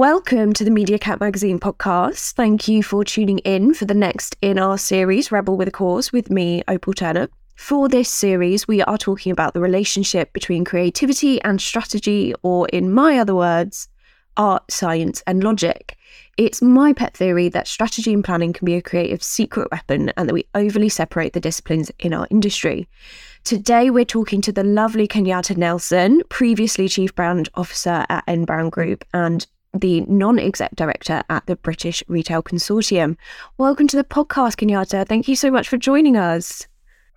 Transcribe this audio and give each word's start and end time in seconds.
Welcome 0.00 0.54
to 0.54 0.64
the 0.64 0.70
Media 0.70 0.98
Cat 0.98 1.20
Magazine 1.20 1.60
podcast. 1.60 2.32
Thank 2.32 2.66
you 2.66 2.82
for 2.82 3.04
tuning 3.04 3.40
in 3.40 3.74
for 3.74 3.84
the 3.84 3.92
next 3.92 4.34
in 4.40 4.58
our 4.58 4.78
series, 4.78 5.30
Rebel 5.30 5.58
with 5.58 5.68
a 5.68 5.70
Cause, 5.70 6.10
with 6.10 6.30
me, 6.30 6.62
Opal 6.68 6.94
Turner. 6.94 7.28
For 7.54 7.86
this 7.86 8.08
series, 8.08 8.66
we 8.66 8.80
are 8.80 8.96
talking 8.96 9.30
about 9.30 9.52
the 9.52 9.60
relationship 9.60 10.32
between 10.32 10.64
creativity 10.64 11.38
and 11.42 11.60
strategy, 11.60 12.32
or 12.42 12.66
in 12.68 12.90
my 12.90 13.18
other 13.18 13.34
words, 13.34 13.90
art, 14.38 14.72
science, 14.72 15.22
and 15.26 15.44
logic. 15.44 15.98
It's 16.38 16.62
my 16.62 16.94
pet 16.94 17.14
theory 17.14 17.50
that 17.50 17.68
strategy 17.68 18.14
and 18.14 18.24
planning 18.24 18.54
can 18.54 18.64
be 18.64 18.76
a 18.76 18.80
creative 18.80 19.22
secret 19.22 19.70
weapon 19.70 20.12
and 20.16 20.26
that 20.26 20.34
we 20.34 20.46
overly 20.54 20.88
separate 20.88 21.34
the 21.34 21.40
disciplines 21.40 21.92
in 21.98 22.14
our 22.14 22.26
industry. 22.30 22.88
Today, 23.44 23.90
we're 23.90 24.06
talking 24.06 24.40
to 24.40 24.52
the 24.52 24.64
lovely 24.64 25.06
Kenyatte 25.06 25.58
Nelson, 25.58 26.22
previously 26.30 26.88
Chief 26.88 27.14
Brand 27.14 27.50
Officer 27.54 28.06
at 28.08 28.24
N 28.26 28.46
Brown 28.46 28.70
Group 28.70 29.04
and 29.12 29.46
the 29.74 30.02
non 30.02 30.38
exec 30.38 30.74
director 30.74 31.22
at 31.28 31.46
the 31.46 31.56
British 31.56 32.02
Retail 32.08 32.42
Consortium. 32.42 33.16
Welcome 33.58 33.86
to 33.88 33.96
the 33.96 34.04
podcast, 34.04 34.56
Kenyatte. 34.56 35.06
Thank 35.06 35.28
you 35.28 35.36
so 35.36 35.50
much 35.50 35.68
for 35.68 35.76
joining 35.76 36.16
us. 36.16 36.66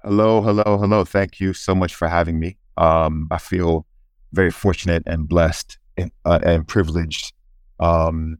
Hello, 0.04 0.42
hello, 0.42 0.78
hello. 0.78 1.06
Thank 1.06 1.40
you 1.40 1.54
so 1.54 1.74
much 1.74 1.96
for 1.96 2.08
having 2.08 2.40
me. 2.40 2.58
Um, 2.78 3.28
I 3.32 3.38
feel 3.38 3.86
very 4.34 4.52
fortunate 4.52 5.04
and 5.06 5.28
blessed 5.28 5.78
and, 5.98 6.12
uh, 6.26 6.40
and 6.44 6.68
privileged. 6.68 7.34
Um, 7.80 8.38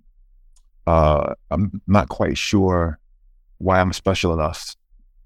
uh, 0.86 1.34
I'm 1.52 1.82
not 1.88 2.10
quite 2.10 2.38
sure 2.38 3.00
why 3.60 3.80
I'm 3.80 3.94
special 3.94 4.34
enough, 4.34 4.76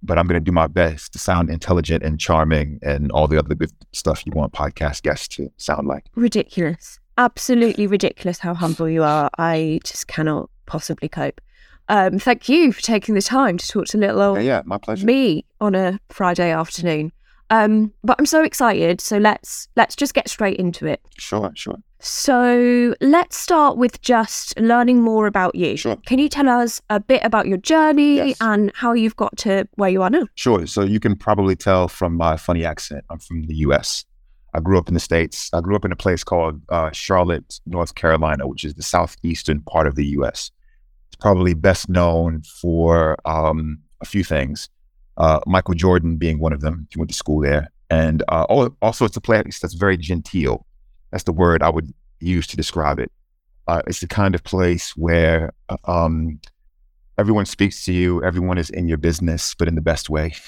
but 0.03 0.17
I'm 0.17 0.27
going 0.27 0.39
to 0.39 0.45
do 0.45 0.51
my 0.51 0.67
best 0.67 1.13
to 1.13 1.19
sound 1.19 1.49
intelligent 1.49 2.03
and 2.03 2.19
charming 2.19 2.79
and 2.83 3.11
all 3.11 3.27
the 3.27 3.39
other 3.39 3.55
good 3.55 3.71
stuff 3.93 4.23
you 4.25 4.31
want 4.35 4.53
podcast 4.53 5.01
guests 5.01 5.27
to 5.29 5.51
sound 5.57 5.87
like. 5.87 6.05
Ridiculous. 6.15 6.99
Absolutely 7.17 7.87
ridiculous 7.87 8.39
how 8.39 8.53
humble 8.53 8.87
you 8.89 9.03
are. 9.03 9.29
I 9.37 9.79
just 9.83 10.07
cannot 10.07 10.49
possibly 10.65 11.09
cope. 11.09 11.41
Um, 11.89 12.19
thank 12.19 12.49
you 12.49 12.71
for 12.73 12.81
taking 12.81 13.15
the 13.15 13.21
time 13.21 13.57
to 13.57 13.67
talk 13.67 13.85
to 13.87 13.97
little 13.97 14.21
old 14.21 14.37
Yeah, 14.39 14.43
yeah, 14.43 14.61
my 14.65 14.77
pleasure. 14.77 15.05
me 15.05 15.45
on 15.61 15.73
a 15.73 15.99
Friday 16.09 16.51
afternoon. 16.51 17.11
Um, 17.49 17.93
but 18.03 18.17
I'm 18.19 18.25
so 18.25 18.43
excited. 18.43 18.99
So 18.99 19.17
let's 19.17 19.69
let's 19.77 19.95
just 19.95 20.13
get 20.13 20.29
straight 20.29 20.57
into 20.57 20.85
it. 20.85 20.99
Sure, 21.17 21.49
sure. 21.55 21.77
So 21.99 22.93
let's 22.99 23.37
start 23.37 23.77
with 23.77 24.01
just 24.01 24.59
learning 24.59 25.01
more 25.01 25.27
about 25.27 25.55
you. 25.55 25.77
Sure. 25.77 25.95
Can 26.05 26.19
you 26.19 26.27
tell 26.27 26.49
us 26.49 26.81
a 26.89 26.99
bit 26.99 27.21
about 27.23 27.47
your 27.47 27.57
journey 27.57 28.17
Yes. 28.17 28.37
and 28.41 28.71
how 28.75 28.91
you've 28.93 29.15
got 29.15 29.35
to 29.37 29.65
where 29.75 29.89
you 29.89 30.01
are 30.03 30.09
now? 30.09 30.27
Sure. 30.35 30.67
So 30.67 30.81
you 30.83 30.99
can 30.99 31.15
probably 31.15 31.55
tell 31.55 31.87
from 31.87 32.15
my 32.17 32.35
funny 32.35 32.65
accent, 32.65 33.05
I'm 33.09 33.19
from 33.19 33.43
the 33.43 33.55
US. 33.67 34.03
I 34.53 34.59
grew 34.59 34.77
up 34.77 34.87
in 34.87 34.93
the 34.93 34.99
States. 34.99 35.49
I 35.53 35.61
grew 35.61 35.75
up 35.75 35.85
in 35.85 35.91
a 35.91 35.95
place 35.95 36.23
called 36.23 36.61
uh, 36.69 36.91
Charlotte, 36.91 37.59
North 37.65 37.95
Carolina, 37.95 38.47
which 38.47 38.63
is 38.63 38.73
the 38.73 38.83
southeastern 38.83 39.61
part 39.61 39.87
of 39.87 39.95
the 39.95 40.05
US. 40.07 40.51
It's 41.09 41.17
probably 41.19 41.53
best 41.53 41.89
known 41.89 42.41
for 42.43 43.17
um, 43.25 43.79
a 44.01 44.05
few 44.05 44.23
things. 44.23 44.69
Uh, 45.17 45.39
Michael 45.45 45.73
Jordan 45.73 46.17
being 46.17 46.39
one 46.39 46.53
of 46.53 46.61
them, 46.61 46.87
you 46.93 46.99
went 46.99 47.09
to 47.09 47.15
school 47.15 47.41
there. 47.41 47.69
And 47.89 48.23
uh, 48.27 48.43
also, 48.81 49.05
it's 49.05 49.17
a 49.17 49.21
place 49.21 49.59
that's 49.59 49.73
very 49.73 49.97
genteel. 49.97 50.65
That's 51.11 51.23
the 51.23 51.31
word 51.31 51.63
I 51.63 51.69
would 51.69 51.93
use 52.19 52.47
to 52.47 52.57
describe 52.57 52.99
it. 52.99 53.11
Uh, 53.67 53.81
it's 53.87 53.99
the 53.99 54.07
kind 54.07 54.35
of 54.35 54.43
place 54.43 54.95
where 54.95 55.53
um, 55.85 56.39
everyone 57.17 57.45
speaks 57.45 57.83
to 57.85 57.93
you, 57.93 58.23
everyone 58.23 58.57
is 58.57 58.69
in 58.69 58.87
your 58.87 58.97
business, 58.97 59.55
but 59.55 59.67
in 59.67 59.75
the 59.75 59.81
best 59.81 60.09
way. 60.09 60.33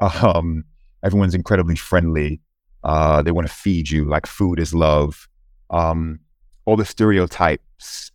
Um, 0.00 0.64
everyone's 1.04 1.32
incredibly 1.32 1.76
friendly. 1.76 2.40
Uh, 2.84 3.22
they 3.22 3.30
want 3.30 3.46
to 3.46 3.52
feed 3.52 3.90
you 3.90 4.04
like 4.04 4.26
food 4.26 4.58
is 4.58 4.74
love. 4.74 5.28
Um, 5.70 6.20
all 6.64 6.76
the 6.76 6.84
stereotypes 6.84 8.10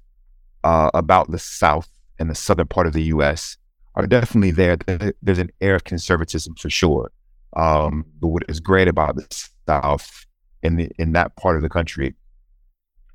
uh, 0.63 0.89
about 0.93 1.31
the 1.31 1.39
South 1.39 1.89
and 2.19 2.29
the 2.29 2.35
southern 2.35 2.67
part 2.67 2.87
of 2.87 2.93
the 2.93 3.03
U.S. 3.03 3.57
are 3.95 4.07
definitely 4.07 4.51
there. 4.51 4.75
There- 4.77 5.13
There's 5.21 5.39
an 5.39 5.51
air 5.61 5.75
of 5.75 5.83
conservatism 5.83 6.55
for 6.55 6.69
sure. 6.69 7.11
Um, 7.55 8.05
but 8.19 8.27
what 8.27 8.43
is 8.47 8.59
great 8.59 8.87
about 8.87 9.15
the 9.15 9.25
South 9.67 10.25
in 10.63 10.75
the 10.75 10.89
in 10.99 11.13
that 11.13 11.35
part 11.37 11.55
of 11.55 11.61
the 11.61 11.69
country 11.69 12.15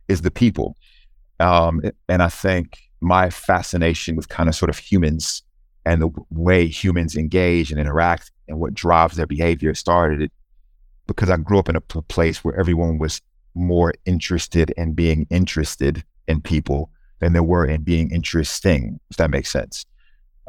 is 0.08 0.22
the 0.22 0.30
people. 0.30 0.76
Um, 1.40 1.80
and 2.08 2.22
I 2.22 2.28
think 2.28 2.78
my 3.00 3.30
fascination 3.30 4.16
with 4.16 4.28
kind 4.28 4.48
of 4.48 4.54
sort 4.54 4.70
of 4.70 4.78
humans 4.78 5.42
and 5.84 6.00
the 6.00 6.10
way 6.30 6.66
humans 6.68 7.16
engage 7.16 7.70
and 7.72 7.80
interact 7.80 8.30
and 8.48 8.58
what 8.60 8.74
drives 8.74 9.16
their 9.16 9.26
behavior 9.26 9.74
started 9.74 10.30
because 11.14 11.30
I 11.30 11.36
grew 11.36 11.58
up 11.58 11.68
in 11.68 11.76
a 11.76 11.80
place 11.80 12.42
where 12.44 12.58
everyone 12.58 12.98
was 12.98 13.20
more 13.54 13.92
interested 14.06 14.70
in 14.76 14.94
being 14.94 15.26
interested 15.30 16.02
in 16.26 16.40
people 16.40 16.90
than 17.20 17.32
they 17.32 17.40
were 17.40 17.64
in 17.64 17.82
being 17.82 18.10
interesting, 18.10 18.98
if 19.10 19.16
that 19.16 19.30
makes 19.30 19.50
sense. 19.50 19.86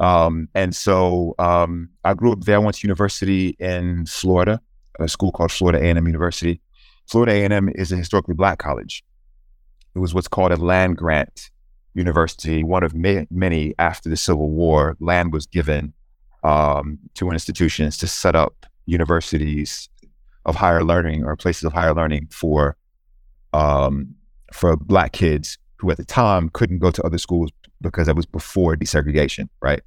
Um, 0.00 0.48
and 0.54 0.74
so 0.74 1.34
um, 1.38 1.90
I 2.04 2.14
grew 2.14 2.32
up 2.32 2.40
there. 2.42 2.56
I 2.56 2.58
went 2.58 2.76
to 2.76 2.86
university 2.86 3.56
in 3.58 4.06
Florida, 4.06 4.60
a 4.98 5.08
school 5.08 5.30
called 5.30 5.52
Florida 5.52 5.78
A&M 5.78 6.06
University. 6.06 6.60
Florida 7.06 7.32
A&M 7.32 7.68
is 7.74 7.92
a 7.92 7.96
historically 7.96 8.34
black 8.34 8.58
college. 8.58 9.04
It 9.94 10.00
was 10.00 10.14
what's 10.14 10.28
called 10.28 10.52
a 10.52 10.56
land 10.56 10.96
grant 10.96 11.50
university, 11.94 12.64
one 12.64 12.82
of 12.82 12.94
ma- 12.94 13.24
many 13.30 13.74
after 13.78 14.08
the 14.08 14.16
Civil 14.16 14.50
War. 14.50 14.96
Land 14.98 15.32
was 15.32 15.46
given 15.46 15.92
um, 16.42 16.98
to 17.14 17.30
institutions 17.30 17.96
to 17.98 18.08
set 18.08 18.34
up 18.34 18.66
universities 18.86 19.88
of 20.46 20.56
higher 20.56 20.84
learning 20.84 21.24
or 21.24 21.36
places 21.36 21.64
of 21.64 21.72
higher 21.72 21.94
learning 21.94 22.28
for 22.30 22.76
um, 23.52 24.14
for 24.52 24.76
black 24.76 25.12
kids 25.12 25.58
who 25.78 25.90
at 25.90 25.96
the 25.96 26.04
time 26.04 26.48
couldn't 26.50 26.78
go 26.78 26.90
to 26.90 27.02
other 27.02 27.18
schools 27.18 27.50
because 27.80 28.06
that 28.06 28.16
was 28.16 28.26
before 28.26 28.76
desegregation, 28.76 29.48
right? 29.60 29.82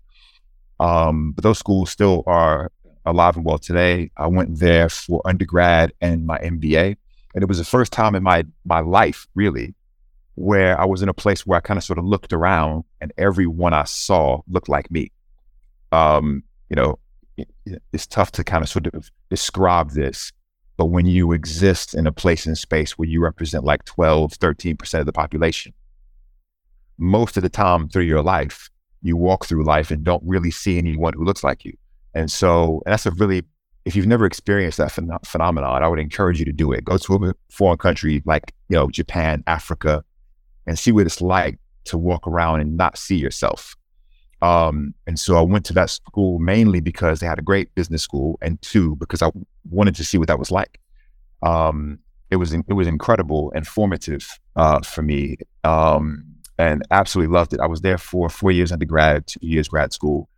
Um, 0.79 1.31
but 1.34 1.44
those 1.44 1.57
schools 1.57 1.90
still 1.90 2.23
are 2.28 2.72
alive 3.06 3.35
and 3.35 3.46
well 3.46 3.57
today. 3.57 4.12
I 4.17 4.28
went 4.28 4.59
there 4.59 4.90
for 4.90 5.22
undergrad 5.25 5.94
and 6.01 6.25
my 6.25 6.38
MBA, 6.40 6.96
and 7.34 7.44
it 7.44 7.47
was 7.47 7.57
the 7.57 7.66
first 7.66 7.91
time 7.91 8.16
in 8.16 8.23
my 8.23 8.46
my 8.66 8.79
life 8.79 9.28
really 9.35 9.73
where 10.35 10.79
I 10.79 10.85
was 10.85 11.01
in 11.01 11.09
a 11.09 11.16
place 11.16 11.47
where 11.47 11.57
I 11.57 11.62
kind 11.62 11.79
of 11.79 11.84
sort 11.84 11.97
of 11.97 12.06
looked 12.06 12.31
around 12.31 12.84
and 13.01 13.12
everyone 13.17 13.73
I 13.73 13.85
saw 13.85 14.41
looked 14.47 14.69
like 14.69 14.91
me. 14.91 15.12
Um, 15.91 16.44
you 16.69 16.75
know, 16.75 17.00
it- 17.38 17.81
it's 17.91 18.06
tough 18.06 18.31
to 18.34 18.44
kind 18.44 18.62
of 18.63 18.69
sort 18.69 18.85
of 18.94 19.09
describe 19.31 19.91
this, 19.91 20.31
but 20.78 20.86
when 20.86 21.08
you 21.08 21.32
exist 21.32 21.96
in 21.96 22.06
a 22.06 22.12
place 22.12 22.46
and 22.46 22.58
space 22.58 22.98
where 22.98 23.08
you 23.08 23.22
represent 23.22 23.64
like 23.64 23.84
12, 23.86 24.34
13% 24.34 25.00
of 25.00 25.06
the 25.08 25.12
population, 25.12 25.74
most 27.00 27.36
of 27.36 27.44
the 27.44 27.50
time 27.50 27.90
through 27.90 28.04
your 28.04 28.22
life, 28.22 28.70
you 29.02 29.18
walk 29.18 29.46
through 29.46 29.64
life 29.64 29.90
and 29.90 30.04
don't 30.04 30.24
really 30.26 30.52
see 30.52 30.78
anyone 30.78 31.14
who 31.14 31.24
looks 31.24 31.44
like 31.44 31.66
you. 31.66 31.74
And 32.14 32.32
so, 32.32 32.82
and 32.86 32.94
that's 32.94 33.08
a 33.08 33.12
really, 33.12 33.44
if 33.86 33.96
you've 33.96 34.08
never 34.08 34.26
experienced 34.26 34.78
that 34.78 34.92
phen- 34.92 35.26
phenomenon, 35.26 35.84
I 35.84 35.88
would 35.88 36.00
encourage 36.00 36.40
you 36.40 36.46
to 36.46 36.54
do 36.54 36.72
it. 36.72 36.86
Go 36.86 36.98
to 36.98 37.16
a 37.16 37.34
foreign 37.50 37.78
country 37.78 38.22
like, 38.26 38.54
you 38.70 38.76
know, 38.76 38.88
Japan, 38.90 39.44
Africa, 39.48 40.04
and 40.68 40.78
see 40.78 40.92
what 40.92 41.06
it's 41.06 41.22
like 41.22 41.59
to 41.86 41.98
walk 41.98 42.28
around 42.28 42.62
and 42.62 42.78
not 42.78 42.98
see 42.98 43.16
yourself. 43.16 43.76
Um, 44.42 44.94
and 45.08 45.20
so 45.20 45.38
I 45.38 45.42
went 45.42 45.66
to 45.66 45.74
that 45.74 45.90
school 45.90 46.40
mainly 46.40 46.80
because 46.80 47.20
they 47.20 47.28
had 47.28 47.40
a 47.40 47.44
great 47.44 47.74
business 47.75 48.03
school, 48.03 48.38
and 48.42 48.62
two 48.62 48.96
because 48.98 49.22
I 49.22 49.31
wanted 49.70 49.96
to 49.96 50.03
see 50.03 50.18
what 50.18 50.28
that 50.28 50.40
was 50.40 50.52
like. 50.52 50.80
Um, 51.42 52.00
it 52.30 52.36
was 52.36 52.53
it 52.53 52.74
was 52.74 52.88
incredible 52.88 53.52
and 53.56 53.66
formative 53.66 54.40
uh, 54.56 54.81
for 54.81 55.02
me, 55.02 55.38
um, 55.64 56.24
and 56.58 56.84
absolutely 56.92 57.34
loved 57.34 57.53
it. 57.53 57.59
I 57.59 57.68
was 57.68 57.81
there 57.81 57.97
for 57.97 58.30
four 58.30 58.52
years 58.52 58.72
undergrad, 58.72 59.28
two 59.28 59.40
years 59.42 59.68
grad 59.68 59.94
school. 59.94 60.30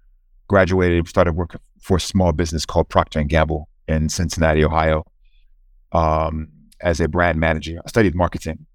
Graduated, 0.47 1.07
started 1.07 1.33
working 1.33 1.61
for 1.79 1.97
a 1.97 1.99
small 1.99 2.31
business 2.31 2.65
called 2.65 2.89
Procter 2.89 3.19
and 3.19 3.29
Gamble 3.29 3.69
in 3.87 4.09
Cincinnati, 4.09 4.65
Ohio, 4.65 5.05
um, 5.91 6.47
as 6.81 6.99
a 6.99 7.07
brand 7.07 7.39
manager. 7.39 7.79
I 7.85 7.89
studied 7.89 8.15
marketing, 8.15 8.65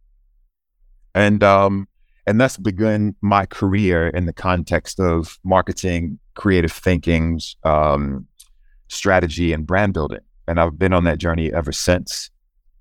and 1.15 1.43
um, 1.43 1.89
and 2.27 2.41
that's 2.41 2.57
begun 2.57 3.15
my 3.21 3.47
career 3.47 4.09
in 4.09 4.27
the 4.27 4.33
context 4.33 4.99
of 4.99 5.39
marketing, 5.45 6.19
creative 6.35 6.73
thinking, 6.73 7.41
um, 7.65 8.27
strategy, 8.89 9.53
and 9.53 9.67
brand 9.67 9.93
building. 9.93 10.21
And 10.49 10.59
I've 10.59 10.79
been 10.79 10.93
on 10.93 11.05
that 11.05 11.19
journey 11.19 11.53
ever 11.53 11.73
since. 11.73 12.31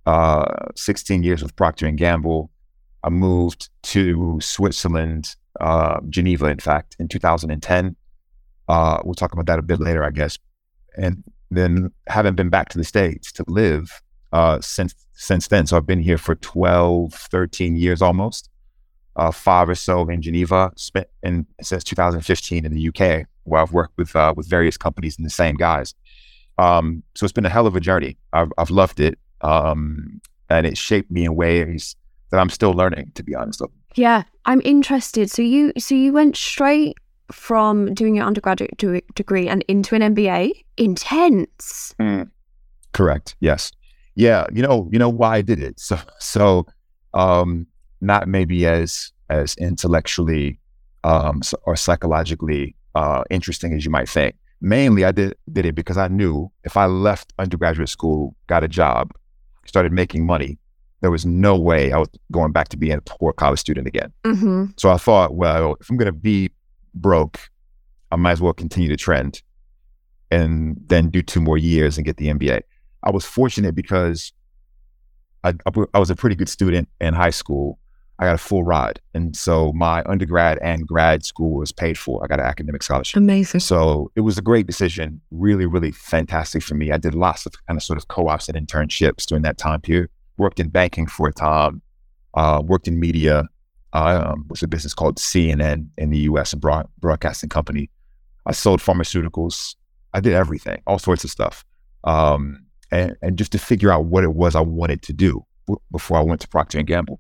Uh, 0.06 0.46
16 0.76 1.24
years 1.24 1.42
with 1.42 1.56
Procter 1.56 1.88
and 1.88 1.98
Gamble. 1.98 2.52
I 3.04 3.10
moved 3.10 3.70
to 3.84 4.40
Switzerland, 4.42 5.36
uh, 5.60 6.00
Geneva, 6.10 6.48
in 6.48 6.60
fact, 6.60 6.96
in 7.00 7.08
2010. 7.08 7.96
Uh, 8.70 9.02
we'll 9.04 9.14
talk 9.14 9.34
about 9.34 9.46
that 9.48 9.60
a 9.60 9.62
bit 9.64 9.80
later, 9.80 10.04
I 10.04 10.12
guess. 10.12 10.38
And 10.98 11.24
then 11.52 11.92
haven't 12.08 12.36
been 12.36 12.50
back 12.50 12.70
to 12.70 12.78
the 12.78 12.84
States 12.84 13.32
to 13.34 13.44
live 13.48 14.02
uh, 14.32 14.62
since 14.62 14.96
since 15.14 15.48
then. 15.48 15.68
So 15.68 15.78
I've 15.78 15.86
been 15.86 16.02
here 16.02 16.18
for 16.18 16.36
12, 16.36 17.14
13 17.14 17.76
years 17.76 18.02
almost 18.02 18.50
uh, 19.16 19.32
five 19.32 19.70
or 19.70 19.76
so 19.76 20.08
in 20.10 20.22
Geneva, 20.22 20.72
spent 20.76 21.08
in 21.22 21.46
since 21.62 21.84
2015 21.84 22.66
in 22.66 22.74
the 22.74 22.88
UK, 22.90 23.26
where 23.44 23.62
I've 23.62 23.72
worked 23.72 23.98
with 23.98 24.16
uh, 24.16 24.34
with 24.36 24.50
various 24.50 24.78
companies 24.78 25.18
and 25.18 25.26
the 25.26 25.32
same 25.32 25.56
guys. 25.56 25.94
Um, 26.58 27.04
so 27.16 27.24
it's 27.24 27.34
been 27.34 27.46
a 27.46 27.50
hell 27.50 27.68
of 27.68 27.76
a 27.76 27.80
journey. 27.80 28.18
I've, 28.32 28.52
I've 28.58 28.70
loved 28.70 29.00
it, 29.00 29.18
um, 29.42 30.22
and 30.50 30.66
it 30.66 30.78
shaped 30.78 31.12
me 31.12 31.26
in 31.26 31.36
ways 31.36 31.96
that 32.32 32.40
I'm 32.40 32.50
still 32.50 32.72
learning. 32.72 33.12
To 33.16 33.24
be 33.24 33.36
honest, 33.36 33.62
Yeah, 33.96 34.24
I'm 34.46 34.62
interested. 34.64 35.30
So 35.30 35.42
you 35.42 35.74
so 35.78 35.96
you 35.96 36.14
went 36.14 36.36
straight 36.36 36.98
from 37.32 37.94
doing 37.94 38.16
your 38.16 38.26
undergraduate 38.26 38.78
de- 38.78 39.02
degree 39.16 39.48
and 39.48 39.64
into 39.68 39.96
an 39.96 40.02
MBA. 40.16 40.52
Intense. 40.78 41.96
Mm. 42.00 42.30
Correct. 42.92 43.36
Yes. 43.40 43.72
Yeah. 44.16 44.46
You 44.52 44.64
know. 44.64 44.90
You 44.92 45.00
know 45.00 45.10
why 45.10 45.38
I 45.38 45.42
did 45.42 45.60
it. 45.60 45.80
So 45.80 46.00
so 46.20 46.66
um, 47.14 47.68
not 48.04 48.28
maybe 48.28 48.66
as 48.66 49.12
as 49.30 49.56
intellectually 49.56 50.60
um, 51.04 51.42
or 51.64 51.76
psychologically 51.76 52.76
uh, 52.96 53.24
interesting 53.30 53.74
as 53.74 53.84
you 53.84 53.92
might 53.92 54.08
think. 54.08 54.36
Mainly, 54.62 55.04
I 55.06 55.12
did 55.12 55.36
did 55.52 55.66
it 55.66 55.76
because 55.76 55.98
I 55.98 56.08
knew 56.08 56.52
if 56.64 56.78
I 56.78 56.86
left 56.86 57.34
undergraduate 57.40 57.90
school, 57.90 58.36
got 58.48 58.64
a 58.64 58.68
job, 58.68 59.12
started 59.66 59.92
making 59.92 60.26
money, 60.26 60.58
there 61.04 61.12
was 61.12 61.26
no 61.26 61.58
way 61.58 61.92
I 61.92 61.98
was 61.98 62.08
going 62.32 62.54
back 62.54 62.70
to 62.70 62.78
being 62.78 62.94
a 62.94 63.02
poor 63.02 63.34
college 63.34 63.60
student 63.60 63.88
again. 63.88 64.14
Mm-hmm. 64.24 64.66
So 64.78 64.90
I 64.90 64.98
thought, 64.98 65.36
well, 65.36 65.76
if 65.82 65.90
I'm 65.90 65.98
going 65.98 66.06
to 66.06 66.14
be 66.14 66.50
broke, 66.94 67.42
I 68.10 68.16
might 68.16 68.32
as 68.32 68.42
well 68.42 68.54
continue 68.54 68.88
the 68.88 68.96
trend 68.96 69.42
and 70.32 70.78
then 70.88 71.10
do 71.10 71.22
two 71.22 71.42
more 71.42 71.58
years 71.58 71.98
and 71.98 72.06
get 72.06 72.16
the 72.16 72.28
MBA. 72.28 72.62
I 73.04 73.12
was 73.12 73.26
fortunate 73.26 73.76
because 73.76 74.32
I, 75.44 75.54
I 75.94 76.00
was 76.00 76.10
a 76.10 76.16
pretty 76.16 76.38
good 76.38 76.48
student 76.48 76.88
in 77.02 77.14
high 77.14 77.32
school. 77.32 77.80
I 78.20 78.26
got 78.26 78.36
a 78.36 78.40
full 78.40 78.64
ride. 78.64 79.00
And 79.14 79.36
so 79.36 79.74
my 79.74 80.04
undergrad 80.06 80.60
and 80.62 80.88
grad 80.88 81.26
school 81.26 81.58
was 81.58 81.72
paid 81.72 81.98
for. 81.98 82.24
I 82.24 82.28
got 82.28 82.40
an 82.40 82.46
academic 82.46 82.84
scholarship. 82.84 83.18
Amazing. 83.18 83.62
So 83.62 84.12
it 84.16 84.22
was 84.22 84.38
a 84.38 84.42
great 84.42 84.68
decision. 84.68 85.20
Really, 85.32 85.66
really 85.66 85.92
fantastic 85.92 86.62
for 86.62 86.76
me. 86.76 86.92
I 86.92 86.98
did 86.98 87.16
lots 87.16 87.46
of 87.46 87.54
kind 87.68 87.78
of 87.78 87.84
sort 87.84 87.98
of 87.98 88.08
co 88.08 88.28
ops 88.28 88.50
and 88.50 88.68
internships 88.68 89.26
during 89.26 89.42
that 89.44 89.58
time 89.58 89.82
period. 89.82 90.10
Worked 90.38 90.60
in 90.60 90.70
banking 90.70 91.08
for 91.08 91.28
a 91.28 91.34
time, 91.34 91.82
uh, 92.36 92.62
worked 92.64 92.88
in 92.88 93.00
media. 93.00 93.48
Um, 93.94 94.46
was 94.50 94.64
a 94.64 94.68
business 94.68 94.96
called 94.96 95.18
CNN 95.18 95.88
in 96.00 96.10
the 96.10 96.18
US, 96.20 96.52
a 96.54 96.58
broad, 96.58 96.88
broadcasting 97.00 97.50
company. 97.50 97.92
I 98.48 98.52
sold 98.52 98.80
pharmaceuticals. 98.80 99.76
I 100.14 100.20
did 100.20 100.34
everything, 100.34 100.82
all 100.88 100.98
sorts 100.98 101.24
of 101.24 101.30
stuff. 101.30 101.64
Um, 102.04 102.66
and, 102.92 103.16
and 103.22 103.38
just 103.38 103.52
to 103.52 103.60
figure 103.60 103.92
out 103.92 104.06
what 104.06 104.24
it 104.24 104.34
was 104.34 104.56
I 104.56 104.62
wanted 104.62 105.02
to 105.04 105.14
do 105.14 105.46
before 105.92 106.18
I 106.18 106.22
went 106.22 106.42
to 106.42 106.48
Procter 106.48 106.80
and 106.80 106.88
Gamble. 106.88 107.20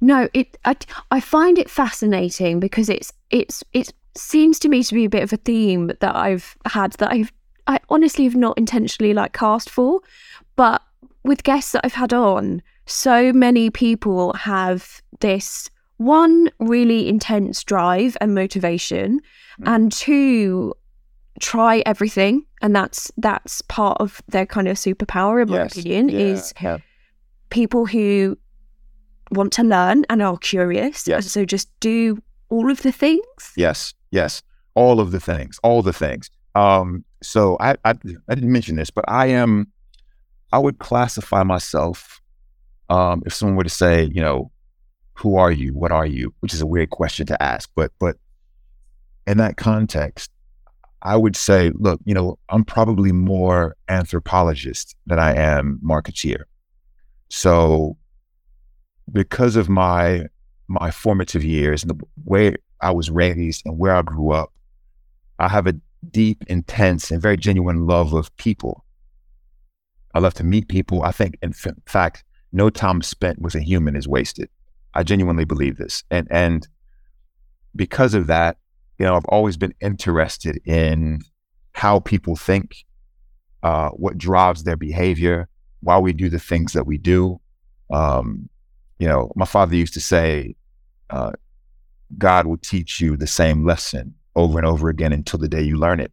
No, 0.00 0.28
it 0.34 0.56
I, 0.64 0.76
I 1.10 1.20
find 1.20 1.58
it 1.58 1.70
fascinating 1.70 2.60
because 2.60 2.88
it's 2.88 3.12
it's 3.30 3.62
it 3.72 3.92
seems 4.16 4.58
to 4.60 4.68
me 4.68 4.82
to 4.82 4.94
be 4.94 5.04
a 5.04 5.10
bit 5.10 5.22
of 5.22 5.32
a 5.32 5.36
theme 5.38 5.92
that 6.00 6.14
I've 6.14 6.56
had 6.66 6.92
that 6.94 7.10
I've 7.10 7.32
I 7.66 7.80
honestly 7.88 8.24
have 8.24 8.36
not 8.36 8.58
intentionally 8.58 9.14
like 9.14 9.32
cast 9.32 9.70
for, 9.70 10.00
but 10.56 10.82
with 11.24 11.42
guests 11.42 11.72
that 11.72 11.84
I've 11.84 11.94
had 11.94 12.12
on, 12.12 12.62
so 12.86 13.32
many 13.32 13.70
people 13.70 14.34
have 14.34 15.02
this 15.20 15.70
one 15.96 16.50
really 16.58 17.08
intense 17.08 17.64
drive 17.64 18.16
and 18.20 18.34
motivation, 18.34 19.20
mm. 19.60 19.74
and 19.74 19.90
two 19.92 20.74
try 21.40 21.82
everything, 21.86 22.44
and 22.62 22.74
that's 22.74 23.10
that's 23.16 23.62
part 23.62 24.00
of 24.00 24.22
their 24.28 24.46
kind 24.46 24.68
of 24.68 24.76
superpower, 24.76 25.42
in 25.42 25.48
my 25.48 25.62
yes. 25.62 25.72
opinion, 25.72 26.08
yeah. 26.08 26.18
is 26.18 26.54
yeah. 26.60 26.78
people 27.50 27.86
who 27.86 28.36
want 29.34 29.52
to 29.54 29.62
learn 29.62 30.04
and 30.08 30.22
are 30.22 30.38
curious. 30.38 31.06
Yes. 31.06 31.30
So 31.30 31.44
just 31.44 31.68
do 31.80 32.22
all 32.48 32.70
of 32.70 32.82
the 32.82 32.92
things. 32.92 33.52
Yes, 33.56 33.94
yes, 34.10 34.42
all 34.74 35.00
of 35.00 35.10
the 35.10 35.20
things, 35.20 35.58
all 35.62 35.82
the 35.82 35.92
things. 35.92 36.30
Um, 36.54 37.04
so 37.22 37.56
I, 37.60 37.72
I, 37.84 37.94
I 38.28 38.34
didn't 38.34 38.52
mention 38.52 38.76
this, 38.76 38.90
but 38.90 39.04
I 39.08 39.26
am, 39.26 39.66
I 40.52 40.58
would 40.58 40.78
classify 40.78 41.42
myself, 41.42 42.20
um, 42.90 43.22
if 43.26 43.34
someone 43.34 43.56
were 43.56 43.64
to 43.64 43.70
say, 43.70 44.04
you 44.04 44.20
know, 44.20 44.50
who 45.14 45.36
are 45.36 45.50
you? 45.50 45.72
What 45.74 45.92
are 45.92 46.06
you? 46.06 46.34
Which 46.40 46.52
is 46.52 46.60
a 46.60 46.66
weird 46.66 46.90
question 46.90 47.26
to 47.26 47.42
ask, 47.42 47.70
but 47.74 47.92
but 47.98 48.16
in 49.26 49.38
that 49.38 49.56
context, 49.56 50.30
I 51.02 51.16
would 51.16 51.36
say, 51.36 51.70
look, 51.74 52.00
you 52.04 52.14
know, 52.14 52.38
I'm 52.48 52.64
probably 52.64 53.12
more 53.12 53.76
anthropologist 53.88 54.96
than 55.06 55.18
I 55.18 55.34
am 55.34 55.80
marketeer. 55.84 56.44
So 57.30 57.96
because 59.12 59.56
of 59.56 59.68
my 59.68 60.26
my 60.66 60.90
formative 60.90 61.44
years 61.44 61.82
and 61.82 61.90
the 61.90 62.04
way 62.24 62.56
I 62.80 62.90
was 62.90 63.10
raised 63.10 63.62
and 63.66 63.78
where 63.78 63.94
I 63.94 64.02
grew 64.02 64.32
up, 64.32 64.52
I 65.38 65.48
have 65.48 65.66
a 65.66 65.74
deep, 66.10 66.44
intense, 66.46 67.10
and 67.10 67.20
very 67.20 67.36
genuine 67.36 67.86
love 67.86 68.14
of 68.14 68.34
people. 68.36 68.84
I 70.14 70.20
love 70.20 70.34
to 70.34 70.44
meet 70.44 70.68
people. 70.68 71.02
I 71.02 71.10
think, 71.10 71.38
in 71.42 71.52
fact, 71.52 72.24
no 72.52 72.70
time 72.70 73.02
spent 73.02 73.40
with 73.40 73.54
a 73.54 73.60
human 73.60 73.96
is 73.96 74.08
wasted. 74.08 74.48
I 74.94 75.02
genuinely 75.02 75.44
believe 75.44 75.76
this, 75.76 76.04
and 76.10 76.28
and 76.30 76.66
because 77.74 78.14
of 78.14 78.28
that, 78.28 78.56
you 78.98 79.06
know, 79.06 79.16
I've 79.16 79.24
always 79.26 79.56
been 79.56 79.74
interested 79.80 80.60
in 80.64 81.20
how 81.72 81.98
people 81.98 82.36
think, 82.36 82.84
uh, 83.64 83.90
what 83.90 84.16
drives 84.16 84.62
their 84.62 84.76
behavior, 84.76 85.48
why 85.80 85.98
we 85.98 86.12
do 86.12 86.28
the 86.28 86.38
things 86.38 86.72
that 86.74 86.86
we 86.86 86.96
do. 86.96 87.40
Um, 87.92 88.48
you 88.98 89.08
know, 89.08 89.32
my 89.34 89.44
father 89.44 89.74
used 89.74 89.94
to 89.94 90.00
say, 90.00 90.54
uh, 91.10 91.32
God 92.18 92.46
will 92.46 92.58
teach 92.58 93.00
you 93.00 93.16
the 93.16 93.26
same 93.26 93.64
lesson 93.64 94.14
over 94.36 94.58
and 94.58 94.66
over 94.66 94.88
again 94.88 95.12
until 95.12 95.38
the 95.38 95.48
day 95.48 95.62
you 95.62 95.76
learn 95.76 96.00
it. 96.00 96.12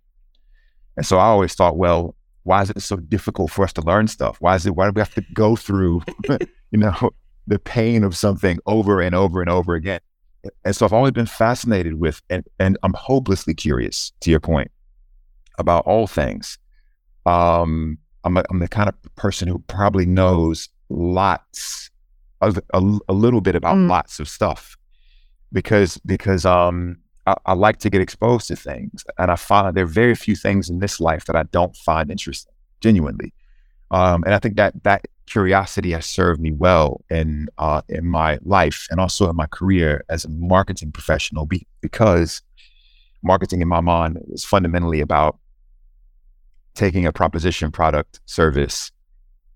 And 0.98 1.06
so 1.06 1.18
I 1.18 1.26
always 1.26 1.54
thought, 1.54 1.78
well, 1.78 2.16
why 2.44 2.62
is 2.62 2.70
it 2.70 2.82
so 2.82 2.98
difficult 2.98 3.52
for 3.52 3.64
us 3.64 3.74
to 3.74 3.82
learn 3.82 4.08
stuff? 4.08 4.38
Why 4.40 4.56
is 4.56 4.66
it, 4.66 4.76
why 4.76 4.86
do 4.86 4.94
we 4.96 5.02
have 5.02 5.14
to 5.16 5.24
go 5.34 5.56
through, 5.56 6.02
you 6.72 6.80
know, 6.80 7.12
the 7.48 7.60
pain 7.60 8.04
of 8.04 8.16
something 8.18 8.60
over 8.66 9.02
and 9.02 9.16
over 9.16 9.42
and 9.42 9.50
over 9.50 9.76
again? 9.76 10.00
And 10.66 10.76
so 10.76 10.86
I've 10.86 10.94
always 10.94 11.12
been 11.12 11.28
fascinated 11.28 12.00
with, 12.00 12.22
and, 12.30 12.44
and 12.60 12.78
I'm 12.82 12.94
hopelessly 12.94 13.54
curious 13.54 14.12
to 14.22 14.32
your 14.32 14.40
point 14.40 14.72
about 15.60 15.86
all 15.86 16.08
things. 16.08 16.58
Um, 17.28 18.00
I'm, 18.24 18.38
a, 18.38 18.44
I'm 18.50 18.60
the 18.60 18.68
kind 18.68 18.90
of 18.90 18.96
person 19.16 19.48
who 19.48 19.60
probably 19.60 20.08
knows 20.08 20.68
lots 20.90 21.92
a, 22.42 22.54
a, 22.74 23.00
a 23.10 23.14
little 23.14 23.42
bit 23.42 23.56
about 23.56 23.76
mm. 23.76 23.90
lots 23.90 24.20
of 24.20 24.28
stuff 24.28 24.78
because 25.52 25.98
because 26.06 26.46
um 26.46 26.98
I, 27.28 27.36
I, 27.46 27.54
like 27.54 27.78
to 27.80 27.90
get 27.90 28.02
exposed 28.02 28.48
to 28.48 28.56
things 28.56 29.04
and 29.18 29.30
I 29.30 29.36
find 29.36 29.76
there 29.76 29.84
are 29.84 29.88
very 29.88 30.16
few 30.16 30.36
things 30.36 30.70
in 30.70 30.80
this 30.80 31.00
life 31.00 31.26
that 31.26 31.36
I 31.36 31.44
don't 31.44 31.76
find 31.76 32.10
interesting 32.10 32.54
genuinely 32.82 33.34
um 33.92 34.24
and 34.24 34.34
I 34.34 34.40
think 34.40 34.56
that 34.58 34.84
that 34.84 35.06
curiosity 35.28 35.92
has 35.92 36.06
served 36.06 36.42
me 36.42 36.52
well 36.52 37.02
in 37.10 37.48
uh 37.58 37.82
in 37.90 38.06
my 38.08 38.40
life 38.44 38.88
and 38.90 39.00
also 39.00 39.30
in 39.30 39.36
my 39.36 39.48
career 39.48 40.04
as 40.10 40.26
a 40.26 40.30
marketing 40.30 40.92
professional 40.92 41.46
be, 41.46 41.66
because 41.82 42.42
marketing 43.24 43.62
in 43.62 43.68
my 43.68 43.82
mind 43.82 44.20
is 44.32 44.44
fundamentally 44.44 45.00
about 45.00 45.38
taking 46.74 47.06
a 47.06 47.12
proposition 47.12 47.72
product 47.72 48.20
service 48.26 48.92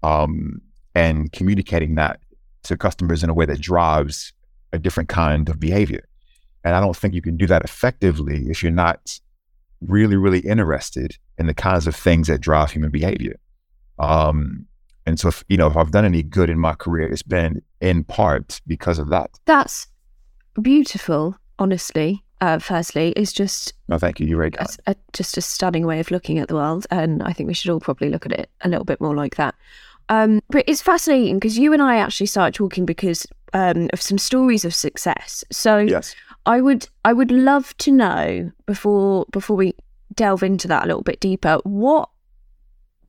um 0.03 0.61
and 0.93 1.31
communicating 1.33 1.95
that 1.95 2.19
to 2.65 2.77
customers 2.77 3.23
in 3.23 3.29
a 3.29 3.33
way 3.33 3.45
that 3.45 3.61
drives 3.61 4.33
a 4.73 4.79
different 4.79 5.09
kind 5.09 5.49
of 5.49 5.59
behavior. 5.59 6.07
And 6.63 6.75
I 6.75 6.79
don't 6.79 6.95
think 6.95 7.13
you 7.13 7.21
can 7.21 7.37
do 7.37 7.47
that 7.47 7.63
effectively 7.63 8.47
if 8.49 8.63
you're 8.63 8.71
not 8.71 9.19
really, 9.81 10.15
really 10.15 10.39
interested 10.39 11.17
in 11.37 11.47
the 11.47 11.53
kinds 11.53 11.87
of 11.87 11.95
things 11.95 12.27
that 12.27 12.41
drive 12.41 12.71
human 12.71 12.89
behavior. 12.89 13.39
Um, 13.99 14.65
and 15.05 15.19
so, 15.19 15.27
if, 15.27 15.43
you 15.47 15.57
know, 15.57 15.67
if 15.67 15.77
I've 15.77 15.91
done 15.91 16.05
any 16.05 16.23
good 16.23 16.49
in 16.49 16.57
my 16.57 16.73
career, 16.73 17.07
it's 17.11 17.21
been 17.21 17.61
in 17.79 18.03
part 18.03 18.61
because 18.65 18.97
of 18.97 19.09
that. 19.09 19.29
That's 19.45 19.87
beautiful, 20.59 21.37
honestly. 21.59 22.23
Uh, 22.41 22.59
firstly, 22.59 23.13
it's 23.15 23.31
just. 23.31 23.73
No, 23.87 23.97
thank 23.97 24.19
you. 24.19 24.27
You're 24.27 24.39
right. 24.39 24.55
A, 24.57 24.91
a, 24.91 24.95
just 25.13 25.37
a 25.37 25.41
stunning 25.41 25.85
way 25.85 25.99
of 25.99 26.11
looking 26.11 26.39
at 26.39 26.47
the 26.47 26.55
world. 26.55 26.87
And 26.89 27.23
I 27.23 27.31
think 27.31 27.47
we 27.47 27.53
should 27.53 27.71
all 27.71 27.79
probably 27.79 28.09
look 28.09 28.25
at 28.25 28.33
it 28.33 28.49
a 28.61 28.69
little 28.69 28.83
bit 28.83 28.99
more 28.99 29.15
like 29.15 29.35
that. 29.35 29.55
Um, 30.09 30.41
but 30.49 30.63
it's 30.67 30.81
fascinating 30.81 31.37
because 31.37 31.57
you 31.57 31.73
and 31.73 31.81
I 31.81 31.97
actually 31.97 32.27
started 32.27 32.53
talking 32.53 32.85
because 32.85 33.25
um, 33.53 33.89
of 33.93 34.01
some 34.01 34.17
stories 34.17 34.65
of 34.65 34.75
success. 34.75 35.43
So 35.51 35.79
yes. 35.79 36.15
I 36.45 36.61
would 36.61 36.87
I 37.03 37.13
would 37.13 37.31
love 37.31 37.75
to 37.77 37.91
know 37.91 38.51
before 38.65 39.25
before 39.31 39.55
we 39.55 39.73
delve 40.13 40.43
into 40.43 40.67
that 40.67 40.83
a 40.83 40.87
little 40.87 41.01
bit 41.01 41.19
deeper 41.19 41.57
what 41.63 42.09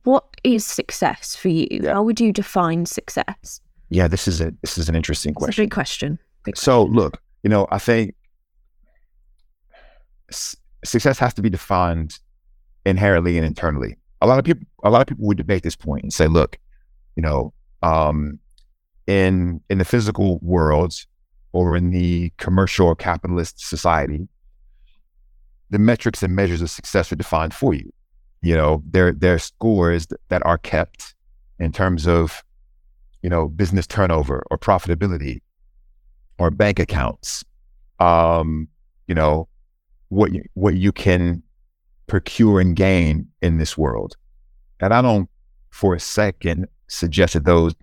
what 0.03 0.25
is 0.43 0.65
success 0.65 1.35
for 1.35 1.49
you? 1.49 1.67
Yeah. 1.69 1.93
How 1.93 2.03
would 2.03 2.19
you 2.19 2.31
define 2.31 2.85
success? 2.85 3.59
Yeah, 3.89 4.07
this 4.07 4.27
is 4.27 4.39
a 4.39 4.53
this 4.61 4.77
is 4.77 4.87
an 4.87 4.95
interesting 4.95 5.31
it's 5.31 5.37
question. 5.37 5.63
big 5.65 5.71
question. 5.71 6.19
Big 6.43 6.57
so 6.57 6.83
look, 6.85 7.21
you 7.43 7.49
know, 7.49 7.67
I 7.71 7.77
think 7.77 8.15
success 10.83 11.19
has 11.19 11.33
to 11.35 11.41
be 11.41 11.49
defined 11.49 12.19
inherently 12.85 13.37
and 13.37 13.45
internally. 13.45 13.97
A 14.21 14.27
lot 14.27 14.39
of 14.39 14.45
people 14.45 14.65
a 14.83 14.89
lot 14.89 15.01
of 15.01 15.07
people 15.07 15.27
would 15.27 15.37
debate 15.37 15.63
this 15.63 15.75
point 15.75 16.03
and 16.03 16.13
say, 16.13 16.27
look, 16.27 16.57
you 17.17 17.23
know, 17.23 17.53
um, 17.83 18.39
in 19.07 19.61
in 19.69 19.79
the 19.79 19.85
physical 19.85 20.39
world 20.41 20.93
or 21.51 21.75
in 21.75 21.91
the 21.91 22.31
commercial 22.37 22.87
or 22.87 22.95
capitalist 22.95 23.59
society, 23.59 24.29
the 25.71 25.79
metrics 25.79 26.23
and 26.23 26.35
measures 26.35 26.61
of 26.61 26.69
success 26.69 27.11
are 27.11 27.17
defined 27.17 27.53
for 27.53 27.73
you. 27.73 27.91
You 28.41 28.55
know, 28.55 28.83
there 28.89 29.11
there 29.11 29.35
are 29.35 29.39
scores 29.39 30.07
that 30.29 30.45
are 30.45 30.59
kept 30.59 31.15
in 31.59 31.71
terms 31.73 32.07
of, 32.07 32.43
you 33.23 33.29
know, 33.29 33.49
business 33.49 33.87
turnover 33.87 34.43
or 34.51 34.57
profitability. 34.57 35.41
or 36.39 36.51
bank 36.51 36.79
accounts, 36.79 37.43
um, 37.99 38.67
you 39.07 39.15
know, 39.15 39.47
what 40.09 40.31
you, 40.33 40.43
what 40.53 40.75
you 40.75 40.91
can 40.91 41.41
procure 42.05 42.59
and 42.61 42.75
gain 42.75 43.27
in 43.41 43.57
this 43.57 43.77
world. 43.77 44.15
And 44.79 44.93
I 44.93 45.01
don't 45.01 45.29
for 45.71 45.95
a 45.95 45.99
second 45.99 46.67
suggest 46.87 47.33
that 47.33 47.45
those 47.45 47.75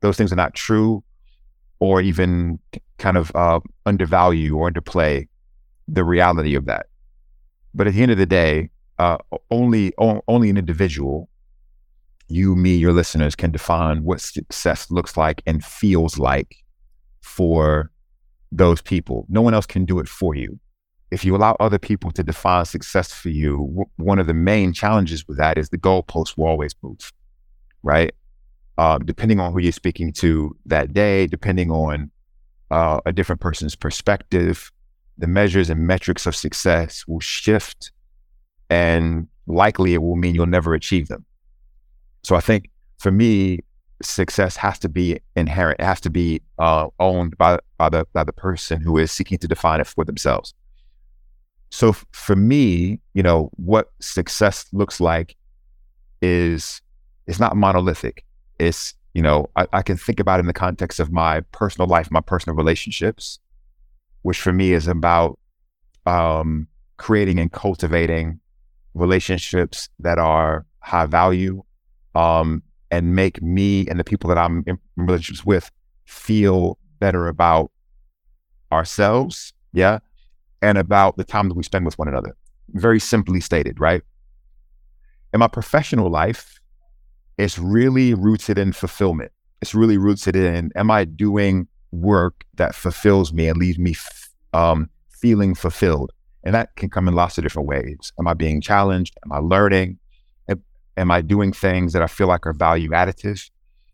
those 0.00 0.16
things 0.16 0.32
are 0.32 0.36
not 0.36 0.54
true 0.54 1.02
or 1.78 2.00
even 2.00 2.58
kind 2.98 3.16
of 3.16 3.32
uh, 3.34 3.60
undervalue 3.86 4.56
or 4.56 4.70
underplay 4.70 5.26
the 5.88 6.04
reality 6.04 6.54
of 6.54 6.66
that. 6.66 6.86
But 7.74 7.86
at 7.86 7.94
the 7.94 8.02
end 8.02 8.12
of 8.12 8.18
the 8.18 8.26
day, 8.26 8.70
uh, 8.98 9.18
only 9.50 9.92
only 9.98 10.50
an 10.50 10.56
individual, 10.56 11.28
you, 12.28 12.54
me, 12.54 12.76
your 12.76 12.92
listeners, 12.92 13.34
can 13.34 13.50
define 13.50 14.04
what 14.04 14.20
success 14.20 14.90
looks 14.90 15.16
like 15.16 15.42
and 15.46 15.64
feels 15.64 16.18
like 16.18 16.56
for 17.20 17.90
those 18.52 18.80
people. 18.80 19.26
No 19.28 19.42
one 19.42 19.54
else 19.54 19.66
can 19.66 19.84
do 19.84 19.98
it 19.98 20.08
for 20.08 20.34
you. 20.34 20.58
If 21.10 21.24
you 21.24 21.36
allow 21.36 21.56
other 21.60 21.78
people 21.78 22.10
to 22.12 22.22
define 22.22 22.64
success 22.64 23.12
for 23.12 23.28
you, 23.28 23.56
w- 23.56 23.90
one 23.96 24.18
of 24.18 24.26
the 24.26 24.34
main 24.34 24.72
challenges 24.72 25.26
with 25.26 25.38
that 25.38 25.58
is 25.58 25.68
the 25.68 25.78
goalposts 25.78 26.36
will 26.36 26.46
always 26.46 26.74
move, 26.82 27.12
right? 27.82 28.12
Uh, 28.76 28.98
depending 28.98 29.38
on 29.38 29.52
who 29.52 29.60
you're 29.60 29.72
speaking 29.72 30.12
to 30.12 30.56
that 30.66 30.92
day, 30.92 31.26
depending 31.26 31.70
on 31.70 32.10
uh, 32.70 33.00
a 33.06 33.12
different 33.12 33.40
person's 33.40 33.76
perspective, 33.76 34.72
the 35.18 35.28
measures 35.28 35.70
and 35.70 35.86
metrics 35.86 36.26
of 36.26 36.34
success 36.34 37.04
will 37.06 37.20
shift 37.20 37.92
and 38.70 39.28
likely 39.46 39.94
it 39.94 40.02
will 40.02 40.16
mean 40.16 40.34
you'll 40.34 40.46
never 40.46 40.74
achieve 40.74 41.08
them. 41.08 41.24
So 42.24 42.34
I 42.34 42.40
think 42.40 42.70
for 42.98 43.12
me, 43.12 43.60
success 44.02 44.56
has 44.56 44.78
to 44.80 44.88
be 44.88 45.20
inherent. 45.36 45.80
It 45.80 45.84
has 45.84 46.00
to 46.02 46.10
be 46.10 46.40
uh, 46.58 46.88
owned 46.98 47.36
by, 47.38 47.58
by 47.78 47.88
the 47.88 48.06
by 48.12 48.24
the 48.24 48.32
person 48.32 48.80
who 48.80 48.98
is 48.98 49.12
seeking 49.12 49.38
to 49.38 49.48
define 49.48 49.80
it 49.80 49.86
for 49.86 50.04
themselves. 50.04 50.54
So 51.70 51.90
f- 51.90 52.06
for 52.12 52.36
me, 52.36 53.00
you 53.14 53.22
know, 53.22 53.50
what 53.56 53.92
success 54.00 54.66
looks 54.72 55.00
like 55.00 55.36
is 56.22 56.80
it's 57.26 57.40
not 57.40 57.56
monolithic. 57.56 58.24
It's 58.64 58.94
you 59.14 59.22
know 59.22 59.50
I, 59.56 59.66
I 59.72 59.82
can 59.82 59.96
think 59.96 60.20
about 60.20 60.40
in 60.40 60.46
the 60.46 60.52
context 60.52 61.00
of 61.00 61.12
my 61.12 61.40
personal 61.52 61.88
life, 61.88 62.10
my 62.10 62.20
personal 62.20 62.56
relationships, 62.56 63.38
which 64.22 64.40
for 64.40 64.52
me 64.52 64.72
is 64.72 64.86
about 64.86 65.38
um, 66.06 66.66
creating 66.96 67.38
and 67.38 67.52
cultivating 67.52 68.40
relationships 68.94 69.88
that 69.98 70.18
are 70.18 70.66
high 70.80 71.06
value 71.06 71.62
um, 72.14 72.62
and 72.90 73.14
make 73.14 73.42
me 73.42 73.86
and 73.88 73.98
the 73.98 74.04
people 74.04 74.28
that 74.28 74.38
I'm 74.38 74.62
in 74.66 74.78
relationships 74.96 75.44
with 75.44 75.70
feel 76.04 76.78
better 77.00 77.28
about 77.28 77.70
ourselves, 78.72 79.52
yeah, 79.72 79.98
and 80.62 80.78
about 80.78 81.16
the 81.16 81.24
time 81.24 81.48
that 81.48 81.54
we 81.54 81.62
spend 81.62 81.84
with 81.84 81.98
one 81.98 82.08
another. 82.08 82.36
Very 82.70 83.00
simply 83.00 83.40
stated, 83.40 83.80
right? 83.80 84.02
In 85.32 85.40
my 85.40 85.48
professional 85.48 86.10
life, 86.10 86.60
it's 87.38 87.58
really 87.58 88.14
rooted 88.14 88.58
in 88.58 88.72
fulfillment. 88.72 89.32
It's 89.60 89.74
really 89.74 89.98
rooted 89.98 90.36
in 90.36 90.70
am 90.76 90.90
I 90.90 91.04
doing 91.04 91.68
work 91.92 92.44
that 92.54 92.74
fulfills 92.74 93.32
me 93.32 93.48
and 93.48 93.58
leaves 93.58 93.78
me 93.78 93.92
f- 93.92 94.30
um, 94.52 94.90
feeling 95.08 95.54
fulfilled? 95.54 96.12
And 96.44 96.54
that 96.54 96.76
can 96.76 96.90
come 96.90 97.08
in 97.08 97.14
lots 97.14 97.38
of 97.38 97.44
different 97.44 97.68
ways. 97.68 98.12
Am 98.18 98.28
I 98.28 98.34
being 98.34 98.60
challenged? 98.60 99.16
Am 99.24 99.32
I 99.32 99.38
learning? 99.38 99.98
Am, 100.48 100.62
am 100.96 101.10
I 101.10 101.22
doing 101.22 101.52
things 101.52 101.94
that 101.94 102.02
I 102.02 102.06
feel 102.06 102.26
like 102.26 102.46
are 102.46 102.52
value 102.52 102.90
additive? 102.90 103.50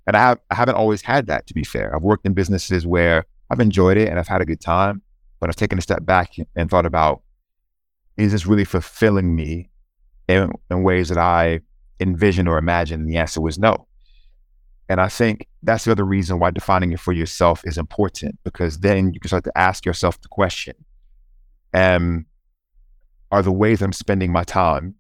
And 0.07 0.17
I, 0.17 0.21
have, 0.21 0.41
I 0.51 0.57
haven't 0.57 0.75
always 0.75 1.03
had 1.03 1.29
that, 1.29 1.47
to 1.47 1.55
be 1.55 1.63
fair. 1.63 1.95
I've 1.95 2.03
worked 2.03 2.27
in 2.27 2.35
businesses 2.35 2.87
where 2.87 3.25
I've 3.51 3.61
enjoyed 3.61 3.97
it 3.97 4.09
and 4.09 4.19
I've 4.19 4.27
had 4.27 4.41
a 4.41 4.45
good 4.45 4.61
time, 4.61 5.03
but 5.39 5.49
I've 5.49 5.57
taken 5.57 5.79
a 5.79 5.83
step 5.83 6.05
back 6.05 6.33
and 6.57 6.69
thought 6.69 6.87
about 6.87 7.23
is 8.17 8.33
this 8.33 8.47
really 8.47 8.65
fulfilling 8.65 9.35
me 9.35 9.71
in, 10.29 10.51
in 10.71 10.83
ways 10.83 11.09
that 11.09 11.19
I 11.19 11.61
envision 12.01 12.49
or 12.49 12.59
imagine? 12.59 13.07
The 13.07 13.17
answer 13.17 13.41
was 13.41 13.59
no. 13.59 13.87
And 14.89 15.01
I 15.01 15.09
think 15.09 15.47
that's 15.63 15.85
the 15.85 15.93
other 15.93 16.05
reason 16.05 16.41
why 16.41 16.51
defining 16.51 16.93
it 16.93 16.99
for 16.99 17.13
yourself 17.13 17.63
is 17.65 17.79
important 17.79 18.39
because 18.43 18.81
then 18.81 19.15
you 19.15 19.21
can 19.21 19.29
start 19.29 19.45
to 19.45 19.57
ask 19.57 19.87
yourself 19.87 20.21
the 20.21 20.29
question 20.29 20.75
um, 21.73 22.27
Are 23.31 23.43
the 23.43 23.53
ways 23.53 23.83
I'm 23.83 23.93
spending 23.93 24.33
my 24.33 24.43
time 24.43 24.97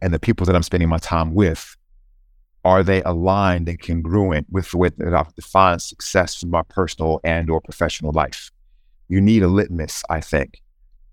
and 0.00 0.12
the 0.12 0.18
people 0.18 0.46
that 0.46 0.56
I'm 0.56 0.62
spending 0.62 0.88
my 0.88 0.98
time 0.98 1.34
with, 1.34 1.76
are 2.64 2.82
they 2.82 3.02
aligned 3.02 3.68
and 3.68 3.80
congruent 3.80 4.46
with 4.50 4.70
the 4.70 4.78
way 4.78 4.90
that 4.96 5.14
I've 5.14 5.34
defined 5.34 5.82
success 5.82 6.42
in 6.42 6.50
my 6.50 6.62
personal 6.62 7.20
and 7.24 7.50
or 7.50 7.60
professional 7.60 8.12
life? 8.12 8.50
You 9.08 9.20
need 9.20 9.42
a 9.42 9.48
litmus, 9.48 10.02
I 10.08 10.20
think. 10.20 10.62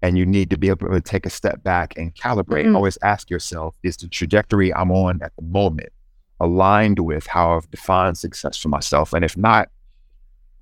And 0.01 0.17
you 0.17 0.25
need 0.25 0.49
to 0.49 0.57
be 0.57 0.69
able 0.69 0.89
to 0.89 1.01
take 1.01 1.25
a 1.25 1.29
step 1.29 1.61
back 1.63 1.93
and 1.95 2.13
calibrate. 2.15 2.65
Mm-hmm. 2.65 2.75
Always 2.75 2.97
ask 3.03 3.29
yourself, 3.29 3.75
is 3.83 3.97
the 3.97 4.07
trajectory 4.07 4.73
I'm 4.73 4.91
on 4.91 5.21
at 5.21 5.31
the 5.35 5.43
moment 5.43 5.89
aligned 6.39 6.97
with 6.99 7.27
how 7.27 7.55
I've 7.55 7.69
defined 7.69 8.17
success 8.17 8.57
for 8.57 8.69
myself? 8.69 9.13
And 9.13 9.23
if 9.23 9.37
not, 9.37 9.69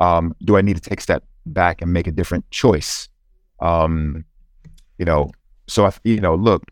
um, 0.01 0.35
do 0.43 0.57
I 0.57 0.61
need 0.61 0.75
to 0.75 0.81
take 0.81 0.99
a 0.99 1.03
step 1.03 1.23
back 1.45 1.81
and 1.81 1.93
make 1.93 2.07
a 2.07 2.11
different 2.11 2.49
choice? 2.51 3.07
Um, 3.61 4.25
you 4.97 5.05
know, 5.05 5.31
so 5.67 5.85
I, 5.85 5.93
you 6.03 6.19
know, 6.19 6.35
look, 6.35 6.63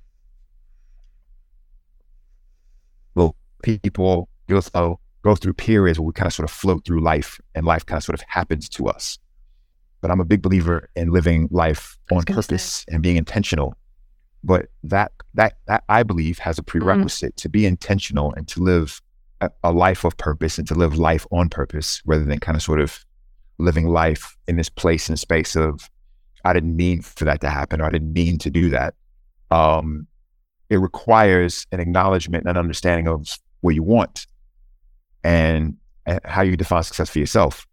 well, 3.15 3.35
people 3.63 4.27
go, 4.49 4.99
go 5.21 5.35
through 5.35 5.53
periods 5.53 5.99
where 5.99 6.07
we 6.07 6.13
kind 6.13 6.27
of 6.27 6.33
sort 6.33 6.49
of 6.49 6.53
float 6.53 6.85
through 6.85 7.01
life 7.01 7.39
and 7.55 7.65
life 7.65 7.85
kind 7.85 7.97
of 7.97 8.03
sort 8.03 8.19
of 8.19 8.25
happens 8.27 8.67
to 8.69 8.87
us. 8.87 9.17
But 10.01 10.11
I'm 10.11 10.19
a 10.19 10.25
big 10.25 10.41
believer 10.41 10.89
in 10.95 11.11
living 11.11 11.47
life 11.51 11.97
on 12.11 12.23
purpose 12.23 12.63
say. 12.63 12.85
and 12.89 13.01
being 13.01 13.17
intentional. 13.17 13.75
But 14.43 14.67
that 14.83 15.11
that 15.33 15.57
that 15.67 15.83
I 15.89 16.03
believe 16.03 16.39
has 16.39 16.59
a 16.59 16.63
prerequisite 16.63 17.35
mm. 17.35 17.41
to 17.41 17.49
be 17.49 17.65
intentional 17.65 18.33
and 18.33 18.47
to 18.49 18.61
live 18.61 19.01
a, 19.41 19.49
a 19.63 19.71
life 19.71 20.03
of 20.03 20.15
purpose 20.17 20.57
and 20.57 20.67
to 20.67 20.75
live 20.75 20.97
life 20.97 21.25
on 21.31 21.49
purpose 21.49 22.01
rather 22.05 22.23
than 22.23 22.39
kind 22.39 22.55
of 22.55 22.61
sort 22.61 22.79
of 22.79 23.03
living 23.57 23.87
life 23.87 24.37
in 24.47 24.55
this 24.55 24.69
place 24.69 25.09
and 25.09 25.19
space 25.19 25.55
of 25.55 25.89
I 26.45 26.53
didn't 26.53 26.75
mean 26.75 27.01
for 27.01 27.25
that 27.25 27.41
to 27.41 27.49
happen 27.49 27.81
or 27.81 27.85
I 27.85 27.89
didn't 27.89 28.13
mean 28.13 28.37
to 28.39 28.49
do 28.49 28.69
that. 28.69 28.93
Um, 29.51 30.07
it 30.69 30.77
requires 30.77 31.65
an 31.71 31.79
acknowledgement 31.79 32.45
and 32.45 32.51
an 32.51 32.57
understanding 32.57 33.07
of 33.07 33.27
what 33.61 33.75
you 33.75 33.83
want 33.83 34.27
and, 35.23 35.77
and 36.05 36.19
how 36.23 36.41
you 36.41 36.55
define 36.55 36.83
success 36.83 37.09
for 37.09 37.19
yourself. 37.19 37.65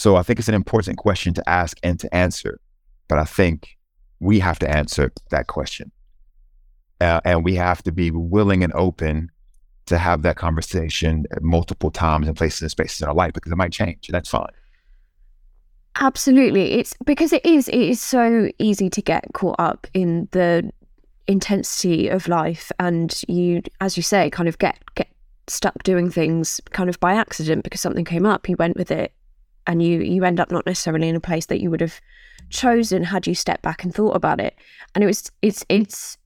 So 0.00 0.16
I 0.16 0.22
think 0.22 0.38
it's 0.38 0.48
an 0.48 0.54
important 0.54 0.96
question 0.96 1.34
to 1.34 1.46
ask 1.46 1.78
and 1.82 2.00
to 2.00 2.14
answer. 2.14 2.58
But 3.06 3.18
I 3.18 3.24
think 3.24 3.76
we 4.18 4.38
have 4.38 4.58
to 4.60 4.70
answer 4.70 5.12
that 5.30 5.46
question. 5.46 5.92
Uh, 7.02 7.20
and 7.22 7.44
we 7.44 7.54
have 7.56 7.82
to 7.82 7.92
be 7.92 8.10
willing 8.10 8.64
and 8.64 8.72
open 8.72 9.30
to 9.84 9.98
have 9.98 10.22
that 10.22 10.36
conversation 10.36 11.26
multiple 11.42 11.90
times 11.90 12.28
in 12.28 12.34
places 12.34 12.62
and 12.62 12.70
spaces 12.70 13.02
in 13.02 13.08
our 13.08 13.14
life 13.14 13.34
because 13.34 13.52
it 13.52 13.56
might 13.56 13.72
change 13.72 14.08
and 14.08 14.14
that's 14.14 14.30
fine. 14.30 14.48
Absolutely. 15.96 16.72
It's 16.80 16.94
because 17.04 17.34
it 17.34 17.44
is 17.44 17.68
it 17.68 17.74
is 17.74 18.00
so 18.00 18.48
easy 18.58 18.88
to 18.88 19.02
get 19.02 19.26
caught 19.34 19.56
up 19.58 19.86
in 19.92 20.28
the 20.30 20.72
intensity 21.26 22.08
of 22.08 22.26
life 22.26 22.72
and 22.78 23.22
you 23.28 23.60
as 23.82 23.98
you 23.98 24.02
say 24.02 24.30
kind 24.30 24.48
of 24.48 24.56
get 24.56 24.78
get 24.94 25.08
stuck 25.46 25.82
doing 25.82 26.10
things 26.10 26.58
kind 26.70 26.88
of 26.88 26.98
by 27.00 27.12
accident 27.12 27.64
because 27.64 27.82
something 27.82 28.04
came 28.06 28.24
up 28.24 28.48
you 28.48 28.56
went 28.58 28.78
with 28.78 28.90
it 28.90 29.12
and 29.70 29.82
you 29.82 30.00
you 30.00 30.24
end 30.24 30.40
up 30.40 30.50
not 30.50 30.66
necessarily 30.66 31.08
in 31.08 31.16
a 31.16 31.20
place 31.20 31.46
that 31.46 31.60
you 31.60 31.70
would 31.70 31.80
have 31.80 32.00
chosen 32.50 33.04
had 33.04 33.26
you 33.26 33.34
stepped 33.34 33.62
back 33.62 33.84
and 33.84 33.94
thought 33.94 34.16
about 34.16 34.40
it 34.40 34.56
and 34.94 35.04
it 35.04 35.06
was 35.06 35.30
it's 35.40 35.64
it's 35.68 36.18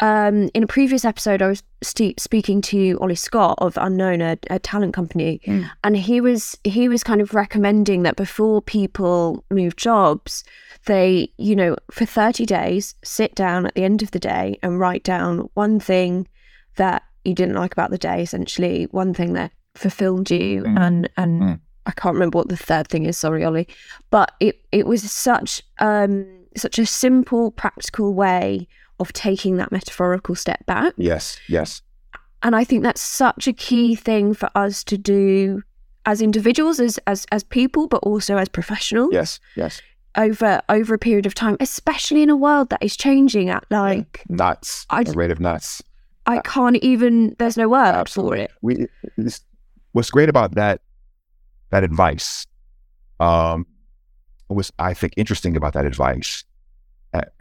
um, 0.00 0.48
in 0.54 0.62
a 0.62 0.66
previous 0.66 1.04
episode, 1.04 1.42
I 1.42 1.48
was 1.48 1.62
st- 1.82 2.18
speaking 2.18 2.62
to 2.62 2.98
Ollie 3.02 3.14
Scott 3.14 3.56
of 3.58 3.76
Unknown, 3.76 4.22
a, 4.22 4.38
a 4.48 4.58
talent 4.58 4.94
company, 4.94 5.42
mm. 5.46 5.70
and 5.84 5.94
he 5.94 6.22
was 6.22 6.56
he 6.64 6.88
was 6.88 7.04
kind 7.04 7.20
of 7.20 7.34
recommending 7.34 8.02
that 8.04 8.16
before 8.16 8.62
people 8.62 9.44
move 9.50 9.76
jobs, 9.76 10.42
they 10.86 11.30
you 11.36 11.54
know 11.54 11.76
for 11.90 12.06
thirty 12.06 12.46
days 12.46 12.94
sit 13.04 13.34
down 13.34 13.66
at 13.66 13.74
the 13.74 13.84
end 13.84 14.02
of 14.02 14.10
the 14.12 14.18
day 14.18 14.58
and 14.62 14.80
write 14.80 15.04
down 15.04 15.50
one 15.52 15.78
thing 15.78 16.26
that 16.76 17.02
you 17.26 17.34
didn't 17.34 17.56
like 17.56 17.72
about 17.72 17.90
the 17.90 17.98
day, 17.98 18.22
essentially 18.22 18.84
one 18.84 19.12
thing 19.12 19.34
that 19.34 19.52
fulfilled 19.74 20.30
you, 20.30 20.62
mm. 20.62 20.80
and 20.80 21.10
and 21.18 21.42
mm. 21.42 21.60
I 21.86 21.92
can't 21.92 22.14
remember 22.14 22.38
what 22.38 22.48
the 22.48 22.56
third 22.56 22.88
thing 22.88 23.06
is. 23.06 23.16
Sorry, 23.16 23.44
Ollie, 23.44 23.68
but 24.10 24.32
it 24.40 24.62
it 24.72 24.86
was 24.86 25.10
such 25.10 25.62
um 25.78 26.26
such 26.56 26.78
a 26.78 26.86
simple, 26.86 27.50
practical 27.50 28.14
way 28.14 28.66
of 28.98 29.12
taking 29.12 29.56
that 29.56 29.72
metaphorical 29.72 30.34
step 30.34 30.64
back. 30.66 30.92
Yes, 30.96 31.38
yes. 31.48 31.82
And 32.42 32.56
I 32.56 32.64
think 32.64 32.82
that's 32.82 33.00
such 33.00 33.46
a 33.46 33.52
key 33.52 33.94
thing 33.94 34.34
for 34.34 34.50
us 34.54 34.82
to 34.84 34.98
do 34.98 35.62
as 36.06 36.22
individuals, 36.22 36.80
as 36.80 36.98
as 37.06 37.26
as 37.32 37.44
people, 37.44 37.86
but 37.86 37.98
also 38.02 38.36
as 38.36 38.48
professionals. 38.48 39.12
Yes, 39.12 39.40
yes. 39.56 39.82
Over 40.16 40.60
over 40.68 40.94
a 40.94 40.98
period 40.98 41.26
of 41.26 41.34
time, 41.34 41.56
especially 41.60 42.22
in 42.22 42.30
a 42.30 42.36
world 42.36 42.70
that 42.70 42.82
is 42.82 42.96
changing 42.96 43.48
at 43.48 43.64
like 43.70 44.24
yeah. 44.28 44.36
nuts, 44.36 44.86
I, 44.90 45.02
a 45.02 45.12
rate 45.12 45.30
of 45.30 45.40
nuts. 45.40 45.82
I 46.26 46.40
can't 46.40 46.76
even. 46.76 47.36
There's 47.38 47.56
no 47.56 47.68
word 47.68 47.94
Absolutely. 47.94 48.38
for 48.38 48.42
it. 48.44 48.88
We. 49.16 49.30
What's 49.92 50.10
great 50.10 50.28
about 50.28 50.54
that 50.54 50.80
that 51.70 51.84
advice 51.84 52.46
um, 53.20 53.66
was 54.48 54.72
I 54.78 54.94
think 54.94 55.14
interesting 55.16 55.56
about 55.56 55.74
that 55.74 55.84
advice, 55.84 56.44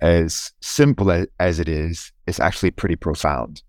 as 0.02 0.52
simple 0.62 1.26
as 1.40 1.60
it 1.60 1.70
is, 1.70 2.12
it's 2.28 2.40
actually 2.40 2.72
pretty 2.72 2.96
profound. 2.96 3.64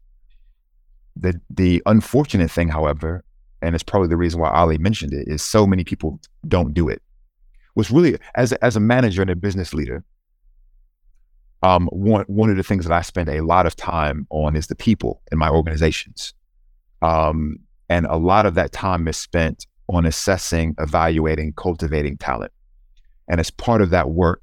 The 1.16 1.40
the 1.50 1.82
unfortunate 1.86 2.50
thing, 2.50 2.68
however, 2.68 3.24
and 3.62 3.74
it's 3.74 3.84
probably 3.84 4.08
the 4.08 4.16
reason 4.16 4.40
why 4.40 4.50
Ollie 4.50 4.78
mentioned 4.78 5.12
it, 5.12 5.28
is 5.28 5.42
so 5.42 5.66
many 5.66 5.84
people 5.84 6.20
don't 6.48 6.74
do 6.74 6.88
it. 6.88 7.02
Was 7.74 7.90
really 7.90 8.18
as 8.34 8.52
as 8.54 8.76
a 8.76 8.80
manager 8.80 9.22
and 9.22 9.30
a 9.30 9.36
business 9.36 9.72
leader, 9.74 10.04
um, 11.62 11.88
one 11.92 12.24
one 12.26 12.50
of 12.50 12.56
the 12.56 12.62
things 12.62 12.84
that 12.84 12.94
I 12.94 13.02
spend 13.02 13.28
a 13.28 13.42
lot 13.42 13.66
of 13.66 13.76
time 13.76 14.26
on 14.30 14.56
is 14.56 14.66
the 14.66 14.74
people 14.74 15.22
in 15.30 15.38
my 15.38 15.48
organizations, 15.48 16.34
um, 17.02 17.56
and 17.88 18.06
a 18.06 18.16
lot 18.16 18.46
of 18.46 18.54
that 18.54 18.72
time 18.72 19.06
is 19.08 19.16
spent 19.16 19.66
on 19.90 20.06
assessing, 20.06 20.74
evaluating, 20.78 21.52
cultivating 21.54 22.16
talent. 22.16 22.52
And 23.28 23.40
as 23.40 23.50
part 23.50 23.82
of 23.82 23.90
that 23.90 24.10
work, 24.10 24.42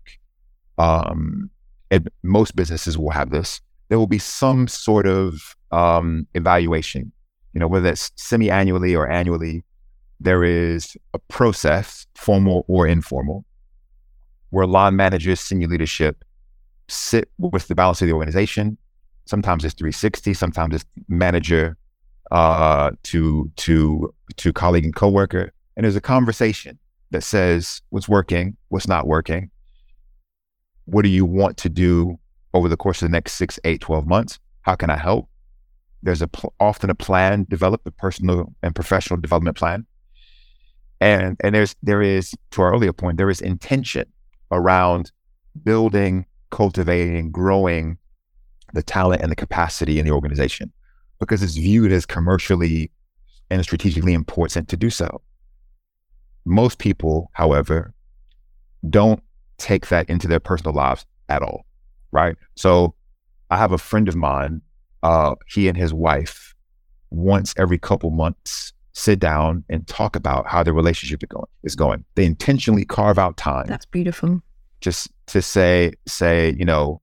um, 0.77 1.50
most 2.24 2.56
businesses 2.56 2.98
will 2.98 3.12
have 3.12 3.32
this. 3.32 3.62
There 3.89 3.98
will 3.98 4.08
be 4.08 4.20
some 4.20 4.68
sort 4.68 5.08
of 5.08 5.56
um, 5.72 6.27
evaluation, 6.36 7.12
you 7.54 7.60
know, 7.60 7.68
whether 7.68 7.89
it's 7.89 8.12
semi-annually 8.16 8.96
or 8.96 9.10
annually. 9.10 9.63
There 10.20 10.44
is 10.44 10.98
a 11.13 11.20
process, 11.20 12.06
formal 12.16 12.66
or 12.68 12.88
informal, 12.88 13.46
where 14.50 14.68
line 14.68 14.96
managers, 14.96 15.39
senior 15.39 15.68
leadership 15.68 16.24
sit 16.89 17.30
with 17.38 17.68
the 17.68 17.75
balance 17.75 18.01
of 18.01 18.08
the 18.08 18.13
organization. 18.13 18.77
Sometimes 19.25 19.63
it's 19.63 19.75
360, 19.75 20.34
sometimes 20.34 20.75
it's 20.75 20.86
manager 21.08 21.77
uh, 22.31 22.91
to 23.03 23.51
to 23.55 24.13
to 24.36 24.53
colleague 24.53 24.86
and 24.86 24.96
coworker, 24.96 25.51
and 25.75 25.84
there's 25.84 25.96
a 25.96 26.01
conversation 26.01 26.77
that 27.12 27.24
says 27.24 27.81
what's 27.89 28.10
working, 28.10 28.57
what's 28.69 28.88
not 28.88 29.07
working. 29.07 29.50
What 30.86 31.03
do 31.03 31.10
you 31.10 31.25
want 31.25 31.57
to 31.57 31.69
do 31.69 32.17
over 32.53 32.69
the 32.69 32.77
course 32.77 33.01
of 33.01 33.10
the 33.10 33.12
next 33.12 33.34
six, 33.34 33.60
eight, 33.63 33.81
12 33.81 34.07
months? 34.07 34.39
How 34.62 34.75
can 34.75 34.89
I 34.89 34.98
help? 34.98 35.29
There's 36.01 36.22
a 36.22 36.27
pl- 36.27 36.53
often 36.60 36.89
a 36.89 36.96
plan 36.96 37.46
developed, 37.50 37.88
a 37.88 37.91
personal 37.91 38.53
and 38.62 38.75
professional 38.75 39.19
development 39.19 39.57
plan, 39.57 39.86
and 41.00 41.38
and 41.43 41.55
there's 41.55 41.75
there 41.81 42.01
is 42.01 42.34
to 42.51 42.62
our 42.62 42.74
earlier 42.74 42.93
point 42.93 43.17
there 43.17 43.29
is 43.29 43.41
intention 43.41 44.05
around 44.51 45.12
building, 45.63 46.25
cultivating, 46.51 47.31
growing 47.31 47.98
the 48.74 48.84
talent 48.84 49.22
and 49.22 49.31
the 49.31 49.36
capacity 49.36 49.98
in 49.98 50.05
the 50.05 50.12
organization 50.12 50.72
because 51.19 51.43
it's 51.43 51.55
viewed 51.55 51.91
as 51.91 52.05
commercially 52.05 52.91
and 53.50 53.63
strategically 53.63 54.13
important 54.13 54.67
to 54.69 54.77
do 54.77 54.89
so. 54.89 55.21
Most 56.45 56.79
people, 56.79 57.29
however, 57.33 57.93
don't 58.89 59.21
take 59.57 59.88
that 59.88 60.09
into 60.09 60.27
their 60.27 60.39
personal 60.39 60.74
lives 60.74 61.05
at 61.29 61.41
all. 61.41 61.65
Right. 62.12 62.36
So 62.55 62.93
I 63.50 63.57
have 63.57 63.71
a 63.71 63.77
friend 63.77 64.07
of 64.07 64.15
mine, 64.15 64.62
uh, 65.03 65.36
he 65.47 65.67
and 65.67 65.77
his 65.77 65.93
wife, 65.93 66.53
once 67.09 67.53
every 67.57 67.77
couple 67.77 68.09
months, 68.12 68.74
sit 68.93 69.19
down 69.19 69.63
and 69.69 69.88
talk 69.88 70.15
about 70.15 70.47
how 70.47 70.63
their 70.63 70.74
relationship 70.74 71.21
is 71.21 71.27
going. 71.27 71.45
Is 71.63 71.75
going. 71.75 72.05
They 72.15 72.25
intentionally 72.25 72.86
carve 72.86 73.19
out 73.19 73.38
time. 73.38 73.67
That's 73.67 73.86
beautiful. 73.86 74.41
Just 74.81 75.09
to 75.27 75.41
say, 75.41 75.93
say, 76.07 76.55
you 76.57 76.65
know, 76.65 77.01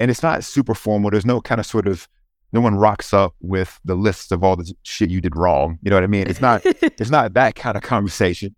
and 0.00 0.10
it's 0.10 0.22
not 0.22 0.44
super 0.44 0.74
formal. 0.74 1.10
There's 1.10 1.26
no 1.26 1.40
kind 1.40 1.60
of 1.60 1.66
sort 1.66 1.88
of 1.88 2.08
no 2.52 2.60
one 2.60 2.74
rocks 2.74 3.12
up 3.12 3.34
with 3.40 3.78
the 3.84 3.94
list 3.94 4.32
of 4.32 4.42
all 4.42 4.56
the 4.56 4.72
shit 4.82 5.10
you 5.10 5.20
did 5.20 5.36
wrong. 5.36 5.78
You 5.82 5.90
know 5.90 5.96
what 5.96 6.04
I 6.04 6.08
mean? 6.08 6.28
It's 6.28 6.40
not 6.40 6.62
it's 6.64 7.10
not 7.10 7.34
that 7.34 7.54
kind 7.54 7.76
of 7.76 7.82
conversation. 7.82 8.54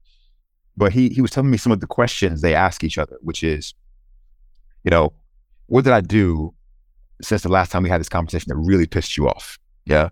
But 0.77 0.93
he 0.93 1.09
he 1.09 1.21
was 1.21 1.31
telling 1.31 1.51
me 1.51 1.57
some 1.57 1.73
of 1.73 1.81
the 1.81 1.87
questions 1.87 2.41
they 2.41 2.55
ask 2.55 2.85
each 2.85 2.99
other, 2.99 3.19
which 3.23 3.43
is, 3.43 3.75
you 4.85 4.91
know, 4.91 5.13
what 5.67 5.85
did 5.85 5.93
I 5.93 6.01
do 6.01 6.55
since 7.21 7.43
the 7.43 7.49
last 7.49 7.71
time 7.71 7.83
we 7.83 7.91
had 7.91 8.01
this 8.01 8.09
conversation 8.09 8.49
that 8.49 8.57
really 8.57 8.87
pissed 8.87 9.17
you 9.17 9.29
off? 9.29 9.59
Yeah. 9.85 10.11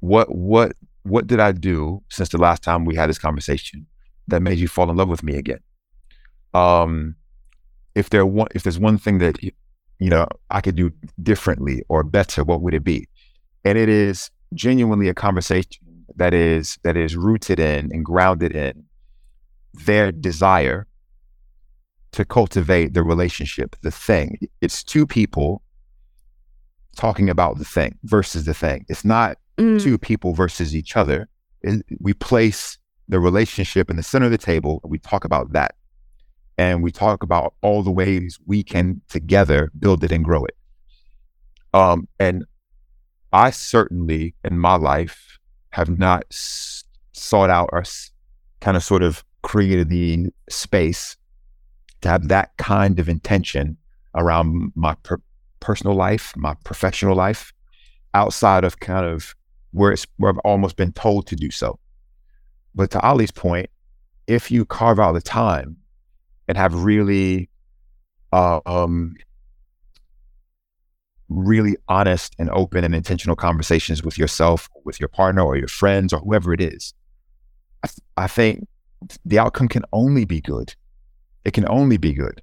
What 0.00 0.34
what 0.34 0.76
what 1.02 1.26
did 1.26 1.40
I 1.40 1.52
do 1.52 2.02
since 2.10 2.28
the 2.28 2.38
last 2.38 2.62
time 2.62 2.84
we 2.84 2.94
had 2.94 3.08
this 3.08 3.18
conversation 3.18 3.86
that 4.28 4.42
made 4.42 4.58
you 4.58 4.68
fall 4.68 4.90
in 4.90 4.96
love 4.96 5.08
with 5.08 5.22
me 5.22 5.36
again? 5.36 5.60
Um, 6.52 7.16
if 7.94 8.10
there 8.10 8.26
one 8.26 8.48
if 8.54 8.62
there's 8.62 8.78
one 8.78 8.98
thing 8.98 9.18
that 9.18 9.38
you 9.98 10.10
know, 10.10 10.26
I 10.50 10.60
could 10.60 10.76
do 10.76 10.92
differently 11.22 11.82
or 11.88 12.02
better, 12.02 12.44
what 12.44 12.60
would 12.60 12.74
it 12.74 12.84
be? 12.84 13.08
And 13.64 13.78
it 13.78 13.88
is 13.88 14.30
genuinely 14.54 15.08
a 15.08 15.14
conversation 15.14 15.82
that 16.16 16.32
is 16.32 16.78
that 16.82 16.96
is 16.96 17.16
rooted 17.16 17.58
in 17.58 17.90
and 17.92 18.04
grounded 18.04 18.54
in 18.54 18.84
their 19.74 20.12
desire 20.12 20.86
to 22.12 22.24
cultivate 22.24 22.94
the 22.94 23.02
relationship, 23.02 23.76
the 23.82 23.90
thing. 23.90 24.38
It's 24.60 24.82
two 24.82 25.06
people 25.06 25.62
talking 26.96 27.28
about 27.28 27.58
the 27.58 27.64
thing 27.64 27.98
versus 28.04 28.44
the 28.44 28.54
thing. 28.54 28.86
It's 28.88 29.04
not 29.04 29.36
mm. 29.58 29.80
two 29.80 29.98
people 29.98 30.32
versus 30.32 30.74
each 30.74 30.96
other. 30.96 31.28
It, 31.62 31.84
we 32.00 32.14
place 32.14 32.78
the 33.08 33.20
relationship 33.20 33.90
in 33.90 33.96
the 33.96 34.02
center 34.02 34.26
of 34.26 34.32
the 34.32 34.38
table 34.38 34.80
and 34.82 34.90
we 34.90 34.98
talk 34.98 35.24
about 35.24 35.52
that 35.52 35.74
and 36.58 36.82
we 36.82 36.90
talk 36.90 37.22
about 37.22 37.54
all 37.60 37.82
the 37.82 37.90
ways 37.90 38.38
we 38.46 38.62
can 38.62 39.00
together 39.08 39.70
build 39.78 40.02
it 40.04 40.12
and 40.12 40.24
grow 40.24 40.44
it. 40.44 40.56
Um, 41.74 42.08
and 42.18 42.44
I 43.32 43.50
certainly 43.50 44.34
in 44.44 44.58
my 44.58 44.76
life 44.76 45.38
have 45.70 45.98
not 45.98 46.24
s- 46.30 46.84
sought 47.12 47.50
out 47.50 47.68
or 47.72 47.80
s- 47.80 48.10
kind 48.60 48.76
of 48.76 48.82
sort 48.82 49.02
of 49.02 49.24
created 49.42 49.90
the 49.90 50.28
space 50.48 51.16
to 52.00 52.08
have 52.08 52.28
that 52.28 52.56
kind 52.56 52.98
of 52.98 53.08
intention 53.08 53.76
around 54.14 54.72
my 54.74 54.94
per- 55.02 55.20
personal 55.60 55.94
life, 55.94 56.32
my 56.36 56.54
professional 56.64 57.14
life, 57.14 57.52
outside 58.14 58.64
of 58.64 58.80
kind 58.80 59.04
of 59.04 59.34
where 59.72 59.92
it's 59.92 60.06
where 60.16 60.30
I've 60.32 60.38
almost 60.38 60.76
been 60.76 60.92
told 60.92 61.26
to 61.26 61.36
do 61.36 61.50
so. 61.50 61.78
But 62.74 62.90
to 62.92 63.00
Ollie's 63.00 63.30
point, 63.30 63.68
if 64.26 64.50
you 64.50 64.64
carve 64.64 64.98
out 64.98 65.12
the 65.12 65.20
time 65.20 65.76
and 66.48 66.56
have 66.56 66.74
really, 66.84 67.48
uh, 68.32 68.60
um, 68.66 69.14
really 71.28 71.76
honest 71.88 72.36
and 72.38 72.48
open 72.50 72.84
and 72.84 72.94
intentional 72.94 73.34
conversations 73.34 74.02
with 74.02 74.16
yourself, 74.16 74.68
with 74.84 75.00
your 75.00 75.08
partner, 75.08 75.42
or 75.42 75.56
your 75.56 75.68
friends, 75.68 76.12
or 76.12 76.20
whoever 76.20 76.52
it 76.52 76.60
is. 76.60 76.94
I, 77.82 77.88
th- 77.88 77.98
I 78.16 78.26
think 78.26 78.66
the 79.24 79.38
outcome 79.38 79.68
can 79.68 79.84
only 79.92 80.24
be 80.24 80.40
good. 80.40 80.74
It 81.44 81.52
can 81.52 81.68
only 81.68 81.96
be 81.96 82.12
good, 82.12 82.42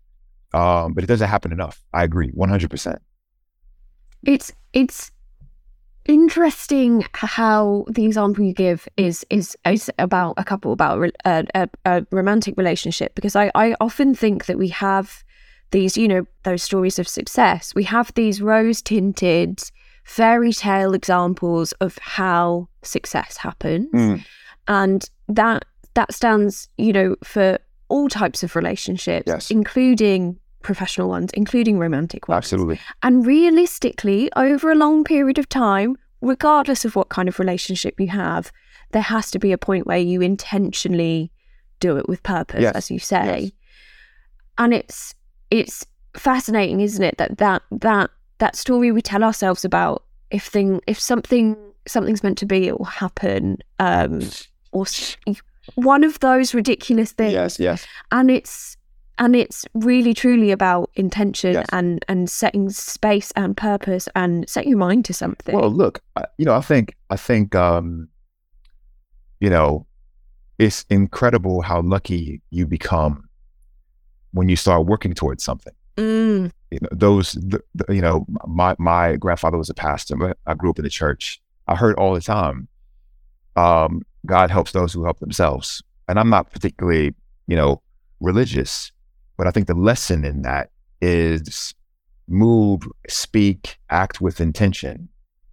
um, 0.53 0.93
but 0.93 1.03
it 1.03 1.07
doesn't 1.07 1.27
happen 1.27 1.51
enough. 1.51 1.81
I 1.93 2.03
agree, 2.03 2.29
one 2.29 2.49
hundred 2.49 2.69
percent. 2.69 3.01
It's 4.25 4.51
it's 4.71 5.11
interesting 6.05 7.05
how 7.13 7.85
the 7.89 8.05
example 8.05 8.43
you 8.43 8.53
give 8.53 8.87
is 8.97 9.25
is, 9.29 9.55
is 9.65 9.89
about 9.99 10.33
a 10.37 10.43
couple 10.43 10.73
about 10.73 11.11
a, 11.25 11.45
a, 11.55 11.69
a, 11.85 12.05
romantic 12.11 12.55
relationship 12.57 13.15
because 13.15 13.35
I, 13.35 13.51
I 13.55 13.75
often 13.79 14.13
think 14.13 14.45
that 14.45 14.57
we 14.57 14.67
have 14.69 15.23
these 15.71 15.97
you 15.97 16.07
know 16.07 16.25
those 16.43 16.61
stories 16.61 16.99
of 16.99 17.07
success 17.07 17.73
we 17.73 17.83
have 17.85 18.13
these 18.15 18.41
rose 18.41 18.81
tinted 18.81 19.63
fairy 20.03 20.51
tale 20.51 20.93
examples 20.93 21.71
of 21.73 21.97
how 21.99 22.67
success 22.81 23.37
happens 23.37 23.89
mm. 23.93 24.23
and 24.67 25.09
that 25.29 25.65
that 25.93 26.13
stands 26.13 26.67
you 26.77 26.91
know 26.91 27.15
for 27.23 27.57
all 27.87 28.09
types 28.09 28.43
of 28.43 28.55
relationships 28.55 29.27
yes. 29.27 29.49
including 29.49 30.37
professional 30.63 31.09
ones, 31.09 31.31
including 31.33 31.77
romantic 31.77 32.27
ones. 32.27 32.37
Absolutely. 32.37 32.79
And 33.01 33.25
realistically, 33.25 34.31
over 34.35 34.71
a 34.71 34.75
long 34.75 35.03
period 35.03 35.37
of 35.37 35.47
time, 35.49 35.97
regardless 36.21 36.85
of 36.85 36.95
what 36.95 37.09
kind 37.09 37.29
of 37.29 37.39
relationship 37.39 37.99
you 37.99 38.07
have, 38.07 38.51
there 38.91 39.01
has 39.01 39.29
to 39.31 39.39
be 39.39 39.51
a 39.51 39.57
point 39.57 39.85
where 39.85 39.97
you 39.97 40.21
intentionally 40.21 41.31
do 41.79 41.97
it 41.97 42.07
with 42.07 42.23
purpose, 42.23 42.61
yes. 42.61 42.75
as 42.75 42.89
you 42.89 42.99
say. 42.99 43.39
Yes. 43.39 43.51
And 44.57 44.73
it's 44.73 45.15
it's 45.51 45.85
fascinating, 46.15 46.79
isn't 46.79 47.03
it, 47.03 47.17
that 47.17 47.37
that 47.37 47.63
that 47.71 48.09
that 48.37 48.55
story 48.55 48.91
we 48.91 49.01
tell 49.01 49.23
ourselves 49.23 49.65
about 49.65 50.03
if 50.31 50.45
thing 50.45 50.79
if 50.87 50.99
something 50.99 51.57
something's 51.87 52.23
meant 52.23 52.37
to 52.37 52.45
be, 52.45 52.67
it 52.67 52.77
will 52.77 52.85
happen. 52.85 53.57
Um, 53.79 54.21
or 54.71 54.85
one 55.75 56.03
of 56.03 56.19
those 56.19 56.53
ridiculous 56.53 57.11
things. 57.11 57.33
Yes, 57.33 57.59
yes. 57.59 57.87
And 58.11 58.29
it's 58.31 58.77
and 59.19 59.35
it's 59.35 59.65
really 59.73 60.13
truly 60.13 60.51
about 60.51 60.89
intention 60.95 61.53
yes. 61.53 61.65
and 61.71 62.03
and 62.07 62.29
setting 62.29 62.69
space 62.69 63.31
and 63.35 63.55
purpose 63.55 64.09
and 64.15 64.49
set 64.49 64.67
your 64.67 64.77
mind 64.77 65.05
to 65.05 65.13
something 65.13 65.55
well 65.55 65.69
look 65.69 66.01
you 66.37 66.45
know 66.45 66.55
i 66.55 66.61
think 66.61 66.95
i 67.09 67.15
think 67.15 67.55
um 67.55 68.07
you 69.39 69.49
know 69.49 69.85
it's 70.59 70.85
incredible 70.89 71.61
how 71.61 71.81
lucky 71.81 72.41
you 72.49 72.65
become 72.65 73.27
when 74.31 74.49
you 74.49 74.55
start 74.55 74.85
working 74.85 75.13
towards 75.13 75.43
something 75.43 75.73
mm. 75.97 76.51
you 76.71 76.79
know 76.81 76.89
those 76.91 77.33
the, 77.33 77.61
the, 77.75 77.93
you 77.93 78.01
know 78.01 78.25
my 78.47 78.75
my 78.79 79.15
grandfather 79.17 79.57
was 79.57 79.69
a 79.69 79.73
pastor 79.73 80.35
i 80.45 80.53
grew 80.53 80.69
up 80.69 80.79
in 80.79 80.83
the 80.83 80.89
church 80.89 81.41
i 81.67 81.75
heard 81.75 81.95
all 81.97 82.13
the 82.13 82.21
time 82.21 82.67
um 83.55 84.01
god 84.25 84.49
helps 84.49 84.71
those 84.71 84.93
who 84.93 85.03
help 85.03 85.19
themselves 85.19 85.83
and 86.07 86.17
i'm 86.17 86.29
not 86.29 86.51
particularly 86.51 87.13
you 87.47 87.55
know 87.55 87.81
religious 88.19 88.92
But 89.37 89.47
I 89.47 89.51
think 89.51 89.67
the 89.67 89.73
lesson 89.73 90.23
in 90.23 90.43
that 90.43 90.69
is 91.01 91.73
move, 92.27 92.83
speak, 93.07 93.77
act 93.89 94.21
with 94.21 94.39
intention, 94.39 95.09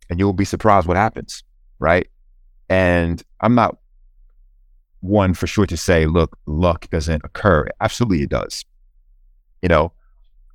and 0.08 0.18
you'll 0.18 0.32
be 0.32 0.44
surprised 0.44 0.86
what 0.86 0.96
happens, 0.96 1.42
right? 1.78 2.08
And 2.68 3.22
I'm 3.40 3.54
not 3.54 3.78
one 5.00 5.34
for 5.34 5.46
sure 5.46 5.66
to 5.66 5.76
say, 5.76 6.06
look, 6.06 6.38
luck 6.46 6.88
doesn't 6.90 7.24
occur. 7.24 7.66
Absolutely, 7.80 8.22
it 8.22 8.30
does. 8.30 8.64
You 9.62 9.68
know, 9.68 9.92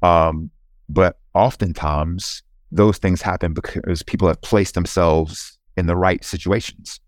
um, 0.02 0.50
but 0.88 1.20
oftentimes 1.34 2.44
those 2.72 2.98
things 2.98 3.22
happen 3.22 3.54
because 3.54 4.04
people 4.04 4.28
have 4.28 4.42
placed 4.42 4.76
themselves 4.76 5.58
in 5.78 5.88
the 5.88 5.96
right 5.96 6.24
situations. 6.24 7.00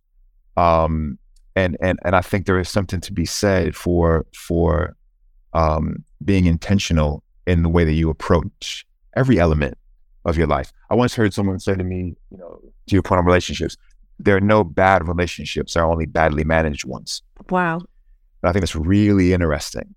Um, 0.55 1.17
and 1.55 1.77
and 1.81 1.99
and 2.03 2.15
I 2.15 2.21
think 2.21 2.45
there 2.45 2.59
is 2.59 2.69
something 2.69 3.01
to 3.01 3.13
be 3.13 3.25
said 3.25 3.75
for 3.75 4.25
for 4.33 4.95
um, 5.53 6.03
being 6.23 6.45
intentional 6.45 7.23
in 7.45 7.63
the 7.63 7.69
way 7.69 7.83
that 7.83 7.93
you 7.93 8.09
approach 8.09 8.85
every 9.15 9.39
element 9.39 9.77
of 10.25 10.37
your 10.37 10.47
life. 10.47 10.71
I 10.89 10.95
once 10.95 11.15
heard 11.15 11.33
someone 11.33 11.59
say 11.59 11.75
to 11.75 11.83
me, 11.83 12.15
you 12.29 12.37
know, 12.37 12.59
to 12.87 12.95
your 12.95 13.01
point 13.01 13.19
on 13.19 13.25
relationships, 13.25 13.77
there 14.19 14.35
are 14.35 14.41
no 14.41 14.63
bad 14.63 15.07
relationships, 15.07 15.73
there 15.73 15.83
are 15.83 15.91
only 15.91 16.05
badly 16.05 16.43
managed 16.43 16.85
ones. 16.85 17.21
Wow. 17.49 17.77
And 17.77 18.49
I 18.49 18.51
think 18.51 18.61
that's 18.61 18.75
really 18.75 19.33
interesting. 19.33 19.95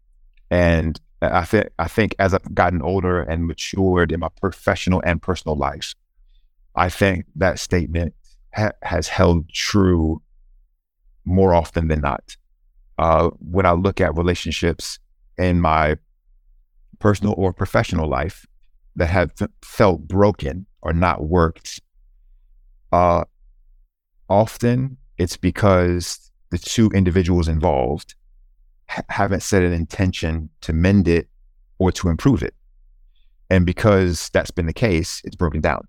And 0.50 1.00
I 1.22 1.44
think 1.44 1.68
I 1.78 1.88
think 1.88 2.14
as 2.18 2.32
I've 2.32 2.54
gotten 2.54 2.80
older 2.82 3.20
and 3.20 3.46
matured 3.46 4.12
in 4.12 4.20
my 4.20 4.28
professional 4.40 5.02
and 5.04 5.20
personal 5.20 5.56
life, 5.56 5.94
I 6.74 6.88
think 6.88 7.26
that 7.36 7.58
statement 7.58 8.14
ha- 8.54 8.72
has 8.82 9.08
held 9.08 9.48
true 9.50 10.22
more 11.24 11.54
often 11.54 11.88
than 11.88 12.00
not. 12.00 12.36
Uh, 12.98 13.30
when 13.38 13.66
I 13.66 13.72
look 13.72 14.00
at 14.00 14.16
relationships 14.16 14.98
in 15.40 15.60
my 15.60 15.96
personal 16.98 17.34
or 17.36 17.52
professional 17.52 18.08
life 18.08 18.46
that 18.96 19.08
have 19.08 19.32
felt 19.62 20.06
broken 20.06 20.66
or 20.82 20.92
not 20.92 21.24
worked, 21.24 21.80
uh, 22.92 23.24
often 24.28 24.96
it's 25.18 25.36
because 25.36 26.30
the 26.50 26.58
two 26.58 26.88
individuals 26.90 27.48
involved 27.48 28.14
ha- 28.88 29.02
haven't 29.08 29.42
set 29.42 29.62
an 29.62 29.72
intention 29.72 30.50
to 30.60 30.72
mend 30.72 31.08
it 31.08 31.28
or 31.78 31.90
to 31.92 32.08
improve 32.08 32.42
it. 32.42 32.54
And 33.48 33.66
because 33.66 34.30
that's 34.32 34.50
been 34.50 34.66
the 34.66 34.72
case, 34.72 35.22
it's 35.24 35.36
broken 35.36 35.60
down. 35.60 35.86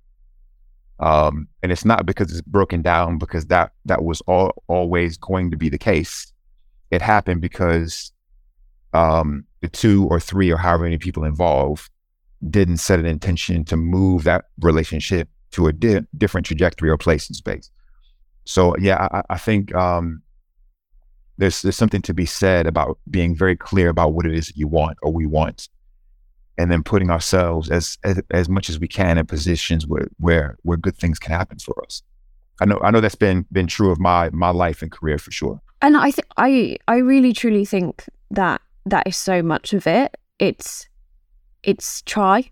Um, 0.99 1.47
and 1.63 1.71
it's 1.71 1.85
not 1.85 2.05
because 2.05 2.31
it's 2.31 2.41
broken 2.41 2.81
down 2.81 3.17
because 3.17 3.47
that 3.47 3.71
that 3.85 4.03
was 4.03 4.21
all, 4.21 4.63
always 4.67 5.17
going 5.17 5.49
to 5.51 5.57
be 5.57 5.69
the 5.69 5.77
case. 5.77 6.31
It 6.91 7.01
happened 7.01 7.41
because 7.41 8.11
um, 8.93 9.45
the 9.61 9.69
two 9.69 10.07
or 10.07 10.19
three 10.19 10.51
or 10.51 10.57
however 10.57 10.83
many 10.83 10.97
people 10.97 11.23
involved 11.23 11.89
didn't 12.49 12.77
set 12.77 12.99
an 12.99 13.05
intention 13.05 13.63
to 13.65 13.77
move 13.77 14.23
that 14.23 14.45
relationship 14.59 15.29
to 15.51 15.67
a 15.67 15.73
di- 15.73 16.01
different 16.17 16.45
trajectory 16.45 16.89
or 16.89 16.97
place 16.97 17.29
in 17.29 17.35
space. 17.35 17.69
So 18.45 18.75
yeah, 18.77 19.07
I, 19.11 19.21
I 19.31 19.37
think 19.37 19.73
um, 19.75 20.21
there's 21.37 21.61
there's 21.61 21.77
something 21.77 22.01
to 22.03 22.13
be 22.13 22.25
said 22.25 22.65
about 22.67 22.97
being 23.09 23.35
very 23.35 23.55
clear 23.55 23.89
about 23.89 24.13
what 24.13 24.25
it 24.25 24.33
is 24.33 24.47
that 24.47 24.57
you 24.57 24.67
want 24.67 24.97
or 25.01 25.11
we 25.13 25.25
want, 25.25 25.69
and 26.57 26.71
then 26.71 26.83
putting 26.83 27.11
ourselves 27.11 27.69
as 27.69 27.97
as, 28.03 28.21
as 28.31 28.49
much 28.49 28.69
as 28.69 28.79
we 28.79 28.87
can 28.87 29.17
in 29.17 29.25
positions 29.25 29.85
where 29.85 30.07
where 30.17 30.57
where 30.63 30.77
good 30.77 30.97
things 30.97 31.19
can 31.19 31.33
happen 31.33 31.59
for 31.59 31.83
us. 31.83 32.01
I 32.59 32.65
know 32.65 32.79
I 32.83 32.91
know 32.91 33.01
that's 33.01 33.15
been 33.15 33.45
been 33.51 33.67
true 33.67 33.91
of 33.91 33.99
my 33.99 34.29
my 34.31 34.49
life 34.49 34.81
and 34.81 34.91
career 34.91 35.17
for 35.17 35.31
sure. 35.31 35.61
And 35.81 35.97
I 35.97 36.11
think 36.11 36.27
I 36.37 36.77
I 36.87 36.97
really 36.97 37.33
truly 37.33 37.65
think 37.65 38.05
that 38.31 38.61
that 38.85 39.07
is 39.07 39.15
so 39.17 39.41
much 39.41 39.73
of 39.73 39.87
it. 39.87 40.15
It's 40.39 40.87
it's 41.63 42.01
try, 42.03 42.51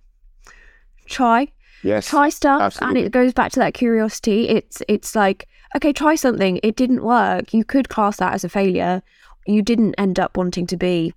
try, 1.07 1.47
Yes. 1.83 2.07
try 2.07 2.29
stuff, 2.29 2.61
absolutely. 2.61 2.99
and 3.01 3.07
it 3.07 3.11
goes 3.11 3.33
back 3.33 3.51
to 3.53 3.59
that 3.59 3.73
curiosity. 3.73 4.47
It's 4.49 4.81
it's 4.87 5.15
like 5.15 5.47
okay, 5.75 5.93
try 5.93 6.15
something. 6.15 6.59
It 6.63 6.75
didn't 6.75 7.03
work. 7.03 7.53
You 7.53 7.63
could 7.63 7.89
class 7.89 8.17
that 8.17 8.33
as 8.33 8.43
a 8.43 8.49
failure. 8.49 9.01
You 9.47 9.61
didn't 9.61 9.95
end 9.97 10.19
up 10.19 10.37
wanting 10.37 10.67
to 10.67 10.77
be 10.77 11.13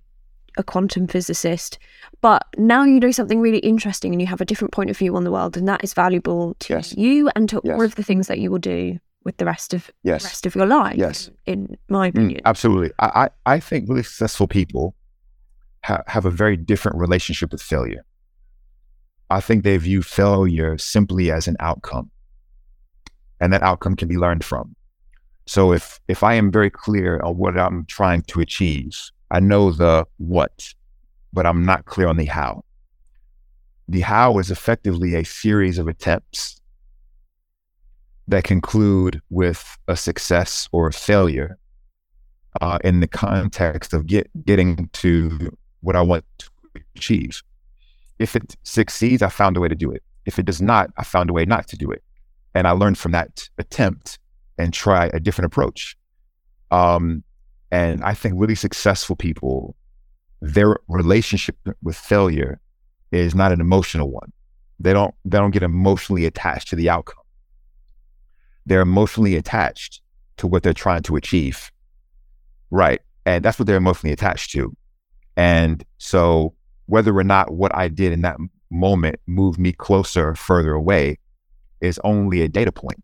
a 0.57 0.63
quantum 0.63 1.07
physicist, 1.07 1.79
but 2.21 2.45
now 2.57 2.83
you 2.83 2.99
know 2.99 3.11
something 3.11 3.39
really 3.39 3.57
interesting, 3.59 4.13
and 4.13 4.21
you 4.21 4.27
have 4.27 4.41
a 4.41 4.45
different 4.45 4.71
point 4.71 4.89
of 4.91 4.97
view 4.97 5.15
on 5.15 5.23
the 5.23 5.31
world, 5.31 5.57
and 5.57 5.67
that 5.67 5.83
is 5.83 5.93
valuable 5.93 6.55
to 6.59 6.73
Yes. 6.73 6.95
you 6.95 7.29
and 7.35 7.49
to 7.49 7.59
Yes. 7.63 7.73
all 7.75 7.81
of 7.83 7.95
the 7.95 8.03
things 8.03 8.27
that 8.27 8.37
you 8.39 8.51
will 8.51 8.59
do 8.59 8.99
with 9.25 9.37
the 9.37 9.45
rest 9.45 9.73
of 9.73 9.87
the 9.87 9.93
Yes. 10.11 10.23
rest 10.23 10.45
of 10.45 10.55
your 10.55 10.65
life. 10.67 10.95
Yes. 10.97 11.29
in 11.45 11.75
my 11.89 12.07
Mm, 12.07 12.15
opinion. 12.15 12.41
absolutely. 12.45 12.91
I, 12.99 13.29
I, 13.45 13.53
I 13.55 13.59
think 13.59 13.89
really 13.89 14.03
successful 14.03 14.47
people 14.47 14.95
ha- 15.83 16.03
have 16.07 16.25
a 16.25 16.31
very 16.31 16.57
different 16.57 16.97
relationship 16.97 17.51
with 17.51 17.61
failure. 17.61 18.05
I 19.29 19.39
think 19.39 19.63
they 19.63 19.77
view 19.77 20.01
failure 20.01 20.77
simply 20.77 21.31
as 21.31 21.47
an 21.47 21.55
outcome, 21.59 22.11
and 23.39 23.51
that 23.53 23.63
outcome 23.63 23.95
can 23.95 24.07
be 24.07 24.17
learned 24.17 24.43
from. 24.43 24.75
So 25.45 25.73
if 25.73 25.99
if 26.07 26.23
I 26.23 26.35
am 26.35 26.51
very 26.51 26.69
clear 26.69 27.19
on 27.21 27.37
what 27.37 27.57
I'm 27.57 27.85
trying 27.85 28.21
to 28.23 28.39
achieve, 28.41 28.99
I 29.31 29.39
know 29.39 29.71
the 29.71 30.05
what, 30.17 30.73
but 31.33 31.45
I'm 31.45 31.65
not 31.65 31.85
clear 31.85 32.07
on 32.07 32.17
the 32.17 32.25
how. 32.25 32.63
The 33.89 34.01
how 34.01 34.37
is 34.39 34.51
effectively 34.51 35.15
a 35.15 35.25
series 35.25 35.77
of 35.77 35.87
attempts 35.87 36.61
that 38.27 38.45
conclude 38.45 39.21
with 39.29 39.77
a 39.87 39.97
success 39.97 40.69
or 40.71 40.87
a 40.87 40.93
failure 40.93 41.57
uh, 42.61 42.79
in 42.83 43.01
the 43.01 43.07
context 43.07 43.93
of 43.93 44.07
get, 44.07 44.29
getting 44.45 44.89
to 44.93 45.57
what 45.83 45.95
I 45.95 46.01
want 46.01 46.25
to 46.39 46.49
achieve. 46.95 47.43
If 48.19 48.35
it 48.35 48.55
succeeds, 48.63 49.21
I 49.21 49.29
found 49.29 49.57
a 49.57 49.59
way 49.59 49.67
to 49.67 49.75
do 49.75 49.91
it. 49.91 50.01
If 50.25 50.39
it 50.39 50.45
does 50.45 50.61
not, 50.61 50.89
I 50.97 51.03
found 51.03 51.29
a 51.29 51.33
way 51.33 51.45
not 51.45 51.67
to 51.67 51.77
do 51.77 51.91
it. 51.91 52.03
And 52.55 52.67
I 52.67 52.71
learned 52.71 52.97
from 52.97 53.11
that 53.11 53.49
attempt 53.57 54.19
and 54.57 54.73
try 54.73 55.09
a 55.13 55.19
different 55.19 55.47
approach. 55.47 55.97
Um, 56.71 57.23
and 57.71 58.03
I 58.03 58.13
think 58.13 58.35
really 58.37 58.55
successful 58.55 59.15
people, 59.15 59.75
their 60.41 60.77
relationship 60.87 61.57
with 61.81 61.95
failure 61.95 62.59
is 63.11 63.35
not 63.35 63.51
an 63.51 63.61
emotional 63.61 64.09
one. 64.09 64.31
They 64.79 64.93
don't 64.93 65.13
they 65.25 65.37
don't 65.37 65.51
get 65.51 65.63
emotionally 65.63 66.25
attached 66.25 66.69
to 66.69 66.75
the 66.75 66.89
outcome. 66.89 67.23
They're 68.65 68.81
emotionally 68.81 69.35
attached 69.35 70.01
to 70.37 70.47
what 70.47 70.63
they're 70.63 70.73
trying 70.73 71.03
to 71.03 71.15
achieve. 71.15 71.71
Right. 72.71 73.01
And 73.25 73.43
that's 73.43 73.59
what 73.59 73.67
they're 73.67 73.77
emotionally 73.77 74.13
attached 74.13 74.51
to. 74.51 74.75
And 75.35 75.83
so 75.97 76.53
whether 76.85 77.15
or 77.17 77.23
not 77.23 77.53
what 77.53 77.73
I 77.75 77.87
did 77.87 78.11
in 78.11 78.21
that 78.21 78.37
moment 78.69 79.19
moved 79.27 79.59
me 79.59 79.71
closer 79.71 80.29
or 80.29 80.35
further 80.35 80.73
away 80.73 81.19
is 81.81 81.99
only 82.03 82.41
a 82.41 82.47
data 82.47 82.71
point. 82.71 83.03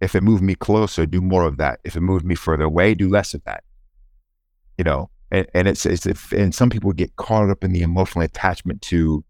If 0.00 0.14
it 0.14 0.22
moved 0.22 0.42
me 0.42 0.54
closer, 0.54 1.06
do 1.06 1.20
more 1.20 1.44
of 1.44 1.58
that. 1.58 1.80
If 1.84 1.96
it 1.96 2.00
moved 2.00 2.24
me 2.24 2.34
further 2.34 2.64
away, 2.64 2.94
do 2.94 3.08
less 3.08 3.34
of 3.34 3.44
that. 3.44 3.64
You 4.78 4.84
know, 4.84 5.10
and, 5.30 5.46
and 5.54 5.68
it's, 5.68 5.84
it's 5.84 6.06
if, 6.06 6.32
and 6.32 6.54
some 6.54 6.70
people 6.70 6.92
get 6.92 7.14
caught 7.16 7.50
up 7.50 7.62
in 7.62 7.72
the 7.72 7.82
emotional 7.82 8.24
attachment 8.24 8.80
to 8.82 9.24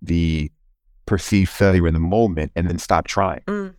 the 0.00 0.50
perceived 1.06 1.50
failure 1.50 1.86
in 1.86 1.94
the 1.94 2.00
moment 2.00 2.52
and 2.56 2.68
then 2.68 2.78
stop 2.78 3.06
trying. 3.06 3.42
Mm. 3.46 3.74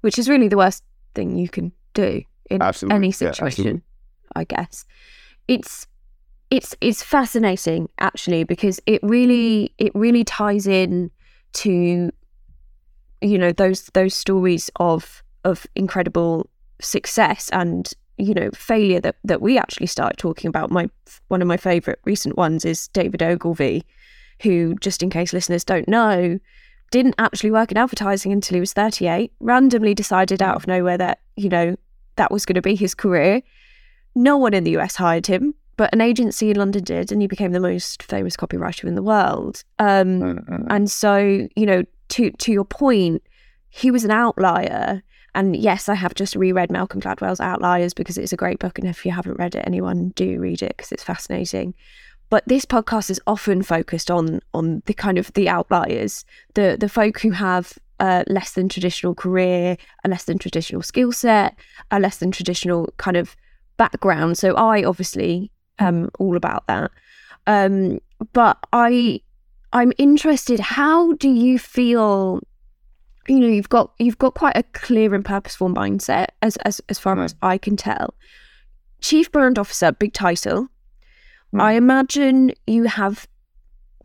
Which 0.00 0.18
is 0.18 0.28
really 0.28 0.48
the 0.48 0.56
worst 0.56 0.82
thing 1.14 1.38
you 1.38 1.48
can 1.48 1.72
do 1.94 2.22
in 2.50 2.60
Absolutely. 2.60 2.96
any 2.96 3.12
situation, 3.12 3.46
absolutely. 3.46 3.82
I 4.34 4.44
guess. 4.44 4.84
It's 5.46 5.86
it's 6.54 6.76
it's 6.80 7.02
fascinating 7.02 7.88
actually 7.98 8.44
because 8.44 8.78
it 8.86 9.02
really 9.02 9.74
it 9.78 9.90
really 9.92 10.22
ties 10.22 10.68
in 10.68 11.10
to 11.52 12.12
you 13.20 13.38
know 13.38 13.50
those 13.50 13.86
those 13.94 14.14
stories 14.14 14.70
of 14.76 15.24
of 15.42 15.66
incredible 15.74 16.48
success 16.80 17.50
and 17.52 17.92
you 18.18 18.32
know 18.32 18.50
failure 18.52 19.00
that 19.00 19.16
that 19.24 19.42
we 19.42 19.58
actually 19.58 19.88
started 19.88 20.16
talking 20.16 20.48
about. 20.48 20.70
My 20.70 20.88
one 21.26 21.42
of 21.42 21.48
my 21.48 21.56
favorite 21.56 21.98
recent 22.04 22.36
ones 22.36 22.64
is 22.64 22.86
David 22.88 23.20
Ogilvy 23.20 23.84
who 24.42 24.76
just 24.76 25.02
in 25.02 25.10
case 25.10 25.32
listeners 25.32 25.64
don't 25.64 25.88
know 25.88 26.38
didn't 26.92 27.16
actually 27.18 27.50
work 27.50 27.72
in 27.72 27.78
advertising 27.78 28.30
until 28.30 28.54
he 28.54 28.60
was 28.60 28.72
38 28.72 29.32
randomly 29.40 29.92
decided 29.92 30.40
out 30.40 30.54
of 30.54 30.68
nowhere 30.68 30.98
that 30.98 31.18
you 31.34 31.48
know 31.48 31.74
that 32.14 32.30
was 32.30 32.46
going 32.46 32.54
to 32.54 32.62
be 32.62 32.76
his 32.76 32.94
career. 32.94 33.42
No 34.14 34.36
one 34.36 34.54
in 34.54 34.62
the 34.62 34.76
US 34.76 34.94
hired 34.94 35.26
him 35.26 35.54
but 35.76 35.92
an 35.92 36.00
agency 36.00 36.50
in 36.50 36.56
London 36.56 36.84
did 36.84 37.10
and 37.10 37.20
he 37.20 37.26
became 37.26 37.52
the 37.52 37.60
most 37.60 38.02
famous 38.02 38.36
copywriter 38.36 38.84
in 38.84 38.94
the 38.94 39.02
world 39.02 39.64
um 39.78 40.20
Mm-mm. 40.20 40.66
and 40.70 40.90
so, 40.90 41.48
you 41.56 41.66
know, 41.66 41.84
to 42.10 42.30
to 42.30 42.52
your 42.52 42.64
point, 42.64 43.22
he 43.68 43.90
was 43.90 44.04
an 44.04 44.10
outlier. 44.10 45.02
And 45.36 45.56
yes, 45.56 45.88
I 45.88 45.94
have 45.94 46.14
just 46.14 46.36
reread 46.36 46.70
Malcolm 46.70 47.00
Gladwell's 47.00 47.40
Outliers 47.40 47.92
because 47.92 48.16
it's 48.16 48.32
a 48.32 48.36
great 48.36 48.60
book. 48.60 48.78
And 48.78 48.86
if 48.86 49.04
you 49.04 49.10
haven't 49.10 49.36
read 49.36 49.56
it, 49.56 49.64
anyone 49.66 50.10
do 50.10 50.38
read 50.38 50.62
it 50.62 50.76
because 50.76 50.92
it's 50.92 51.02
fascinating. 51.02 51.74
But 52.30 52.44
this 52.46 52.64
podcast 52.64 53.10
is 53.10 53.20
often 53.26 53.62
focused 53.64 54.10
on 54.12 54.40
on 54.52 54.82
the 54.86 54.94
kind 54.94 55.18
of 55.18 55.32
the 55.32 55.48
outliers, 55.48 56.24
the 56.54 56.76
the 56.78 56.88
folk 56.88 57.20
who 57.20 57.32
have 57.32 57.76
a 57.98 58.24
less 58.28 58.52
than 58.52 58.68
traditional 58.68 59.14
career, 59.14 59.76
a 60.04 60.08
less 60.08 60.24
than 60.24 60.38
traditional 60.38 60.82
skill 60.82 61.10
set, 61.10 61.56
a 61.90 61.98
less 61.98 62.18
than 62.18 62.30
traditional 62.30 62.92
kind 62.96 63.16
of 63.16 63.34
background. 63.76 64.38
So 64.38 64.54
I 64.54 64.84
obviously 64.84 65.50
am 65.78 66.10
all 66.18 66.36
about 66.36 66.66
that. 66.66 66.90
Um, 67.46 68.00
but 68.32 68.58
I 68.72 69.20
I'm 69.72 69.92
interested. 69.98 70.60
How 70.60 71.12
do 71.14 71.28
you 71.28 71.58
feel? 71.58 72.40
You 73.26 73.40
know, 73.40 73.46
you've 73.46 73.68
got 73.68 73.92
you've 73.98 74.18
got 74.18 74.34
quite 74.34 74.56
a 74.56 74.62
clear 74.62 75.14
and 75.14 75.24
purposeful 75.24 75.68
mindset, 75.68 76.26
as 76.42 76.56
as 76.58 76.80
as 76.88 76.98
far 76.98 77.20
as 77.22 77.34
I 77.42 77.58
can 77.58 77.76
tell. 77.76 78.14
Chief 79.00 79.30
Brand 79.30 79.58
Officer, 79.58 79.92
big 79.92 80.12
title. 80.12 80.68
I 81.56 81.74
imagine 81.74 82.52
you 82.66 82.84
have 82.84 83.28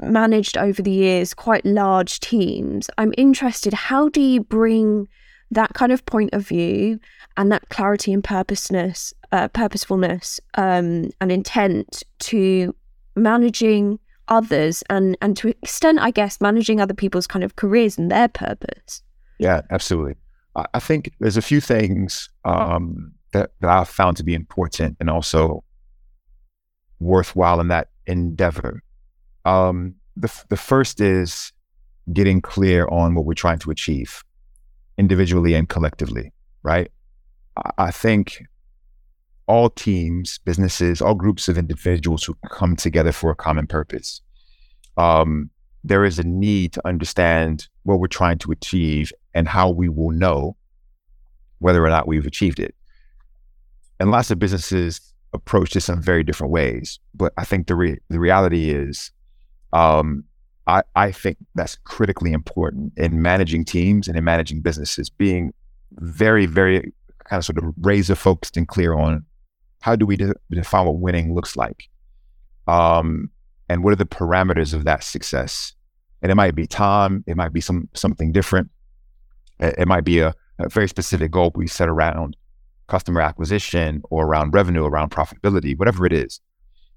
managed 0.01 0.57
over 0.57 0.81
the 0.81 0.91
years 0.91 1.33
quite 1.33 1.65
large 1.65 2.19
teams. 2.19 2.89
I'm 2.97 3.13
interested. 3.17 3.73
How 3.73 4.09
do 4.09 4.21
you 4.21 4.41
bring 4.43 5.07
that 5.51 5.73
kind 5.73 5.91
of 5.91 6.05
point 6.05 6.31
of 6.33 6.47
view 6.47 6.99
and 7.37 7.51
that 7.51 7.69
clarity 7.69 8.13
and 8.13 8.23
purposeness, 8.23 9.13
uh, 9.31 9.47
purposefulness, 9.49 10.39
um, 10.55 11.09
and 11.21 11.31
intent 11.31 12.03
to 12.19 12.75
managing 13.15 13.99
others 14.27 14.83
and 14.89 15.17
and 15.21 15.35
to 15.37 15.49
extent, 15.49 15.99
I 15.99 16.11
guess, 16.11 16.39
managing 16.39 16.79
other 16.79 16.93
people's 16.93 17.27
kind 17.27 17.43
of 17.43 17.55
careers 17.55 17.97
and 17.97 18.11
their 18.11 18.27
purpose. 18.27 19.01
Yeah, 19.39 19.61
absolutely. 19.71 20.15
I 20.73 20.79
think 20.79 21.13
there's 21.19 21.37
a 21.37 21.41
few 21.41 21.61
things 21.61 22.29
um, 22.43 23.13
that, 23.31 23.51
that 23.61 23.69
I've 23.69 23.87
found 23.87 24.17
to 24.17 24.23
be 24.23 24.33
important 24.33 24.97
and 24.99 25.09
also 25.09 25.63
worthwhile 26.99 27.61
in 27.61 27.69
that 27.69 27.89
endeavor. 28.07 28.81
Um, 29.45 29.95
the 30.17 30.31
the 30.49 30.57
first 30.57 30.99
is 30.99 31.53
getting 32.11 32.41
clear 32.41 32.87
on 32.87 33.15
what 33.15 33.25
we're 33.25 33.33
trying 33.33 33.59
to 33.59 33.71
achieve, 33.71 34.23
individually 34.97 35.53
and 35.53 35.69
collectively. 35.69 36.33
Right. 36.63 36.91
I, 37.55 37.71
I 37.77 37.91
think 37.91 38.43
all 39.49 39.71
teams, 39.71 40.37
businesses, 40.45 41.01
all 41.01 41.15
groups 41.15 41.49
of 41.49 41.57
individuals 41.57 42.23
who 42.23 42.35
come 42.51 42.75
together 42.75 43.11
for 43.11 43.31
a 43.31 43.35
common 43.35 43.65
purpose. 43.65 44.21
Um, 44.95 45.49
there 45.83 46.05
is 46.05 46.19
a 46.19 46.23
need 46.23 46.71
to 46.73 46.87
understand 46.87 47.67
what 47.81 47.99
we're 47.99 48.07
trying 48.07 48.37
to 48.37 48.51
achieve 48.51 49.11
and 49.33 49.47
how 49.47 49.71
we 49.71 49.89
will 49.89 50.11
know 50.11 50.55
whether 51.57 51.83
or 51.83 51.89
not 51.89 52.07
we've 52.07 52.27
achieved 52.27 52.59
it. 52.59 52.75
And 53.99 54.11
lots 54.11 54.29
of 54.29 54.37
businesses 54.37 55.01
approach 55.33 55.71
this 55.71 55.89
in 55.89 55.99
very 55.99 56.23
different 56.23 56.53
ways. 56.53 56.99
But 57.15 57.33
I 57.35 57.43
think 57.43 57.65
the 57.65 57.75
re- 57.75 57.99
the 58.09 58.19
reality 58.19 58.69
is, 58.69 59.11
um, 59.73 60.25
I 60.67 60.83
I 60.95 61.11
think 61.11 61.37
that's 61.55 61.75
critically 61.85 62.33
important 62.33 62.93
in 62.97 63.21
managing 63.21 63.65
teams 63.65 64.07
and 64.07 64.15
in 64.15 64.23
managing 64.23 64.61
businesses. 64.61 65.09
Being 65.09 65.53
very 65.93 66.45
very 66.45 66.93
kind 67.25 67.39
of 67.39 67.45
sort 67.45 67.57
of 67.57 67.73
razor 67.81 68.15
focused 68.15 68.55
and 68.55 68.67
clear 68.67 68.93
on 68.93 69.25
how 69.81 69.95
do 69.95 70.05
we 70.05 70.17
de- 70.17 70.33
define 70.51 70.85
what 70.85 70.97
winning 70.97 71.33
looks 71.33 71.55
like, 71.55 71.89
um, 72.67 73.29
and 73.69 73.83
what 73.83 73.93
are 73.93 73.97
the 73.97 74.05
parameters 74.05 74.73
of 74.73 74.83
that 74.85 75.03
success. 75.03 75.73
And 76.21 76.31
it 76.31 76.35
might 76.35 76.55
be 76.55 76.67
time, 76.67 77.23
it 77.27 77.37
might 77.37 77.53
be 77.53 77.61
some 77.61 77.87
something 77.93 78.31
different, 78.31 78.69
it, 79.59 79.75
it 79.79 79.87
might 79.87 80.03
be 80.03 80.19
a, 80.19 80.33
a 80.59 80.69
very 80.69 80.87
specific 80.87 81.31
goal 81.31 81.51
we 81.55 81.67
set 81.67 81.89
around 81.89 82.35
customer 82.87 83.21
acquisition 83.21 84.01
or 84.09 84.25
around 84.25 84.53
revenue, 84.53 84.85
around 84.85 85.11
profitability, 85.11 85.77
whatever 85.77 86.05
it 86.05 86.13
is. 86.13 86.41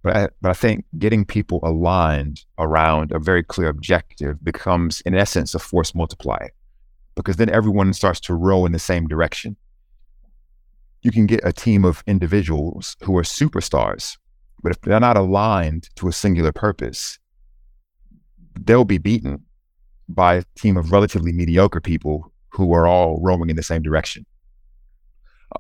But 0.03 0.17
I, 0.17 0.29
but 0.41 0.51
I 0.51 0.55
think 0.55 0.85
getting 0.99 1.25
people 1.25 1.61
aligned 1.63 2.45
around 2.59 3.13
a 3.13 3.21
very 3.21 3.45
clear 3.45 3.69
objective 3.69 4.43
becomes, 4.43 5.01
in 5.03 5.15
essence, 5.15 5.55
a 5.55 5.61
force 5.61 5.95
multiplier 5.95 6.51
because 7.15 7.37
then 7.37 7.51
everyone 7.51 7.93
starts 7.93 8.19
to 8.21 8.35
row 8.35 8.67
in 8.67 8.73
the 8.73 8.79
same 8.79 9.07
direction. 9.07 9.57
You 11.03 11.11
can 11.11 11.27
get 11.27 11.41
a 11.43 11.53
team 11.53 11.85
of 11.85 12.03
individuals 12.07 12.97
who 13.03 13.17
are 13.19 13.23
superstars, 13.23 14.17
but 14.63 14.73
if 14.73 14.81
they're 14.83 15.01
not 15.01 15.17
aligned 15.17 15.89
to 15.97 16.09
a 16.09 16.13
singular 16.13 16.53
purpose, 16.53 17.19
they'll 18.61 18.85
be 18.85 18.99
beaten 18.99 19.45
by 20.09 20.37
a 20.37 20.45
team 20.57 20.77
of 20.77 20.93
relatively 20.93 21.33
mediocre 21.33 21.81
people 21.81 22.33
who 22.51 22.73
are 22.73 22.87
all 22.87 23.19
roaming 23.21 23.51
in 23.51 23.57
the 23.57 23.63
same 23.63 23.83
direction. 23.83 24.25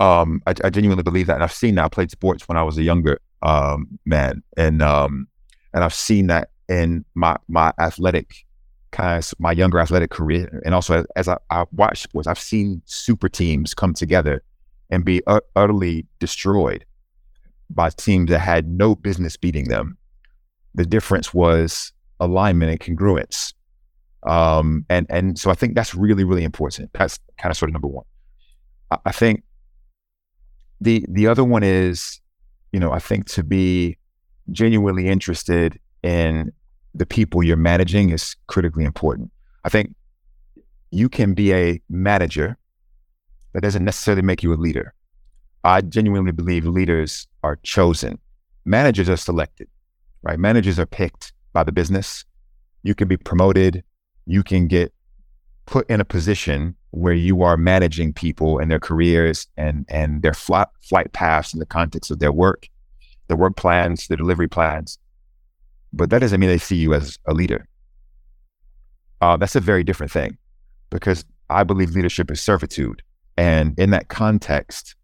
Um, 0.00 0.42
I, 0.46 0.54
I, 0.64 0.70
genuinely 0.70 1.02
believe 1.02 1.26
that, 1.26 1.34
and 1.34 1.42
I've 1.42 1.52
seen 1.52 1.74
that. 1.74 1.84
I 1.84 1.88
played 1.88 2.10
sports 2.10 2.48
when 2.48 2.56
I 2.56 2.62
was 2.62 2.78
a 2.78 2.82
younger 2.82 3.20
um, 3.42 3.98
man, 4.06 4.42
and 4.56 4.80
um, 4.80 5.26
and 5.74 5.84
I've 5.84 5.92
seen 5.92 6.28
that 6.28 6.50
in 6.68 7.04
my 7.14 7.36
my 7.48 7.72
athletic 7.78 8.46
kind 8.90 9.18
of 9.18 9.34
my 9.38 9.52
younger 9.52 9.80
athletic 9.80 10.10
career, 10.10 10.62
and 10.64 10.74
also 10.74 11.00
as, 11.00 11.06
as 11.16 11.28
I, 11.28 11.36
I 11.50 11.66
watch 11.72 12.02
sports, 12.02 12.26
I've 12.26 12.38
seen 12.38 12.80
super 12.86 13.28
teams 13.28 13.74
come 13.74 13.92
together 13.92 14.42
and 14.92 15.06
be 15.06 15.22
utterly 15.56 16.06
destroyed 16.20 16.84
by 17.70 17.88
teams 17.88 18.28
that 18.30 18.40
had 18.40 18.68
no 18.68 18.94
business 18.94 19.38
beating 19.38 19.64
them. 19.64 19.96
The 20.74 20.84
difference 20.84 21.32
was 21.32 21.92
alignment 22.20 22.70
and 22.70 22.78
congruence. 22.78 23.54
Um, 24.24 24.84
and 24.88 25.06
and 25.08 25.38
so 25.38 25.50
I 25.50 25.54
think 25.54 25.74
that's 25.74 25.94
really 25.94 26.22
really 26.22 26.44
important. 26.44 26.90
That's 26.92 27.18
kind 27.38 27.50
of 27.50 27.56
sort 27.56 27.70
of 27.70 27.72
number 27.72 27.88
one. 27.88 28.04
I, 28.90 28.98
I 29.06 29.12
think 29.12 29.42
the 30.80 31.04
the 31.08 31.26
other 31.26 31.42
one 31.42 31.62
is, 31.64 32.20
you 32.70 32.78
know, 32.78 32.92
I 32.92 32.98
think 32.98 33.26
to 33.30 33.42
be 33.42 33.96
genuinely 34.50 35.08
interested 35.08 35.80
in 36.02 36.52
the 36.94 37.06
people 37.06 37.42
you're 37.42 37.56
managing 37.56 38.10
is 38.10 38.36
critically 38.46 38.84
important. 38.84 39.30
I 39.64 39.70
think 39.70 39.94
you 40.90 41.08
can 41.08 41.32
be 41.32 41.54
a 41.54 41.80
manager 41.88 42.58
that 43.52 43.62
doesn't 43.62 43.84
necessarily 43.84 44.22
make 44.22 44.42
you 44.42 44.52
a 44.52 44.56
leader. 44.56 44.94
I 45.64 45.80
genuinely 45.80 46.32
believe 46.32 46.64
leaders 46.64 47.26
are 47.42 47.56
chosen. 47.62 48.18
Managers 48.64 49.08
are 49.08 49.16
selected, 49.16 49.68
right? 50.22 50.38
Managers 50.38 50.78
are 50.78 50.86
picked 50.86 51.32
by 51.52 51.62
the 51.62 51.72
business. 51.72 52.24
You 52.82 52.94
can 52.94 53.08
be 53.08 53.16
promoted. 53.16 53.84
You 54.26 54.42
can 54.42 54.66
get 54.66 54.92
put 55.66 55.88
in 55.88 56.00
a 56.00 56.04
position 56.04 56.74
where 56.90 57.14
you 57.14 57.42
are 57.42 57.56
managing 57.56 58.12
people 58.12 58.58
and 58.58 58.70
their 58.70 58.80
careers 58.80 59.46
and 59.56 59.86
and 59.88 60.22
their 60.22 60.34
flight 60.34 60.68
flight 60.82 61.12
paths 61.12 61.54
in 61.54 61.60
the 61.60 61.66
context 61.66 62.10
of 62.10 62.18
their 62.18 62.32
work, 62.32 62.68
their 63.28 63.36
work 63.36 63.56
plans, 63.56 64.08
their 64.08 64.16
delivery 64.16 64.48
plans. 64.48 64.98
But 65.92 66.10
that 66.10 66.20
doesn't 66.20 66.40
mean 66.40 66.48
they 66.48 66.58
see 66.58 66.76
you 66.76 66.94
as 66.94 67.18
a 67.26 67.34
leader. 67.34 67.68
Uh, 69.20 69.36
that's 69.36 69.54
a 69.54 69.60
very 69.60 69.84
different 69.84 70.10
thing 70.10 70.36
because 70.90 71.24
I 71.48 71.64
believe 71.64 71.90
leadership 71.90 72.30
is 72.30 72.40
servitude. 72.40 73.02
And 73.42 73.78
in 73.78 73.90
that 73.90 74.08
context, 74.08 74.94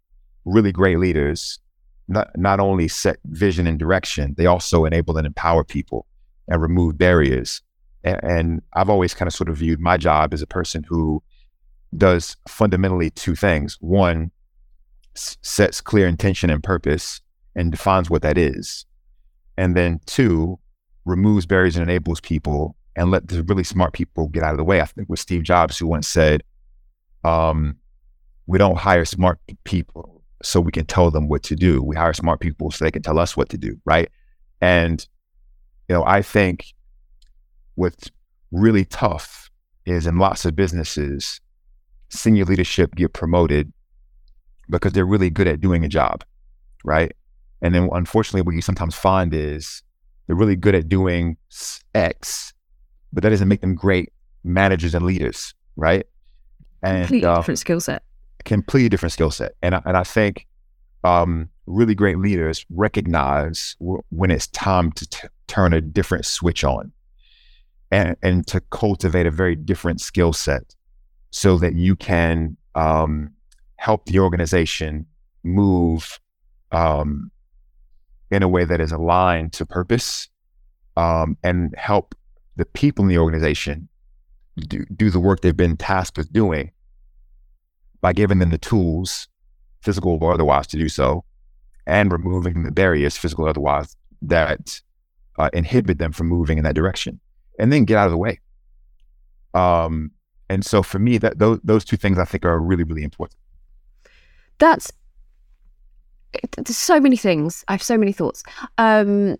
really 0.45 0.71
great 0.71 0.99
leaders 0.99 1.59
not, 2.07 2.29
not 2.35 2.59
only 2.59 2.87
set 2.87 3.17
vision 3.25 3.67
and 3.67 3.77
direction, 3.77 4.33
they 4.37 4.45
also 4.45 4.85
enable 4.85 5.17
and 5.17 5.27
empower 5.27 5.63
people 5.63 6.07
and 6.47 6.61
remove 6.61 6.97
barriers 6.97 7.61
and 8.03 8.61
I've 8.73 8.89
always 8.89 9.13
kind 9.13 9.27
of 9.27 9.33
sort 9.33 9.49
of 9.49 9.57
viewed 9.57 9.79
my 9.79 9.97
job 9.97 10.33
as 10.33 10.41
a 10.41 10.47
person 10.47 10.83
who 10.87 11.21
does 11.95 12.37
fundamentally 12.47 13.09
two 13.09 13.35
things. 13.35 13.77
One, 13.81 14.31
s- 15.15 15.37
sets 15.41 15.81
clear 15.81 16.07
intention 16.07 16.49
and 16.49 16.63
purpose 16.63 17.21
and 17.55 17.71
defines 17.71 18.09
what 18.09 18.21
that 18.21 18.37
is. 18.37 18.85
And 19.57 19.75
then 19.75 19.99
two, 20.05 20.59
removes 21.05 21.45
barriers 21.45 21.75
and 21.75 21.83
enables 21.83 22.21
people 22.21 22.75
and 22.95 23.11
let 23.11 23.27
the 23.27 23.43
really 23.43 23.63
smart 23.63 23.93
people 23.93 24.27
get 24.27 24.43
out 24.43 24.51
of 24.51 24.57
the 24.57 24.63
way. 24.63 24.81
I 24.81 24.85
think 24.85 25.09
with 25.09 25.19
Steve 25.19 25.43
Jobs, 25.43 25.77
who 25.77 25.87
once 25.87 26.07
said, 26.07 26.43
um, 27.23 27.77
we 28.49 28.57
don't 28.57 28.79
hire 28.79 29.05
smart 29.05 29.37
people 29.63 30.23
so 30.41 30.59
we 30.59 30.71
can 30.71 30.83
tell 30.83 31.11
them 31.11 31.27
what 31.27 31.43
to 31.43 31.55
do. 31.55 31.83
We 31.83 31.95
hire 31.95 32.13
smart 32.13 32.39
people 32.39 32.71
so 32.71 32.83
they 32.83 32.89
can 32.89 33.03
tell 33.03 33.19
us 33.19 33.37
what 33.37 33.47
to 33.49 33.59
do. 33.59 33.79
Right. 33.85 34.09
And, 34.59 35.07
you 35.87 35.93
know, 35.93 36.03
I 36.03 36.23
think 36.23 36.65
what's 37.75 38.09
really 38.51 38.85
tough 38.85 39.51
is 39.85 40.07
in 40.07 40.17
lots 40.17 40.45
of 40.45 40.55
businesses, 40.55 41.39
senior 42.09 42.43
leadership 42.43 42.95
get 42.95 43.13
promoted 43.13 43.71
because 44.67 44.93
they're 44.93 45.05
really 45.05 45.29
good 45.29 45.47
at 45.47 45.61
doing 45.61 45.85
a 45.85 45.87
job, 45.87 46.23
right? 46.83 47.11
And 47.61 47.75
then 47.75 47.87
unfortunately, 47.93 48.41
what 48.41 48.55
you 48.55 48.63
sometimes 48.63 48.95
find 48.95 49.31
is 49.31 49.83
they're 50.25 50.35
really 50.35 50.55
good 50.55 50.73
at 50.73 50.89
doing 50.89 51.37
X, 51.93 52.51
but 53.13 53.21
that 53.21 53.29
doesn't 53.29 53.47
make 53.47 53.61
them 53.61 53.75
great 53.75 54.11
managers 54.43 54.95
and 54.95 55.05
leaders, 55.05 55.53
right? 55.75 56.07
And 56.81 57.03
completely 57.03 57.27
uh, 57.27 57.35
different 57.35 57.59
skill 57.59 57.79
set. 57.79 58.01
Completely 58.45 58.89
different 58.89 59.13
skill 59.13 59.31
set, 59.31 59.53
and 59.61 59.75
I, 59.75 59.81
and 59.85 59.97
I 59.97 60.03
think 60.03 60.47
um, 61.03 61.49
really 61.65 61.95
great 61.95 62.17
leaders 62.17 62.65
recognize 62.69 63.75
w- 63.79 64.01
when 64.09 64.31
it's 64.31 64.47
time 64.47 64.91
to 64.93 65.07
t- 65.07 65.27
turn 65.47 65.73
a 65.73 65.81
different 65.81 66.25
switch 66.25 66.63
on, 66.63 66.91
and, 67.91 68.15
and 68.23 68.47
to 68.47 68.61
cultivate 68.71 69.25
a 69.25 69.31
very 69.31 69.55
different 69.55 70.01
skill 70.01 70.33
set 70.33 70.75
so 71.31 71.57
that 71.57 71.75
you 71.75 71.95
can 71.95 72.57
um, 72.75 73.31
help 73.77 74.05
the 74.05 74.19
organization 74.19 75.05
move 75.43 76.19
um, 76.71 77.31
in 78.31 78.43
a 78.43 78.47
way 78.47 78.65
that 78.65 78.81
is 78.81 78.91
aligned 78.91 79.53
to 79.53 79.65
purpose 79.65 80.27
um, 80.97 81.37
and 81.43 81.73
help 81.77 82.15
the 82.55 82.65
people 82.65 83.03
in 83.03 83.09
the 83.09 83.17
organization 83.17 83.87
do, 84.67 84.85
do 84.95 85.09
the 85.09 85.19
work 85.19 85.41
they've 85.41 85.55
been 85.55 85.77
tasked 85.77 86.17
with 86.17 86.31
doing 86.33 86.71
by 88.01 88.13
giving 88.13 88.39
them 88.39 88.49
the 88.49 88.57
tools, 88.57 89.27
physical 89.81 90.17
or 90.21 90.33
otherwise, 90.33 90.67
to 90.67 90.77
do 90.77 90.89
so, 90.89 91.23
and 91.85 92.11
removing 92.11 92.63
the 92.63 92.71
barriers, 92.71 93.17
physical 93.17 93.45
or 93.45 93.49
otherwise, 93.49 93.95
that 94.21 94.81
uh, 95.37 95.49
inhibit 95.53 95.97
them 95.97 96.11
from 96.11 96.27
moving 96.27 96.57
in 96.57 96.63
that 96.63 96.75
direction, 96.75 97.19
and 97.57 97.71
then 97.71 97.85
get 97.85 97.97
out 97.97 98.05
of 98.05 98.11
the 98.11 98.17
way. 98.17 98.39
Um, 99.53 100.11
and 100.49 100.65
so 100.65 100.83
for 100.83 100.99
me, 100.99 101.17
that 101.17 101.39
those 101.39 101.59
those 101.63 101.85
two 101.85 101.97
things 101.97 102.17
I 102.17 102.25
think 102.25 102.45
are 102.45 102.59
really 102.59 102.83
really 102.83 103.03
important. 103.03 103.37
That's 104.57 104.91
there's 106.55 106.77
so 106.77 106.99
many 106.99 107.17
things. 107.17 107.63
I 107.67 107.73
have 107.73 107.83
so 107.83 107.97
many 107.97 108.11
thoughts. 108.11 108.43
Um, 108.77 109.37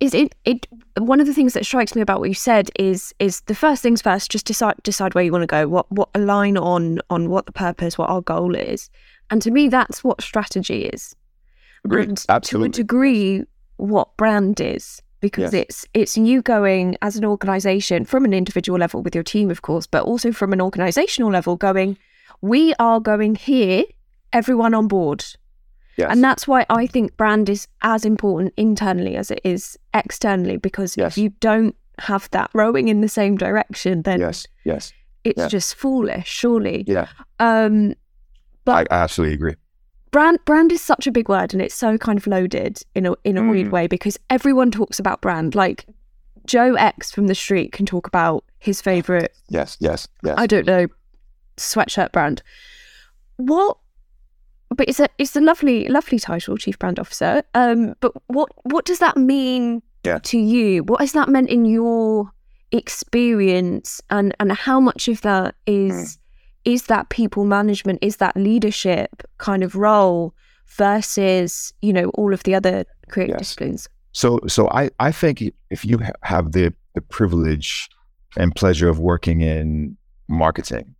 is 0.00 0.14
it 0.14 0.34
it 0.44 0.66
one 0.98 1.20
of 1.20 1.26
the 1.26 1.34
things 1.34 1.54
that 1.54 1.64
strikes 1.64 1.94
me 1.94 2.02
about 2.02 2.20
what 2.20 2.28
you 2.28 2.34
said 2.34 2.70
is 2.76 3.14
is 3.18 3.40
the 3.42 3.54
first 3.54 3.82
things 3.82 4.02
first. 4.02 4.30
Just 4.30 4.46
decide 4.46 4.76
decide 4.82 5.14
where 5.14 5.24
you 5.24 5.32
want 5.32 5.42
to 5.42 5.46
go. 5.46 5.68
What 5.68 5.90
what 5.90 6.08
align 6.14 6.56
on 6.56 7.00
on 7.10 7.30
what 7.30 7.46
the 7.46 7.52
purpose, 7.52 7.96
what 7.96 8.10
our 8.10 8.20
goal 8.20 8.54
is, 8.54 8.90
and 9.30 9.40
to 9.42 9.50
me, 9.50 9.68
that's 9.68 10.04
what 10.04 10.20
strategy 10.22 10.84
is. 10.86 11.14
Agreed. 11.84 12.08
And 12.08 12.24
Absolutely. 12.28 12.70
To 12.70 12.80
a 12.80 12.82
degree, 12.82 13.44
what 13.76 14.16
brand 14.16 14.60
is 14.60 15.02
because 15.20 15.54
Yes. 15.54 15.62
it's 15.62 15.86
it's 15.94 16.16
you 16.18 16.42
going 16.42 16.96
as 17.00 17.16
an 17.16 17.24
organization 17.24 18.04
from 18.04 18.24
an 18.24 18.34
individual 18.34 18.78
level 18.78 19.02
with 19.02 19.14
your 19.14 19.24
team, 19.24 19.50
of 19.50 19.62
course, 19.62 19.86
but 19.86 20.04
also 20.04 20.32
from 20.32 20.52
an 20.52 20.60
organizational 20.60 21.30
level, 21.30 21.56
going, 21.56 21.96
we 22.40 22.74
are 22.78 23.00
going 23.00 23.34
here, 23.34 23.84
everyone 24.32 24.74
on 24.74 24.86
board. 24.88 25.24
Yes. 25.96 26.10
And 26.10 26.22
that's 26.24 26.48
why 26.48 26.66
I 26.70 26.86
think 26.86 27.16
brand 27.16 27.48
is 27.48 27.68
as 27.82 28.04
important 28.04 28.52
internally 28.56 29.16
as 29.16 29.30
it 29.30 29.40
is 29.44 29.78
externally, 29.92 30.56
because 30.56 30.96
Yes. 30.96 31.12
if 31.12 31.18
you 31.22 31.30
don't 31.40 31.74
have 31.98 32.28
that 32.32 32.50
rowing 32.54 32.88
in 32.88 33.00
the 33.00 33.08
same 33.08 33.36
direction, 33.36 34.02
then 34.02 34.18
yes. 34.20 34.46
Yes. 34.64 34.92
it's 35.22 35.38
yeah. 35.38 35.48
just 35.48 35.74
foolish, 35.76 36.26
surely. 36.28 36.84
Yeah. 36.88 37.06
Um, 37.38 37.90
I, 37.90 37.94
But- 38.64 38.92
I 38.92 38.94
absolutely 39.02 39.34
agree. 39.34 39.54
brand 40.10 40.38
brand 40.44 40.72
is 40.72 40.80
such 40.80 41.06
a 41.06 41.12
big 41.12 41.28
word 41.28 41.52
and 41.52 41.60
it's 41.62 41.74
so 41.74 41.98
kind 41.98 42.18
of 42.18 42.26
loaded 42.26 42.80
in 42.94 43.04
a 43.06 43.14
in 43.24 43.36
a 43.36 43.42
weird 43.48 43.68
Mm. 43.68 43.72
way 43.72 43.86
because 43.86 44.16
everyone 44.30 44.70
talks 44.70 44.98
about 44.98 45.20
brand. 45.20 45.54
Like 45.54 45.86
Joe 46.46 46.74
X 46.74 47.10
from 47.12 47.26
the 47.26 47.34
street 47.34 47.72
can 47.72 47.86
talk 47.86 48.06
about 48.06 48.44
his 48.58 48.80
favorite, 48.82 49.32
Yes. 49.48 49.76
Yes. 49.80 50.08
Yes. 50.24 50.34
I 50.38 50.46
don't 50.46 50.66
know, 50.66 50.86
sweatshirt 51.56 52.10
brand. 52.12 52.42
What 53.36 53.76
but 54.74 54.88
it's 54.88 55.00
a 55.00 55.08
it's 55.18 55.36
a 55.36 55.40
lovely 55.40 55.88
lovely 55.88 56.18
title, 56.18 56.56
chief 56.56 56.78
brand 56.78 56.98
officer. 56.98 57.42
Um 57.54 57.94
but 58.00 58.12
what 58.26 58.50
what 58.64 58.84
does 58.84 58.98
that 58.98 59.16
mean 59.16 59.82
Yeah. 60.04 60.18
to 60.18 60.38
you? 60.38 60.82
What 60.84 61.00
has 61.00 61.12
that 61.12 61.28
meant 61.28 61.48
in 61.50 61.64
your 61.64 62.30
experience 62.72 64.00
and 64.10 64.34
and 64.40 64.52
how 64.52 64.80
much 64.80 65.08
of 65.08 65.20
that 65.22 65.54
is 65.66 65.92
Mm. 65.94 66.18
is 66.64 66.82
that 66.84 67.08
people 67.08 67.44
management 67.44 67.98
is 68.02 68.16
that 68.16 68.36
leadership 68.36 69.22
kind 69.38 69.62
of 69.62 69.74
role 69.76 70.34
versus 70.76 71.72
you 71.82 71.92
know 71.92 72.08
all 72.14 72.32
of 72.34 72.42
the 72.44 72.54
other 72.54 72.84
creative 73.08 73.34
Yes. 73.34 73.40
disciplines 73.48 73.88
So, 74.12 74.38
so 74.46 74.68
I, 74.70 74.90
I 75.00 75.10
think 75.12 75.42
if 75.70 75.84
you 75.84 75.98
have 76.22 76.52
the, 76.52 76.72
the 76.94 77.00
privilege 77.00 77.88
and 78.36 78.54
pleasure 78.54 78.88
of 78.88 78.98
working 79.00 79.40
in 79.40 79.96
marketing, 80.28 80.94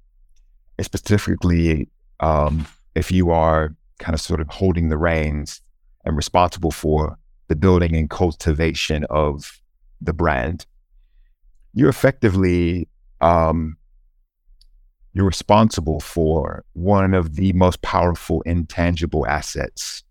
specifically 0.81 1.89
um, 2.21 2.67
if 2.95 3.11
you 3.11 3.31
are 3.31 3.75
kind 3.99 4.15
of 4.15 4.21
sort 4.21 4.41
of 4.41 4.49
holding 4.49 4.89
the 4.89 4.99
reins 4.99 5.61
and 6.05 6.17
responsible 6.17 6.71
for 6.71 7.19
the 7.49 7.57
building 7.57 7.95
and 7.97 8.11
cultivation 8.11 9.05
of 9.11 9.61
the 10.01 10.13
brand, 10.13 10.67
you're 11.73 11.89
effectively 11.89 12.89
um, 13.21 13.77
you're 15.13 15.25
responsible 15.25 16.01
for 16.01 16.65
one 16.73 17.15
of 17.15 17.37
the 17.37 17.53
most 17.53 17.81
powerful 17.83 18.43
intangible 18.43 19.27
assets 19.27 20.03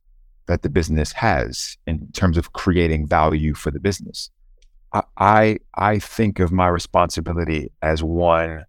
that 0.47 0.61
the 0.61 0.69
business 0.69 1.11
has 1.11 1.77
in 1.85 2.07
terms 2.13 2.37
of 2.37 2.53
creating 2.53 3.07
value 3.07 3.53
for 3.53 3.71
the 3.71 3.79
business. 3.79 4.29
I, 4.93 5.03
I 5.17 5.57
I 5.75 5.99
think 5.99 6.39
of 6.39 6.51
my 6.51 6.67
responsibility 6.67 7.71
as 7.81 8.03
one 8.03 8.65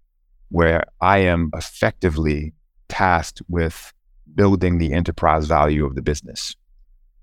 where 0.51 0.85
I 1.01 1.19
am 1.19 1.51
effectively 1.55 2.53
tasked 2.89 3.43
with 3.49 3.93
building 4.35 4.79
the 4.79 4.93
enterprise 4.93 5.47
value 5.47 5.85
of 5.85 5.95
the 5.95 6.03
business 6.03 6.57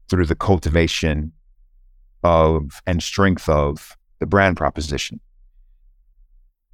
through 0.10 0.26
the 0.26 0.36
cultivation 0.36 1.32
of 2.24 2.82
and 2.86 3.02
strength 3.02 3.50
of 3.50 3.98
the 4.20 4.26
brand 4.26 4.58
proposition. 4.58 5.20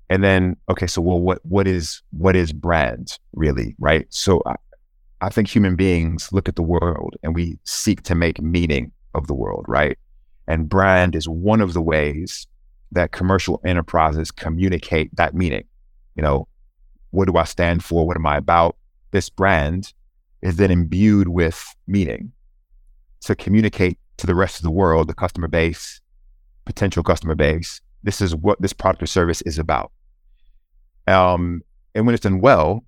And 0.10 0.24
then, 0.24 0.56
okay, 0.70 0.88
so 0.88 1.02
well, 1.02 1.20
what 1.20 1.40
what 1.46 1.68
is 1.68 2.02
what 2.12 2.36
is 2.36 2.54
brand 2.54 3.18
really, 3.34 3.76
right? 3.80 4.06
So 4.10 4.42
I, 4.46 4.56
I 5.22 5.30
think 5.30 5.48
human 5.48 5.76
beings 5.76 6.30
look 6.32 6.48
at 6.48 6.56
the 6.56 6.62
world 6.62 7.16
and 7.24 7.36
we 7.36 7.60
seek 7.64 8.04
to 8.04 8.16
make 8.16 8.42
meaning 8.42 8.92
of 9.14 9.28
the 9.28 9.34
world, 9.34 9.66
right? 9.68 9.98
And 10.48 10.70
brand 10.70 11.16
is 11.16 11.28
one 11.28 11.60
of 11.60 11.74
the 11.74 11.82
ways 11.82 12.48
that 12.92 13.12
commercial 13.12 13.60
enterprises 13.66 14.32
communicate 14.32 15.14
that 15.16 15.34
meaning. 15.34 15.66
You 16.16 16.24
know, 16.24 16.48
what 17.12 17.26
do 17.26 17.36
I 17.38 17.44
stand 17.44 17.84
for? 17.84 18.08
What 18.08 18.16
am 18.16 18.26
I 18.26 18.38
about? 18.38 18.78
This 19.12 19.30
brand 19.30 19.94
is 20.42 20.58
then 20.58 20.72
imbued 20.72 21.28
with 21.28 21.76
meaning 21.88 22.32
to 23.22 23.36
communicate 23.36 23.98
to 24.18 24.28
the 24.28 24.36
rest 24.36 24.58
of 24.58 24.64
the 24.64 24.72
world, 24.72 25.08
the 25.08 25.14
customer 25.14 25.48
base, 25.48 26.02
potential 26.66 27.04
customer 27.04 27.36
base. 27.36 27.82
This 28.04 28.22
is 28.22 28.36
what 28.36 28.62
this 28.62 28.74
product 28.74 29.04
or 29.04 29.08
service 29.08 29.42
is 29.44 29.58
about. 29.58 29.92
Um, 31.08 31.62
and 31.96 32.06
when 32.06 32.14
it's 32.14 32.24
done 32.24 32.42
well, 32.42 32.84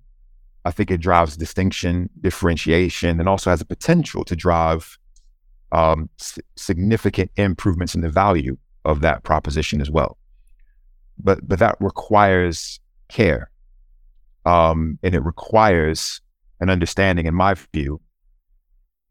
I 0.64 0.70
think 0.70 0.90
it 0.90 1.00
drives 1.00 1.36
distinction, 1.36 2.10
differentiation, 2.20 3.18
and 3.18 3.28
also 3.28 3.50
has 3.50 3.60
a 3.60 3.64
potential 3.66 4.24
to 4.24 4.36
drive 4.36 4.98
um, 5.72 6.10
s- 6.20 6.38
significant 6.56 7.30
improvements 7.36 7.94
in 7.94 8.02
the 8.02 8.10
value 8.10 8.56
of 8.84 9.00
that 9.00 9.22
proposition 9.24 9.80
as 9.80 9.90
well. 9.90 10.18
But 11.18 11.46
but 11.46 11.58
that 11.58 11.76
requires 11.80 12.80
care, 13.08 13.50
um, 14.44 14.98
and 15.02 15.14
it 15.14 15.20
requires 15.24 16.20
an 16.60 16.70
understanding, 16.70 17.26
in 17.26 17.34
my 17.34 17.54
view, 17.72 18.00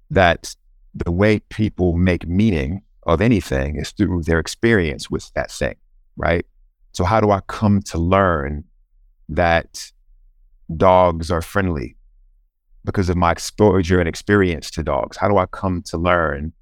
that 0.10 0.56
the 0.94 1.12
way 1.12 1.40
people 1.50 1.94
make 1.94 2.28
meaning 2.28 2.82
of 3.04 3.22
anything 3.22 3.76
is 3.76 3.92
through 3.92 4.24
their 4.24 4.40
experience 4.40 5.10
with 5.10 5.32
that 5.34 5.52
thing, 5.52 5.76
right? 6.18 6.46
So 6.92 7.04
how 7.04 7.20
do 7.20 7.32
I 7.32 7.42
come 7.48 7.82
to 7.84 7.98
learn 7.98 8.64
that 9.30 9.92
dogs 10.76 11.32
are 11.32 11.42
friendly 11.42 11.96
because 12.86 13.10
of 13.10 13.18
my 13.18 13.32
exposure 13.32 14.00
and 14.00 14.10
experience 14.10 14.72
to 14.72 14.84
dogs? 14.84 15.18
How 15.18 15.28
do 15.28 15.38
I 15.38 15.46
come 15.48 15.82
to 15.84 15.98
learn 15.98 16.54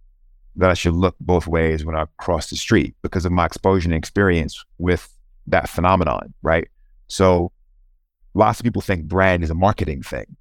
that 0.56 0.70
I 0.70 0.74
should 0.74 0.94
look 0.94 1.16
both 1.20 1.48
ways 1.48 1.86
when 1.86 1.96
I 1.96 2.06
cross 2.18 2.50
the 2.50 2.56
street 2.56 2.96
because 3.02 3.26
of 3.26 3.32
my 3.32 3.46
exposure 3.46 3.88
and 3.88 3.96
experience 3.96 4.64
with 4.78 5.08
that 5.46 5.70
phenomenon, 5.70 6.34
right? 6.42 6.68
So 7.08 7.52
lots 8.34 8.60
of 8.60 8.64
people 8.64 8.82
think 8.82 9.06
brand 9.06 9.44
is 9.44 9.50
a 9.50 9.56
marketing 9.56 10.02
thing. 10.02 10.36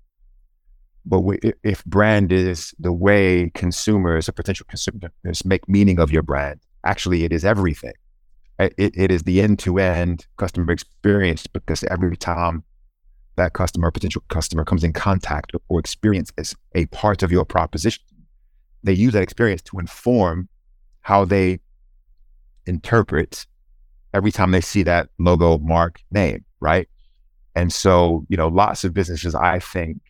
But 1.06 1.20
we, 1.20 1.38
if 1.62 1.84
brand 1.84 2.32
is 2.32 2.74
the 2.78 2.92
way 2.92 3.50
consumers 3.54 4.28
or 4.28 4.32
potential 4.32 4.66
consumers 4.68 5.44
make 5.44 5.68
meaning 5.68 6.00
of 6.00 6.10
your 6.10 6.22
brand, 6.22 6.60
actually 6.84 7.24
it 7.24 7.32
is 7.32 7.44
everything. 7.44 7.92
It, 8.58 8.74
it, 8.78 9.10
is 9.10 9.24
the 9.24 9.42
end-to-end 9.42 10.26
customer 10.38 10.72
experience 10.72 11.46
because 11.46 11.84
every 11.84 12.16
time 12.16 12.64
that 13.36 13.52
customer, 13.52 13.90
potential 13.90 14.22
customer, 14.28 14.64
comes 14.64 14.82
in 14.82 14.94
contact 14.94 15.52
or 15.68 15.78
experiences 15.78 16.54
a 16.74 16.86
part 16.86 17.22
of 17.22 17.30
your 17.30 17.44
proposition, 17.44 18.02
they 18.82 18.94
use 18.94 19.12
that 19.12 19.22
experience 19.22 19.60
to 19.62 19.78
inform 19.78 20.48
how 21.02 21.26
they 21.26 21.60
interpret 22.66 23.46
every 24.14 24.32
time 24.32 24.52
they 24.52 24.62
see 24.62 24.82
that 24.82 25.10
logo, 25.18 25.58
mark, 25.58 26.00
name, 26.10 26.44
right? 26.60 26.88
And 27.54 27.72
so, 27.72 28.24
you 28.28 28.36
know, 28.36 28.48
lots 28.48 28.84
of 28.84 28.94
businesses, 28.94 29.34
I 29.34 29.58
think, 29.58 30.00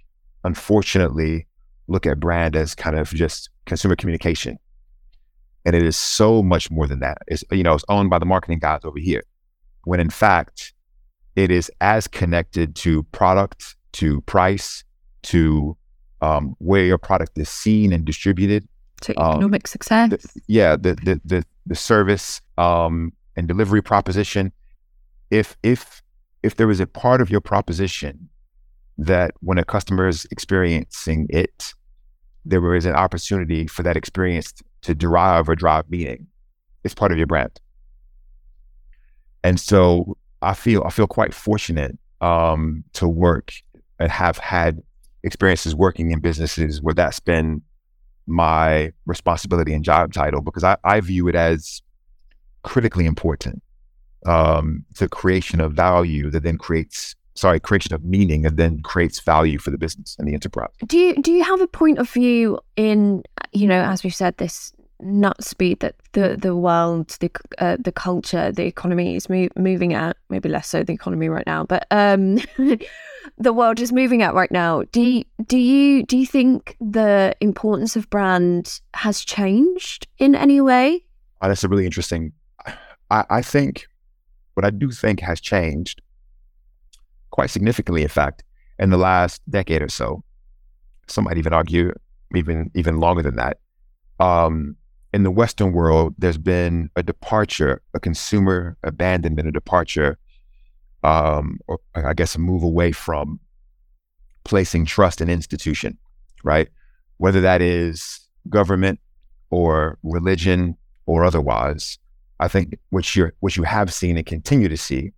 unfortunately, 0.46 1.46
look 1.88 2.06
at 2.06 2.20
brand 2.20 2.56
as 2.56 2.74
kind 2.74 2.96
of 2.98 3.10
just 3.10 3.50
consumer 3.66 3.96
communication. 3.96 4.58
And 5.64 5.74
it 5.74 5.82
is 5.82 5.96
so 5.96 6.42
much 6.42 6.70
more 6.70 6.86
than 6.86 7.00
that. 7.00 7.18
It's, 7.26 7.42
you 7.50 7.64
know, 7.64 7.74
it's 7.74 7.84
owned 7.88 8.10
by 8.10 8.18
the 8.18 8.24
marketing 8.26 8.60
guys 8.60 8.80
over 8.84 8.98
here. 8.98 9.24
When 9.84 10.00
in 10.00 10.10
fact, 10.10 10.72
it 11.34 11.50
is 11.50 11.70
as 11.80 12.06
connected 12.06 12.76
to 12.76 13.02
product, 13.04 13.76
to 13.92 14.20
price, 14.22 14.84
to 15.24 15.76
um, 16.22 16.54
where 16.58 16.84
your 16.84 16.98
product 16.98 17.36
is 17.36 17.48
seen 17.48 17.92
and 17.92 18.04
distributed. 18.04 18.66
to 19.02 19.20
Um, 19.20 19.32
economic 19.32 19.66
success 19.66 20.10
The- 20.10 20.40
yeah, 20.46 20.76
the 20.76 20.94
the 21.06 21.20
the, 21.24 21.44
the 21.66 21.74
service 21.74 22.40
um, 22.56 23.12
and 23.36 23.46
delivery 23.48 23.82
proposition. 23.82 24.52
If 25.30 25.56
if 25.62 26.02
if 26.42 26.54
there 26.56 26.70
is 26.70 26.80
a 26.80 26.86
part 26.86 27.20
of 27.20 27.28
your 27.28 27.40
proposition 27.40 28.28
that 28.98 29.32
when 29.40 29.58
a 29.58 29.64
customer 29.64 30.08
is 30.08 30.26
experiencing 30.30 31.26
it, 31.28 31.74
there 32.44 32.74
is 32.74 32.86
an 32.86 32.94
opportunity 32.94 33.66
for 33.66 33.82
that 33.82 33.96
experience 33.96 34.54
to 34.82 34.94
derive 34.94 35.48
or 35.48 35.54
drive 35.54 35.90
meaning. 35.90 36.26
It's 36.84 36.94
part 36.94 37.12
of 37.12 37.18
your 37.18 37.26
brand. 37.26 37.60
And 39.42 39.60
so 39.60 40.16
I 40.42 40.54
feel 40.54 40.82
I 40.84 40.90
feel 40.90 41.06
quite 41.06 41.34
fortunate 41.34 41.98
um, 42.20 42.84
to 42.94 43.08
work 43.08 43.52
and 43.98 44.10
have 44.10 44.38
had 44.38 44.80
experiences 45.22 45.74
working 45.74 46.10
in 46.10 46.20
businesses 46.20 46.80
where 46.80 46.94
that's 46.94 47.20
been 47.20 47.62
my 48.26 48.92
responsibility 49.06 49.72
and 49.72 49.84
job 49.84 50.12
title 50.12 50.40
because 50.40 50.64
I, 50.64 50.76
I 50.84 51.00
view 51.00 51.28
it 51.28 51.34
as 51.34 51.82
critically 52.62 53.06
important. 53.06 53.62
Um, 54.24 54.84
the 54.98 55.08
creation 55.08 55.60
of 55.60 55.72
value 55.72 56.30
that 56.30 56.42
then 56.42 56.58
creates, 56.58 57.14
sorry, 57.36 57.60
creation 57.60 57.94
of 57.94 58.04
meaning 58.04 58.44
and 58.44 58.56
then 58.56 58.82
creates 58.82 59.20
value 59.20 59.58
for 59.58 59.70
the 59.70 59.78
business 59.78 60.16
and 60.18 60.26
the 60.26 60.34
enterprise. 60.34 60.70
Do 60.86 60.98
you 60.98 61.14
do 61.22 61.30
you 61.30 61.44
have 61.44 61.60
a 61.60 61.66
point 61.66 61.98
of 61.98 62.10
view 62.10 62.58
in 62.76 63.22
you 63.52 63.66
know 63.66 63.82
as 63.82 64.02
we've 64.02 64.14
said 64.14 64.36
this 64.38 64.72
nut 65.00 65.42
speed 65.42 65.80
that 65.80 65.94
the 66.12 66.36
the 66.40 66.56
world 66.56 67.08
the 67.20 67.30
uh, 67.58 67.76
the 67.78 67.92
culture 67.92 68.50
the 68.50 68.64
economy 68.64 69.14
is 69.16 69.28
mo- 69.28 69.48
moving 69.56 69.92
at 69.92 70.16
maybe 70.30 70.48
less 70.48 70.68
so 70.68 70.82
the 70.82 70.92
economy 70.92 71.28
right 71.28 71.46
now 71.46 71.64
but 71.64 71.86
um 71.90 72.38
the 73.38 73.52
world 73.52 73.78
is 73.78 73.92
moving 73.92 74.22
at 74.22 74.32
right 74.32 74.50
now 74.50 74.82
do 74.92 75.02
you, 75.02 75.24
do 75.46 75.58
you 75.58 76.02
do 76.04 76.16
you 76.16 76.26
think 76.26 76.76
the 76.80 77.36
importance 77.40 77.94
of 77.94 78.08
brand 78.08 78.80
has 78.94 79.20
changed 79.20 80.06
in 80.18 80.34
any 80.34 80.62
way 80.62 81.04
oh, 81.42 81.48
that's 81.48 81.62
a 81.62 81.68
really 81.68 81.84
interesting 81.84 82.32
I, 83.10 83.24
I 83.28 83.42
think 83.42 83.86
what 84.54 84.64
i 84.64 84.70
do 84.70 84.90
think 84.90 85.20
has 85.20 85.42
changed 85.42 86.00
quite 87.36 87.50
significantly 87.50 88.02
in 88.02 88.08
fact 88.20 88.42
in 88.78 88.90
the 88.90 89.02
last 89.10 89.42
decade 89.48 89.82
or 89.82 89.88
so 89.88 90.22
some 91.06 91.24
might 91.24 91.38
even 91.38 91.52
argue 91.52 91.92
even 92.34 92.70
even 92.74 92.98
longer 92.98 93.22
than 93.22 93.36
that 93.36 93.58
um, 94.18 94.76
in 95.16 95.22
the 95.22 95.30
Western 95.30 95.72
world, 95.72 96.14
there's 96.18 96.38
been 96.38 96.90
a 96.96 97.02
departure, 97.02 97.80
a 97.94 98.00
consumer 98.00 98.76
abandonment, 98.82 99.48
a 99.48 99.52
departure, 99.52 100.18
um, 101.04 101.58
or 101.68 101.78
I 101.94 102.12
guess 102.12 102.34
a 102.34 102.38
move 102.38 102.62
away 102.62 102.92
from 102.92 103.40
placing 104.44 104.84
trust 104.84 105.20
in 105.20 105.30
institution, 105.30 105.96
right? 106.44 106.68
Whether 107.16 107.40
that 107.40 107.62
is 107.62 108.20
government 108.50 109.00
or 109.50 109.98
religion 110.02 110.76
or 111.06 111.24
otherwise. 111.24 111.98
I 112.38 112.48
think 112.48 112.78
what 112.90 113.16
you 113.16 113.30
what 113.40 113.56
you 113.56 113.62
have 113.62 113.92
seen 113.94 114.18
and 114.18 114.26
continue 114.26 114.68
to 114.68 114.76
see 114.76 115.12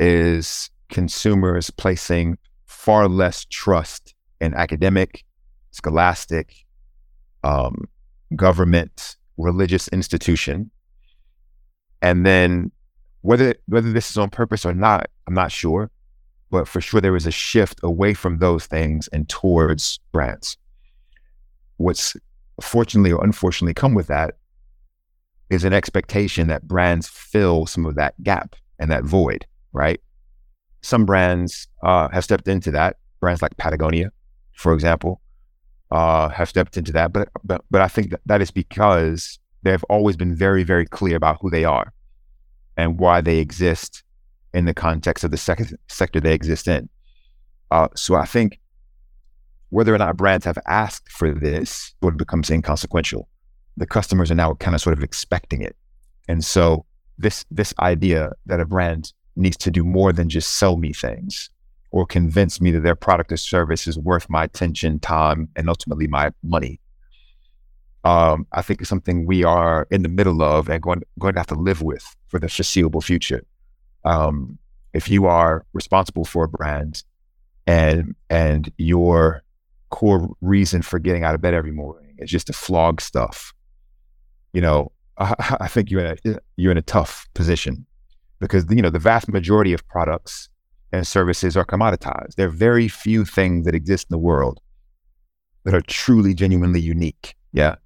is 0.00 0.70
consumers 0.88 1.70
placing 1.70 2.38
far 2.66 3.08
less 3.08 3.44
trust 3.46 4.14
in 4.40 4.54
academic, 4.54 5.24
scholastic, 5.70 6.54
um, 7.44 7.84
government, 8.36 9.16
religious 9.36 9.88
institution. 9.88 10.70
And 12.02 12.24
then 12.24 12.70
whether 13.22 13.54
whether 13.66 13.92
this 13.92 14.10
is 14.10 14.16
on 14.16 14.30
purpose 14.30 14.64
or 14.64 14.74
not, 14.74 15.10
I'm 15.26 15.34
not 15.34 15.52
sure. 15.52 15.90
But 16.50 16.66
for 16.66 16.80
sure 16.80 17.00
there 17.00 17.16
is 17.16 17.26
a 17.26 17.30
shift 17.30 17.80
away 17.82 18.14
from 18.14 18.38
those 18.38 18.66
things 18.66 19.08
and 19.08 19.28
towards 19.28 20.00
brands. 20.12 20.56
What's 21.76 22.16
fortunately 22.60 23.12
or 23.12 23.22
unfortunately 23.22 23.74
come 23.74 23.94
with 23.94 24.06
that 24.06 24.36
is 25.50 25.64
an 25.64 25.72
expectation 25.72 26.48
that 26.48 26.66
brands 26.66 27.08
fill 27.08 27.66
some 27.66 27.86
of 27.86 27.94
that 27.96 28.20
gap 28.22 28.56
and 28.78 28.90
that 28.90 29.04
void, 29.04 29.46
right? 29.72 30.00
Some 30.80 31.04
brands 31.04 31.68
uh, 31.82 32.08
have 32.08 32.24
stepped 32.24 32.48
into 32.48 32.70
that. 32.72 32.96
Brands 33.20 33.42
like 33.42 33.56
Patagonia, 33.56 34.10
for 34.54 34.72
example, 34.72 35.20
uh, 35.90 36.28
have 36.28 36.48
stepped 36.48 36.76
into 36.76 36.92
that. 36.92 37.12
But, 37.12 37.28
but, 37.44 37.64
but 37.70 37.80
I 37.80 37.88
think 37.88 38.10
that, 38.10 38.20
that 38.26 38.40
is 38.40 38.50
because 38.50 39.38
they've 39.62 39.84
always 39.84 40.16
been 40.16 40.34
very, 40.34 40.62
very 40.62 40.86
clear 40.86 41.16
about 41.16 41.38
who 41.40 41.50
they 41.50 41.64
are 41.64 41.92
and 42.76 42.98
why 42.98 43.20
they 43.20 43.38
exist 43.38 44.04
in 44.54 44.64
the 44.64 44.74
context 44.74 45.24
of 45.24 45.30
the 45.30 45.36
sec- 45.36 45.72
sector 45.88 46.20
they 46.20 46.32
exist 46.32 46.68
in. 46.68 46.88
Uh, 47.70 47.88
so 47.94 48.14
I 48.14 48.24
think 48.24 48.60
whether 49.70 49.94
or 49.94 49.98
not 49.98 50.16
brands 50.16 50.44
have 50.44 50.58
asked 50.66 51.10
for 51.10 51.32
this 51.32 51.94
of 52.00 52.16
becomes 52.16 52.50
inconsequential. 52.50 53.28
The 53.76 53.86
customers 53.86 54.30
are 54.30 54.34
now 54.36 54.54
kind 54.54 54.74
of 54.74 54.80
sort 54.80 54.96
of 54.96 55.04
expecting 55.04 55.62
it. 55.62 55.76
And 56.28 56.44
so 56.44 56.84
this 57.18 57.44
this 57.50 57.74
idea 57.80 58.32
that 58.46 58.60
a 58.60 58.64
brand 58.64 59.12
needs 59.38 59.56
to 59.58 59.70
do 59.70 59.84
more 59.84 60.12
than 60.12 60.28
just 60.28 60.58
sell 60.58 60.76
me 60.76 60.92
things 60.92 61.50
or 61.90 62.04
convince 62.04 62.60
me 62.60 62.70
that 62.72 62.80
their 62.80 62.94
product 62.94 63.32
or 63.32 63.36
service 63.36 63.86
is 63.86 63.98
worth 63.98 64.28
my 64.28 64.44
attention, 64.44 64.98
time, 64.98 65.48
and 65.56 65.68
ultimately 65.68 66.06
my 66.06 66.30
money. 66.42 66.80
Um, 68.04 68.46
I 68.52 68.62
think 68.62 68.80
it's 68.80 68.90
something 68.90 69.26
we 69.26 69.44
are 69.44 69.86
in 69.90 70.02
the 70.02 70.08
middle 70.08 70.42
of 70.42 70.68
and 70.68 70.82
going, 70.82 71.02
going 71.18 71.34
to 71.34 71.40
have 71.40 71.46
to 71.48 71.54
live 71.54 71.82
with 71.82 72.04
for 72.26 72.38
the 72.38 72.48
foreseeable 72.48 73.00
future. 73.00 73.42
Um, 74.04 74.58
if 74.92 75.08
you 75.08 75.26
are 75.26 75.64
responsible 75.72 76.24
for 76.24 76.44
a 76.44 76.48
brand 76.48 77.02
and 77.66 78.14
and 78.30 78.72
your 78.78 79.42
core 79.90 80.30
reason 80.40 80.82
for 80.82 80.98
getting 80.98 81.24
out 81.24 81.34
of 81.34 81.40
bed 81.40 81.54
every 81.54 81.72
morning 81.72 82.14
is 82.18 82.30
just 82.30 82.46
to 82.46 82.52
flog 82.52 83.00
stuff, 83.00 83.52
you 84.52 84.60
know, 84.60 84.92
I, 85.18 85.56
I 85.60 85.68
think 85.68 85.90
you're 85.90 86.04
in 86.04 86.18
a 86.24 86.40
you're 86.56 86.72
in 86.72 86.78
a 86.78 86.82
tough 86.82 87.28
position 87.34 87.86
because 88.40 88.66
you 88.70 88.82
know 88.82 88.90
the 88.90 88.98
vast 88.98 89.28
majority 89.28 89.72
of 89.72 89.86
products 89.88 90.48
and 90.92 91.06
services 91.06 91.56
are 91.56 91.64
commoditized. 91.64 92.34
There 92.36 92.46
are 92.46 92.50
very 92.50 92.88
few 92.88 93.24
things 93.24 93.64
that 93.66 93.74
exist 93.74 94.06
in 94.10 94.14
the 94.14 94.18
world 94.18 94.60
that 95.64 95.74
are 95.74 95.82
truly, 95.82 96.34
genuinely 96.34 96.80
unique. 96.80 97.34
Yeah. 97.52 97.76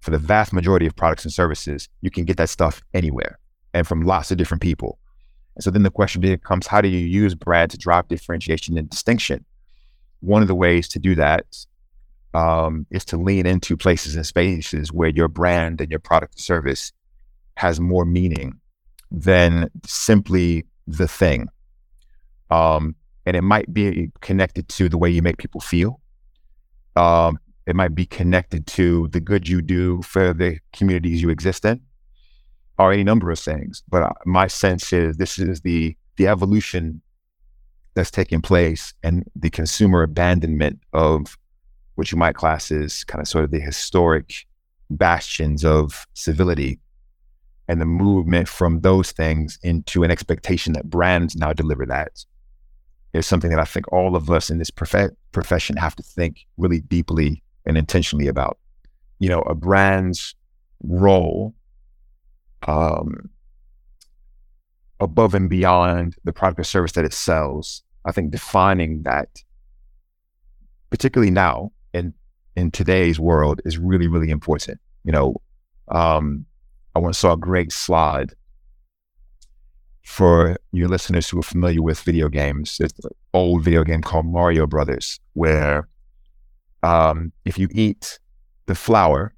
For 0.00 0.10
the 0.10 0.18
vast 0.18 0.52
majority 0.52 0.86
of 0.86 0.94
products 0.94 1.24
and 1.24 1.32
services, 1.32 1.88
you 2.02 2.10
can 2.10 2.24
get 2.24 2.36
that 2.36 2.50
stuff 2.50 2.82
anywhere 2.92 3.38
and 3.72 3.86
from 3.86 4.02
lots 4.02 4.30
of 4.30 4.36
different 4.36 4.62
people. 4.62 4.98
And 5.56 5.64
so 5.64 5.70
then 5.70 5.82
the 5.82 5.90
question 5.90 6.20
becomes 6.20 6.66
how 6.66 6.80
do 6.80 6.88
you 6.88 6.98
use 6.98 7.34
brand 7.34 7.70
to 7.70 7.78
drive 7.78 8.08
differentiation 8.08 8.76
and 8.76 8.88
distinction? 8.88 9.44
One 10.20 10.42
of 10.42 10.48
the 10.48 10.54
ways 10.54 10.88
to 10.88 10.98
do 10.98 11.14
that 11.14 11.46
um, 12.34 12.86
is 12.90 13.04
to 13.06 13.16
lean 13.16 13.46
into 13.46 13.76
places 13.76 14.16
and 14.16 14.26
spaces 14.26 14.92
where 14.92 15.08
your 15.08 15.28
brand 15.28 15.80
and 15.80 15.90
your 15.90 16.00
product 16.00 16.38
or 16.38 16.42
service 16.42 16.92
has 17.56 17.80
more 17.80 18.04
meaning 18.04 18.60
than 19.14 19.70
simply 19.86 20.66
the 20.86 21.08
thing 21.08 21.48
um, 22.50 22.94
and 23.26 23.36
it 23.36 23.42
might 23.42 23.72
be 23.72 24.10
connected 24.20 24.68
to 24.68 24.88
the 24.88 24.98
way 24.98 25.10
you 25.10 25.22
make 25.22 25.38
people 25.38 25.60
feel. 25.60 26.00
Um, 26.96 27.38
it 27.66 27.74
might 27.74 27.94
be 27.94 28.06
connected 28.06 28.66
to 28.68 29.08
the 29.08 29.20
good 29.20 29.48
you 29.48 29.62
do 29.62 30.02
for 30.02 30.32
the 30.34 30.58
communities 30.72 31.22
you 31.22 31.30
exist 31.30 31.64
in, 31.64 31.80
or 32.78 32.92
any 32.92 33.02
number 33.02 33.30
of 33.30 33.38
things. 33.38 33.82
But 33.88 34.02
uh, 34.02 34.12
my 34.26 34.46
sense 34.46 34.92
is 34.92 35.16
this 35.16 35.38
is 35.38 35.62
the 35.62 35.96
the 36.16 36.28
evolution 36.28 37.00
that's 37.94 38.10
taking 38.10 38.40
place 38.40 38.92
and 39.02 39.24
the 39.34 39.50
consumer 39.50 40.02
abandonment 40.02 40.80
of 40.92 41.36
what 41.94 42.12
you 42.12 42.18
might 42.18 42.34
class 42.34 42.70
as 42.70 43.04
kind 43.04 43.22
of 43.22 43.28
sort 43.28 43.44
of 43.44 43.50
the 43.50 43.60
historic 43.60 44.46
bastions 44.90 45.64
of 45.64 46.06
civility 46.14 46.78
and 47.68 47.80
the 47.80 47.86
movement 47.86 48.48
from 48.48 48.80
those 48.80 49.12
things 49.12 49.58
into 49.62 50.02
an 50.04 50.10
expectation 50.10 50.74
that 50.74 50.90
brands 50.90 51.34
now 51.34 51.52
deliver 51.52 51.86
that 51.86 52.24
is 53.14 53.26
something 53.26 53.50
that 53.50 53.60
I 53.60 53.64
think 53.64 53.90
all 53.92 54.16
of 54.16 54.30
us 54.30 54.50
in 54.50 54.58
this 54.58 54.70
prof- 54.70 55.12
profession 55.32 55.76
have 55.76 55.96
to 55.96 56.02
think 56.02 56.46
really 56.58 56.80
deeply 56.80 57.42
and 57.64 57.78
intentionally 57.78 58.26
about. 58.26 58.58
You 59.20 59.28
know, 59.28 59.40
a 59.42 59.54
brand's 59.54 60.34
role 60.82 61.54
um, 62.66 63.30
above 65.00 65.34
and 65.34 65.48
beyond 65.48 66.16
the 66.24 66.32
product 66.32 66.60
or 66.60 66.64
service 66.64 66.92
that 66.92 67.04
it 67.04 67.12
sells. 67.12 67.82
I 68.04 68.12
think 68.12 68.32
defining 68.32 69.02
that, 69.04 69.42
particularly 70.90 71.30
now 71.30 71.72
in 71.94 72.12
in 72.56 72.70
today's 72.70 73.18
world, 73.18 73.60
is 73.64 73.78
really 73.78 74.08
really 74.08 74.30
important. 74.30 74.80
You 75.04 75.12
know, 75.12 75.36
um, 75.88 76.46
I 76.94 77.00
once 77.00 77.18
saw 77.18 77.32
a 77.32 77.36
great 77.36 77.72
slide 77.72 78.34
for 80.04 80.56
your 80.72 80.88
listeners 80.88 81.28
who 81.28 81.38
are 81.38 81.42
familiar 81.42 81.82
with 81.82 82.00
video 82.00 82.28
games, 82.28 82.78
it's 82.78 82.92
an 83.04 83.10
old 83.32 83.64
video 83.64 83.82
game 83.82 84.02
called 84.02 84.26
Mario 84.26 84.66
Brothers, 84.66 85.18
where 85.32 85.88
um, 86.82 87.32
if 87.44 87.58
you 87.58 87.68
eat 87.72 88.18
the 88.66 88.74
flower, 88.74 89.34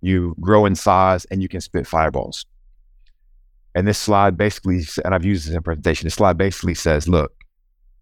you 0.00 0.36
grow 0.40 0.64
in 0.64 0.76
size 0.76 1.24
and 1.26 1.42
you 1.42 1.48
can 1.48 1.60
spit 1.60 1.86
fireballs. 1.86 2.46
And 3.74 3.88
this 3.88 3.98
slide 3.98 4.36
basically, 4.36 4.82
and 5.04 5.14
I've 5.14 5.24
used 5.24 5.48
this 5.48 5.54
in 5.54 5.62
presentation, 5.62 6.06
this 6.06 6.14
slide 6.14 6.38
basically 6.38 6.74
says, 6.74 7.08
look, 7.08 7.32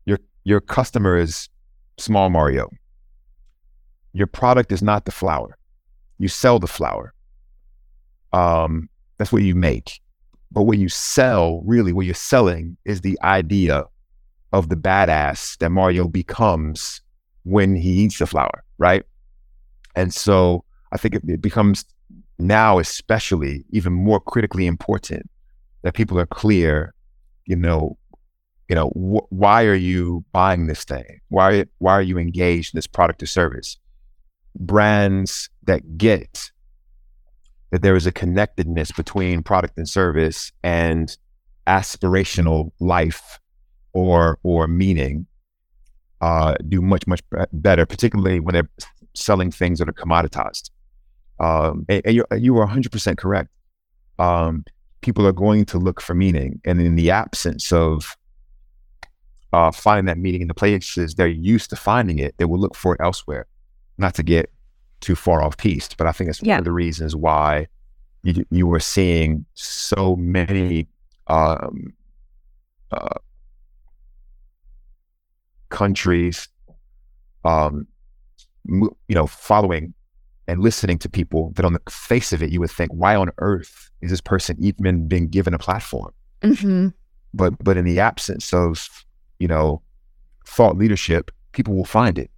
your 0.05 0.19
your 0.45 0.61
customer 0.61 1.17
is 1.17 1.49
small 1.99 2.29
Mario. 2.29 2.69
Your 4.13 4.27
product 4.27 4.73
is 4.73 4.83
not 4.83 5.07
the 5.07 5.13
flower. 5.13 5.57
You 6.19 6.29
sell 6.29 6.59
the 6.59 6.67
flower. 6.67 7.15
Um, 8.33 8.89
that's 9.19 9.33
what 9.33 9.43
you 9.43 9.55
make. 9.55 10.01
But 10.51 10.63
what 10.65 10.79
you 10.79 10.89
sell, 10.89 11.63
really, 11.65 11.93
what 11.93 12.07
you're 12.07 12.15
selling 12.15 12.77
is 12.85 13.01
the 13.01 13.19
idea 13.23 13.85
of 14.53 14.69
the 14.69 14.77
badass 14.77 15.57
that 15.59 15.71
Mario 15.71 16.09
becomes 16.09 17.01
when 17.45 17.75
he 17.75 17.91
eats 17.91 18.19
the 18.19 18.27
flower, 18.27 18.63
right? 18.79 19.05
And 19.97 20.13
so 20.13 20.65
I 20.93 20.99
think 20.99 21.15
it, 21.15 21.23
it 21.27 21.41
becomes 21.41 21.85
now, 22.39 22.79
especially, 22.79 23.65
even 23.71 23.93
more 23.93 24.21
critically 24.21 24.67
important 24.67 25.29
that 25.83 25.95
people 25.95 26.19
are 26.19 26.27
clear, 26.27 26.95
you 27.47 27.57
know, 27.57 27.97
you 28.69 28.75
know, 28.75 28.89
wh- 28.91 29.33
why 29.33 29.65
are 29.65 29.75
you 29.75 30.25
buying 30.33 30.67
this 30.67 30.85
thing? 30.85 31.21
Why 31.29 31.67
why 31.79 31.93
are 31.93 32.03
you 32.03 32.19
engaged 32.19 32.75
in 32.75 32.79
this 32.79 32.87
product 32.87 33.23
or 33.23 33.27
service? 33.27 33.79
Brands 34.59 35.51
that 35.65 35.99
get 35.99 36.52
that 37.73 37.83
there 37.83 37.97
is 37.97 38.07
a 38.07 38.13
connectedness 38.13 38.93
between 38.93 39.43
product 39.43 39.77
and 39.79 39.89
service 39.89 40.53
and 40.63 41.17
aspirational 41.67 42.71
life 42.79 43.41
or 43.95 44.39
or 44.43 44.69
meaning 44.69 45.27
uh, 46.21 46.55
do 46.69 46.81
much 46.81 47.07
much 47.07 47.21
better, 47.53 47.85
particularly 47.85 48.39
when 48.39 48.53
they're 48.53 48.71
selling 49.15 49.51
things 49.51 49.79
that 49.81 49.89
are 49.89 49.93
commoditized. 49.93 50.71
Um, 51.41 51.85
and, 51.89 52.03
and 52.05 52.15
you 52.15 52.25
you 52.37 52.55
are 52.57 52.61
100 52.61 52.93
percent 52.93 53.19
correct. 53.19 53.49
Um, 54.19 54.65
people 55.01 55.27
are 55.27 55.33
going 55.33 55.65
to 55.67 55.79
look 55.79 56.01
for 56.01 56.15
meaning, 56.15 56.61
and 56.65 56.81
in 56.81 56.95
the 56.95 57.11
absence 57.11 57.73
of 57.73 58.17
uh, 59.53 59.71
finding 59.71 60.05
that 60.07 60.19
meaning 60.19 60.43
in 60.43 60.49
the 60.49 60.55
places 60.55 61.15
they're 61.15 61.27
used 61.27 61.71
to 61.71 61.77
finding 61.77 62.19
it, 62.19 62.35
they 62.37 62.45
will 62.45 62.61
look 62.61 62.77
for 62.77 62.95
it 62.95 63.01
elsewhere. 63.03 63.47
Not 63.99 64.15
to 64.15 64.23
get 64.23 64.51
too 65.03 65.15
far 65.15 65.43
off 65.43 65.57
piste, 65.57 65.97
but 65.97 66.07
I 66.07 66.13
think 66.13 66.31
it's 66.31 66.43
yeah. 66.43 66.55
one 66.55 66.61
of 66.61 66.65
the 66.65 66.73
reasons 66.73 67.15
why 67.15 67.67
you 68.23 68.45
you 68.51 68.67
were 68.67 68.81
seeing 68.81 69.45
so 69.55 70.17
many 70.17 70.87
um, 71.27 71.93
uh, 72.91 73.19
countries, 75.71 76.49
um, 77.45 77.87
you 78.65 79.15
know, 79.15 79.27
following 79.27 79.93
and 80.49 80.61
listening 80.61 80.99
to 80.99 81.09
people 81.09 81.53
that 81.57 81.65
on 81.65 81.73
the 81.73 81.81
face 81.91 82.33
of 82.33 82.43
it, 82.43 82.51
you 82.51 82.61
would 82.61 82.71
think, 82.71 82.91
why 82.93 83.17
on 83.17 83.31
earth 83.39 83.91
is 84.01 84.11
this 84.11 84.21
person 84.21 84.57
even 84.61 85.09
being 85.09 85.29
given 85.29 85.55
a 85.55 85.59
platform? 85.59 86.13
Mm-hmm. 86.43 86.89
But 87.35 87.63
but 87.63 87.77
in 87.77 87.85
the 87.85 87.99
absence 88.01 88.53
of 88.53 88.89
you 89.39 89.49
know 89.49 89.83
thought 90.47 90.77
leadership, 90.77 91.31
people 91.53 91.75
will 91.75 91.85
find 91.85 92.19
it. 92.19 92.31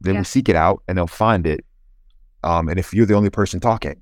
They 0.00 0.12
yeah. 0.12 0.18
will 0.18 0.24
seek 0.24 0.48
it 0.48 0.56
out 0.56 0.82
and 0.88 0.96
they'll 0.96 1.06
find 1.06 1.46
it. 1.46 1.64
Um, 2.44 2.68
and 2.68 2.78
if 2.78 2.94
you're 2.94 3.06
the 3.06 3.14
only 3.14 3.30
person 3.30 3.60
talking, 3.60 4.00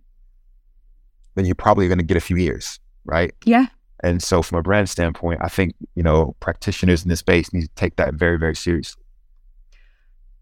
then 1.34 1.45
you're 1.45 1.55
probably 1.55 1.89
going 1.89 1.99
to 1.99 2.05
get 2.05 2.16
a 2.16 2.20
few 2.20 2.37
ears, 2.37 2.80
right? 3.05 3.32
Yeah. 3.45 3.66
And 4.01 4.22
so, 4.22 4.43
from 4.43 4.59
a 4.59 4.62
brand 4.62 4.91
standpoint, 4.91 5.41
I 5.43 5.49
think 5.49 5.74
you 5.95 6.03
know 6.03 6.37
practitioners 6.41 7.03
in 7.03 7.09
this 7.09 7.20
space 7.20 7.53
need 7.53 7.62
to 7.62 7.74
take 7.76 7.97
that 7.97 8.14
very, 8.14 8.39
very 8.39 8.55
seriously. 8.55 9.03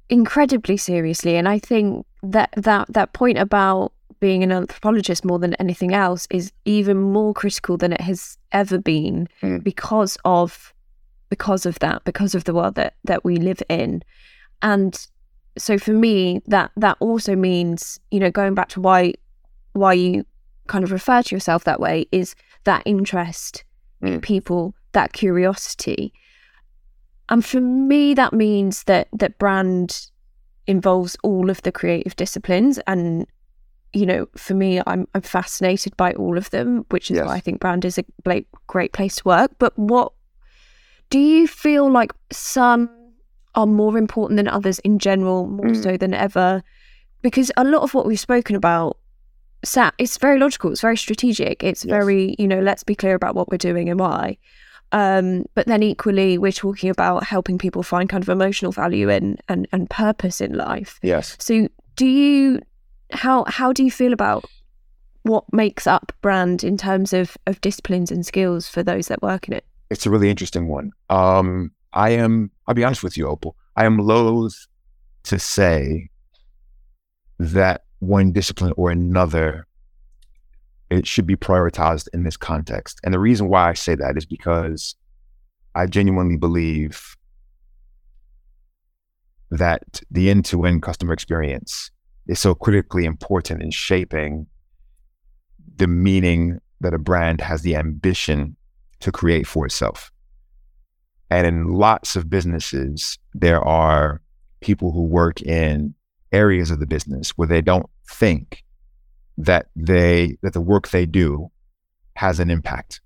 Incredibly 0.09 0.77
seriously, 0.77 1.37
and 1.37 1.49
I 1.49 1.59
think 1.59 2.05
that 2.23 2.51
that 2.57 2.93
that 2.93 3.13
point 3.13 3.39
about 3.39 3.93
being 4.21 4.43
an 4.43 4.53
anthropologist 4.53 5.25
more 5.25 5.39
than 5.39 5.55
anything 5.55 5.93
else 5.93 6.27
is 6.31 6.53
even 6.65 6.97
more 7.01 7.35
critical 7.35 7.77
than 7.77 7.93
it 7.93 8.01
has 8.01 8.39
ever 8.53 8.79
been 8.79 9.29
mm. 9.43 9.63
because 9.63 10.17
of 10.25 10.73
because 11.31 11.67
of 11.67 11.79
that, 11.81 12.03
because 12.05 12.35
of 12.35 12.45
the 12.45 12.55
world 12.55 12.75
that 12.75 12.95
that 13.05 13.25
we 13.25 13.37
live 13.37 13.63
in, 13.69 14.03
and 14.63 15.07
so 15.57 15.79
for 15.79 15.93
me, 15.93 16.41
that 16.47 16.71
that 16.77 16.97
also 17.01 17.37
means 17.37 18.01
you 18.11 18.21
know 18.21 18.31
going 18.31 18.55
back 18.55 18.69
to 18.71 18.81
why 18.81 19.15
why 19.73 19.93
you 19.93 20.25
kind 20.67 20.85
of 20.85 20.93
refer 20.93 21.23
to 21.23 21.35
yourself 21.35 21.65
that 21.65 21.81
way 21.81 22.07
is 22.13 22.35
that 22.65 22.83
interest 22.85 23.65
mm. 24.03 24.15
in 24.15 24.21
people, 24.21 24.75
that 24.93 25.13
curiosity. 25.13 26.13
And 27.29 27.45
for 27.45 27.61
me, 27.61 28.15
that 28.15 28.33
means 28.33 28.85
that 28.85 29.09
that 29.13 29.39
brand 29.39 30.11
involves 30.67 31.17
all 31.23 31.51
of 31.51 31.63
the 31.63 31.73
creative 31.73 32.17
disciplines. 32.17 32.79
And, 32.87 33.27
you 33.93 34.07
know, 34.07 34.27
for 34.37 34.55
me, 34.55 34.81
I'm 34.87 35.07
I'm 35.15 35.23
fascinated 35.23 35.97
by 35.97 36.13
all 36.13 36.37
of 36.37 36.51
them, 36.51 36.85
which 36.91 37.11
is 37.11 37.17
yes. 37.17 37.27
why 37.27 37.35
I 37.35 37.41
think 37.41 37.61
brand 37.61 37.85
is 37.85 37.99
a 37.99 38.05
great 38.67 38.93
place 38.93 39.17
to 39.17 39.23
work. 39.25 39.53
But 39.59 39.79
what 39.79 40.13
do 41.11 41.19
you 41.19 41.47
feel 41.47 41.91
like 41.91 42.13
some 42.31 42.91
are 43.55 43.67
more 43.67 43.97
important 43.97 44.37
than 44.37 44.49
others 44.49 44.79
in 44.81 44.99
general, 44.99 45.47
more 45.47 45.67
mm. 45.67 45.83
so 45.83 45.97
than 45.97 46.15
ever? 46.15 46.63
Because 47.23 47.51
a 47.57 47.65
lot 47.65 47.83
of 47.83 47.95
what 47.95 48.07
we've 48.07 48.21
spoken 48.21 48.57
about 48.57 48.99
sat 49.65 49.95
it's 49.99 50.19
very 50.19 50.39
logical 50.39 50.71
it's 50.71 50.81
very 50.81 50.97
strategic 50.97 51.63
it's 51.63 51.85
yes. 51.85 51.91
very 51.91 52.35
you 52.39 52.47
know 52.47 52.61
let's 52.61 52.85
be 52.85 52.95
clear 52.95 53.15
about 53.15 53.35
what 53.35 53.51
we're 53.51 53.59
doing 53.59 53.89
and 53.89 53.99
why 53.99 54.37
um, 54.93 55.45
but 55.55 55.67
then 55.67 55.83
equally 55.83 56.39
we're 56.39 56.53
talking 56.53 56.89
about 56.89 57.25
helping 57.25 57.59
people 57.59 57.83
find 57.83 58.09
kind 58.09 58.23
of 58.23 58.29
emotional 58.29 58.71
value 58.71 59.11
and 59.11 59.41
and, 59.49 59.67
and 59.73 59.91
purpose 59.91 60.41
in 60.41 60.53
life 60.53 61.01
yes 61.03 61.37
so 61.41 61.69
do 61.97 62.07
you 62.07 62.61
how 63.11 63.45
how 63.49 63.73
do 63.73 63.83
you 63.83 63.91
feel 63.91 64.13
about 64.13 64.45
what 65.23 65.45
makes 65.53 65.87
up 65.87 66.13
brand 66.21 66.63
in 66.63 66.77
terms 66.77 67.13
of 67.13 67.37
of 67.47 67.61
disciplines 67.61 68.11
and 68.11 68.25
skills 68.27 68.69
for 68.69 68.83
those 68.83 69.09
that 69.09 69.23
work 69.23 69.49
in 69.49 69.55
it 69.55 69.65
it's 69.91 70.07
a 70.07 70.11
really 70.11 70.31
interesting 70.31 70.69
one 70.69 70.93
um 71.11 71.73
i 71.93 72.11
am 72.11 72.51
i'll 72.67 72.75
be 72.75 72.85
honest 72.85 73.03
with 73.03 73.17
you 73.17 73.27
opal 73.27 73.57
i 73.77 73.85
am 73.85 73.99
loath 73.99 74.67
to 75.25 75.39
say 75.39 76.09
that 77.39 77.85
one 77.99 78.33
discipline 78.33 78.73
or 78.77 78.91
another, 78.91 79.67
it 80.91 81.07
should 81.07 81.27
be 81.27 81.37
prioritized 81.37 82.09
in 82.13 82.23
this 82.23 82.37
context. 82.37 83.01
And 83.03 83.13
the 83.13 83.19
reason 83.19 83.49
why 83.49 83.71
I 83.71 83.75
say 83.75 83.95
that 83.97 84.17
is 84.17 84.27
because 84.27 84.95
I 85.75 85.87
genuinely 85.87 86.37
believe 86.37 87.17
that 89.51 90.03
the 90.11 90.31
end 90.31 90.45
to 90.47 90.65
end 90.65 90.83
customer 90.83 91.13
experience 91.13 91.91
is 92.27 92.39
so 92.39 92.55
critically 92.55 93.05
important 93.05 93.63
in 93.63 93.71
shaping 93.71 94.47
the 95.77 95.87
meaning 95.87 96.61
that 96.81 96.95
a 96.95 96.99
brand 96.99 97.41
has 97.41 97.63
the 97.63 97.77
ambition 97.77 98.57
to 99.01 99.11
create 99.11 99.47
for 99.47 99.67
itself. 99.67 100.13
And 101.31 101.47
in 101.47 101.73
lots 101.73 102.17
of 102.17 102.31
businesses, 102.31 103.19
there 103.33 103.61
are 103.63 104.21
people 104.61 104.93
who 104.93 105.03
work 105.03 105.41
in 105.43 105.95
areas 106.33 106.71
of 106.71 106.81
the 106.81 106.87
business 106.87 107.31
where 107.31 107.49
they 107.49 107.63
don't 107.63 107.89
think 108.09 108.65
that 109.37 109.67
they 109.75 110.37
that 110.43 110.53
the 110.53 110.61
work 110.61 110.89
they 110.89 111.07
do 111.07 111.51
has 112.17 112.41
an 112.41 112.51
impact. 112.51 113.01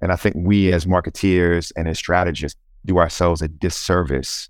And 0.00 0.12
I 0.12 0.16
think 0.16 0.36
we 0.38 0.72
as 0.72 0.86
marketeers 0.86 1.72
and 1.76 1.88
as 1.88 1.98
strategists 1.98 2.58
do 2.84 2.98
ourselves 2.98 3.42
a 3.42 3.48
disservice 3.48 4.48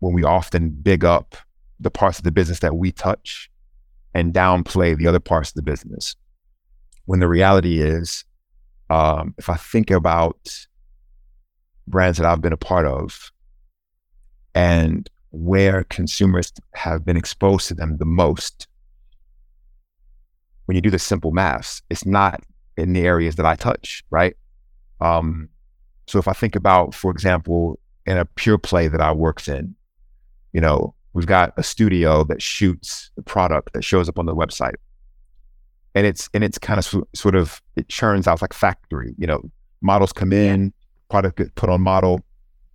when 0.00 0.12
we 0.12 0.24
often 0.24 0.70
big 0.70 1.04
up 1.04 1.36
the 1.78 1.90
parts 1.90 2.18
of 2.18 2.24
the 2.24 2.32
business 2.32 2.60
that 2.60 2.76
we 2.76 2.92
touch 2.92 3.50
and 4.14 4.32
downplay 4.32 4.96
the 4.96 5.06
other 5.06 5.20
parts 5.20 5.50
of 5.50 5.54
the 5.54 5.62
business. 5.62 6.16
When 7.04 7.20
the 7.20 7.28
reality 7.28 7.80
is, 7.80 8.24
um, 8.90 9.34
if 9.38 9.48
I 9.48 9.56
think 9.56 9.90
about 9.90 10.38
brands 11.86 12.18
that 12.18 12.26
I've 12.26 12.40
been 12.40 12.52
a 12.52 12.56
part 12.56 12.86
of 12.86 13.30
and 14.54 15.08
where 15.30 15.84
consumers 15.84 16.52
have 16.74 17.04
been 17.04 17.16
exposed 17.16 17.68
to 17.68 17.74
them 17.74 17.98
the 17.98 18.06
most. 18.06 18.66
When 20.64 20.74
you 20.74 20.80
do 20.80 20.90
the 20.90 20.98
simple 20.98 21.30
maths, 21.30 21.82
it's 21.90 22.06
not 22.06 22.42
in 22.76 22.92
the 22.92 23.02
areas 23.06 23.36
that 23.36 23.46
I 23.46 23.54
touch, 23.54 24.02
right? 24.10 24.36
Um, 25.00 25.48
so 26.06 26.18
if 26.18 26.28
I 26.28 26.32
think 26.32 26.56
about, 26.56 26.94
for 26.94 27.10
example, 27.10 27.78
in 28.06 28.16
a 28.16 28.24
pure 28.24 28.58
play 28.58 28.88
that 28.88 29.00
I 29.00 29.12
works 29.12 29.48
in, 29.48 29.74
you 30.52 30.60
know, 30.60 30.94
we've 31.12 31.26
got 31.26 31.52
a 31.56 31.62
studio 31.62 32.24
that 32.24 32.40
shoots 32.40 33.10
the 33.16 33.22
product 33.22 33.72
that 33.74 33.84
shows 33.84 34.08
up 34.08 34.18
on 34.18 34.26
the 34.26 34.34
website. 34.34 34.74
And 35.94 36.06
it's 36.06 36.28
and 36.34 36.44
it's 36.44 36.58
kind 36.58 36.78
of 36.78 37.04
sort 37.14 37.34
of 37.34 37.62
it 37.74 37.88
churns 37.88 38.26
out 38.26 38.42
like 38.42 38.52
factory, 38.52 39.14
you 39.18 39.26
know, 39.26 39.42
models 39.80 40.12
come 40.12 40.32
in, 40.32 40.72
product 41.08 41.38
get 41.38 41.54
put 41.54 41.68
on 41.68 41.80
model, 41.80 42.20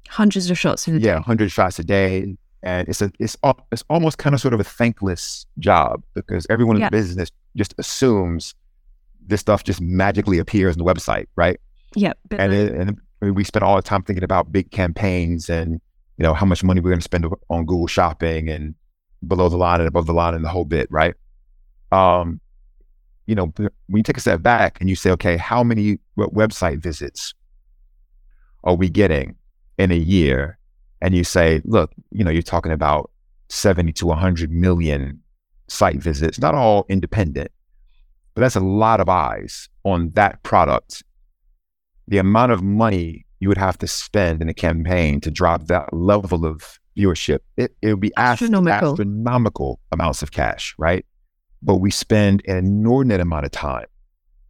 hundreds 0.10 0.50
of 0.50 0.58
shots 0.58 0.88
in 0.88 0.96
a 0.96 1.00
yeah, 1.00 1.20
hundred 1.22 1.52
shots 1.52 1.80
a 1.80 1.84
day 1.84 2.36
and 2.64 2.88
it's 2.88 3.02
a 3.02 3.12
it's 3.20 3.36
it's 3.72 3.84
almost 3.90 4.18
kind 4.18 4.36
of 4.36 4.42
sort 4.42 4.54
of 4.54 4.60
a 4.60 4.64
thankless 4.64 5.46
job 5.60 6.04
because 6.14 6.46
everyone 6.50 6.76
in 6.76 6.84
the 6.84 6.92
business 6.92 7.32
just 7.56 7.74
assumes 7.78 8.54
this 9.26 9.42
stuff 9.42 9.64
just 9.64 9.82
magically 9.82 10.40
appears 10.40 10.76
on 10.76 10.84
the 10.84 10.94
website, 10.94 11.28
right? 11.36 11.60
Yeah, 11.96 12.14
and 12.32 12.54
it, 12.54 12.74
and 12.74 13.36
we 13.36 13.44
spend 13.44 13.64
all 13.64 13.76
the 13.76 13.82
time 13.82 14.04
thinking 14.04 14.24
about 14.24 14.52
big 14.52 14.72
campaigns 14.72 15.50
and 15.50 15.82
you 16.18 16.24
know 16.24 16.34
how 16.34 16.46
much 16.46 16.64
money 16.64 16.82
we're 16.82 16.92
going 16.92 17.00
to 17.00 17.04
spend 17.04 17.26
on 17.50 17.66
Google 17.66 17.88
Shopping 17.88 18.50
and 18.50 18.76
below 19.28 19.50
the 19.50 19.58
line 19.58 19.80
and 19.80 19.88
above 19.88 20.06
the 20.06 20.14
line 20.14 20.34
and 20.34 20.44
the 20.44 20.50
whole 20.50 20.66
bit, 20.66 20.88
right? 20.92 21.14
Um, 21.92 22.40
you 23.28 23.36
know, 23.36 23.54
when 23.58 23.72
you 23.94 24.04
take 24.04 24.18
a 24.18 24.22
step 24.22 24.42
back 24.42 24.80
and 24.80 24.90
you 24.90 24.96
say, 24.96 25.12
okay, 25.12 25.38
how 25.38 25.64
many 25.64 26.00
website 26.18 26.80
visits 26.80 27.34
are 28.64 28.76
we 28.76 28.90
getting 28.90 29.36
in 29.78 29.92
a 29.92 29.96
year 29.96 30.58
and 31.02 31.16
you 31.16 31.24
say, 31.24 31.62
look, 31.66 31.92
you 32.12 32.24
know, 32.24 32.32
you're 32.32 32.42
talking 32.42 32.72
about 32.72 33.12
70 33.50 33.92
to 33.94 34.06
100 34.06 34.52
million 34.52 35.20
site 35.68 35.98
visits, 35.98 36.40
not 36.40 36.56
all 36.56 36.86
independent, 36.90 37.52
but 38.34 38.42
that's 38.42 38.56
a 38.56 38.62
lot 38.62 39.00
of 39.00 39.10
eyes 39.10 39.70
on 39.84 40.12
that 40.12 40.42
product. 40.44 41.04
The 42.08 42.18
amount 42.18 42.52
of 42.52 42.62
money 42.62 43.26
you 43.40 43.48
would 43.48 43.58
have 43.58 43.78
to 43.80 43.88
spend 43.88 44.42
in 44.42 44.50
a 44.50 44.54
campaign 44.54 45.20
to 45.22 45.32
drop 45.32 45.66
that 45.68 45.92
level 45.94 46.46
of 46.46 46.80
viewership, 46.98 47.40
it, 47.58 47.76
it 47.82 47.90
would 47.90 48.00
be 48.00 48.12
astronomical. 48.18 48.92
astronomical 48.92 49.80
amounts 49.92 50.22
of 50.22 50.32
cash, 50.32 50.76
right? 50.78 51.06
But 51.62 51.78
we 51.78 51.92
spend 51.92 52.44
an 52.48 52.58
inordinate 52.58 53.22
amount 53.22 53.46
of 53.46 53.52
time 53.52 53.88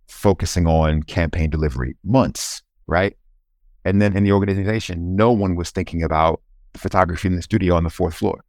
focusing 0.07 0.67
on 0.67 1.03
campaign 1.03 1.49
delivery, 1.49 1.95
months, 2.03 2.61
right? 2.87 3.15
And 3.85 4.01
then 4.01 4.15
in 4.15 4.23
the 4.23 4.31
organization, 4.31 5.15
no 5.15 5.31
one 5.31 5.55
was 5.55 5.71
thinking 5.71 6.03
about 6.03 6.41
photography 6.75 7.27
in 7.27 7.35
the 7.35 7.41
studio 7.41 7.75
on 7.75 7.83
the 7.83 7.89
fourth 7.89 8.15
floor. 8.15 8.43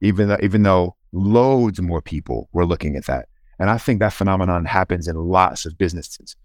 Even 0.00 0.28
though, 0.28 0.38
even 0.42 0.62
though 0.62 0.96
loads 1.12 1.80
more 1.80 2.02
people 2.02 2.48
were 2.52 2.66
looking 2.66 2.96
at 2.96 3.06
that. 3.06 3.28
And 3.58 3.70
I 3.70 3.78
think 3.78 4.00
that 4.00 4.12
phenomenon 4.12 4.64
happens 4.64 5.08
in 5.08 5.16
lots 5.16 5.66
of 5.66 5.76
businesses. 5.78 6.36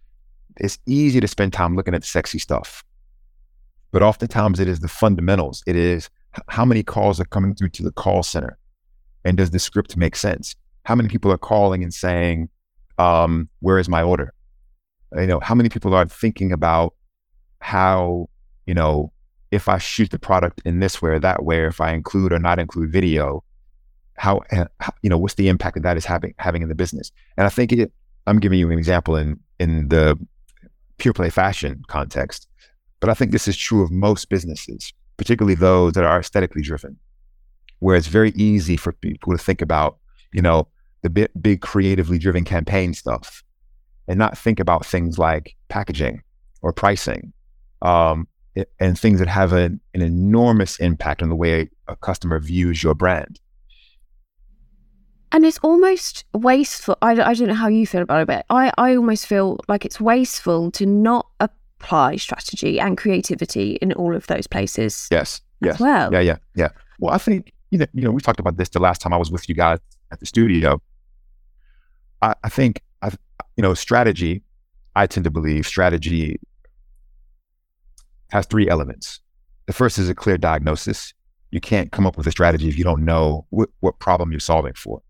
It's 0.57 0.79
easy 0.85 1.19
to 1.19 1.27
spend 1.27 1.53
time 1.53 1.75
looking 1.75 1.93
at 1.93 2.01
the 2.01 2.07
sexy 2.07 2.39
stuff, 2.39 2.83
but 3.91 4.03
oftentimes 4.03 4.59
it 4.59 4.67
is 4.67 4.79
the 4.79 4.87
fundamentals. 4.87 5.63
It 5.67 5.75
is 5.75 6.09
how 6.47 6.65
many 6.65 6.83
calls 6.83 7.19
are 7.19 7.25
coming 7.25 7.53
through 7.55 7.69
to 7.69 7.83
the 7.83 7.91
call 7.91 8.23
center? 8.23 8.57
And 9.25 9.37
does 9.37 9.51
the 9.51 9.59
script 9.59 9.95
make 9.95 10.15
sense? 10.15 10.55
How 10.85 10.95
many 10.95 11.09
people 11.09 11.31
are 11.31 11.37
calling 11.37 11.83
and 11.83 11.93
saying, 11.93 12.49
um, 12.97 13.49
where 13.59 13.79
is 13.79 13.87
my 13.87 14.01
order? 14.01 14.33
You 15.15 15.27
know, 15.27 15.39
how 15.39 15.55
many 15.55 15.69
people 15.69 15.93
are 15.93 16.05
thinking 16.05 16.51
about 16.51 16.93
how, 17.63 18.29
you 18.65 18.73
know, 18.73 19.11
if 19.51 19.69
I 19.69 19.77
shoot 19.77 20.11
the 20.11 20.19
product 20.19 20.61
in 20.65 20.81
this 20.81 21.01
way 21.01 21.11
or 21.11 21.19
that 21.19 21.45
way, 21.45 21.65
if 21.65 21.79
I 21.79 21.93
include 21.93 22.33
or 22.33 22.39
not 22.39 22.59
include 22.59 22.91
video, 22.91 23.41
eh, 24.17 24.21
how, 24.21 24.41
you 25.01 25.09
know, 25.09 25.17
what's 25.17 25.35
the 25.35 25.47
impact 25.47 25.75
that 25.75 25.83
that 25.83 25.95
is 25.95 26.03
having, 26.03 26.33
having 26.37 26.61
in 26.61 26.67
the 26.67 26.75
business? 26.75 27.09
And 27.37 27.47
I 27.47 27.49
think 27.49 27.71
it, 27.71 27.91
I'm 28.27 28.39
giving 28.39 28.59
you 28.59 28.69
an 28.69 28.77
example 28.77 29.15
in, 29.15 29.39
in 29.59 29.87
the 29.87 30.19
pure 30.97 31.13
play 31.13 31.29
fashion 31.29 31.83
context, 31.87 32.49
but 32.99 33.09
I 33.09 33.13
think 33.13 33.31
this 33.31 33.47
is 33.47 33.55
true 33.55 33.81
of 33.81 33.91
most 33.91 34.27
businesses, 34.27 34.91
particularly 35.15 35.55
those 35.55 35.93
that 35.93 36.03
are 36.03 36.19
aesthetically 36.19 36.63
driven, 36.63 36.97
where 37.79 37.95
it's 37.95 38.07
very 38.07 38.31
easy 38.31 38.75
for 38.75 38.91
people 38.91 39.31
to 39.31 39.41
think 39.41 39.61
about, 39.61 39.99
you 40.33 40.41
know, 40.41 40.67
the 41.01 41.09
big, 41.09 41.29
big 41.39 41.61
creatively 41.61 42.17
driven 42.17 42.43
campaign 42.43 42.93
stuff 42.93 43.41
and 44.09 44.19
not 44.19 44.37
think 44.37 44.59
about 44.59 44.85
things 44.85 45.17
like 45.17 45.55
packaging 45.69 46.23
or 46.61 46.73
pricing 46.73 47.31
um, 47.83 48.27
and 48.79 48.97
things 48.97 49.19
that 49.19 49.27
have 49.27 49.53
an, 49.53 49.79
an 49.93 50.01
enormous 50.01 50.77
impact 50.77 51.21
on 51.21 51.29
the 51.29 51.35
way 51.35 51.69
a 51.87 51.95
customer 51.95 52.39
views 52.39 52.81
your 52.81 52.95
brand. 52.95 53.39
And 55.31 55.45
it's 55.45 55.57
almost 55.59 56.25
wasteful. 56.33 56.97
I, 57.01 57.11
I 57.11 57.33
don't 57.33 57.47
know 57.47 57.55
how 57.55 57.67
you 57.67 57.85
feel 57.87 58.03
about 58.03 58.21
it, 58.21 58.27
but 58.27 58.45
I, 58.49 58.71
I 58.77 58.95
almost 58.95 59.25
feel 59.25 59.59
like 59.67 59.83
it's 59.83 59.99
wasteful 59.99 60.69
to 60.71 60.85
not 60.85 61.27
apply 61.39 62.17
strategy 62.17 62.79
and 62.79 62.97
creativity 62.97 63.77
in 63.81 63.93
all 63.93 64.15
of 64.15 64.27
those 64.27 64.45
places. 64.45 65.07
Yes. 65.11 65.41
Yes. 65.59 65.79
well. 65.79 66.13
Yeah. 66.13 66.19
Yeah. 66.19 66.37
Yeah. 66.55 66.69
Well, 66.99 67.13
I 67.13 67.17
think, 67.17 67.51
you 67.71 67.79
know, 67.79 67.87
you 67.93 68.03
know, 68.03 68.11
we 68.11 68.21
talked 68.21 68.39
about 68.39 68.57
this 68.57 68.69
the 68.69 68.79
last 68.79 69.01
time 69.01 69.11
I 69.11 69.17
was 69.17 69.31
with 69.31 69.49
you 69.49 69.55
guys 69.55 69.79
at 70.11 70.19
the 70.19 70.27
studio. 70.27 70.79
I, 72.21 72.35
I 72.43 72.49
think, 72.49 72.81
I, 73.01 73.09
you 73.57 73.63
know, 73.63 73.73
strategy, 73.73 74.43
I 74.95 75.07
tend 75.07 75.23
to 75.23 75.31
believe 75.31 75.65
strategy 75.65 76.39
has 78.33 78.45
three 78.45 78.69
elements. 78.69 79.19
The 79.67 79.73
first 79.73 79.97
is 79.97 80.09
a 80.09 80.15
clear 80.15 80.37
diagnosis. 80.37 81.13
You 81.51 81.61
can't 81.61 81.91
come 81.91 82.05
up 82.05 82.17
with 82.17 82.27
a 82.27 82.31
strategy 82.31 82.67
if 82.67 82.77
you 82.77 82.83
don't 82.83 83.05
know 83.05 83.45
what, 83.49 83.69
what 83.79 83.99
problem 83.99 84.31
you're 84.31 84.39
solving 84.39 84.73
for. 84.73 85.01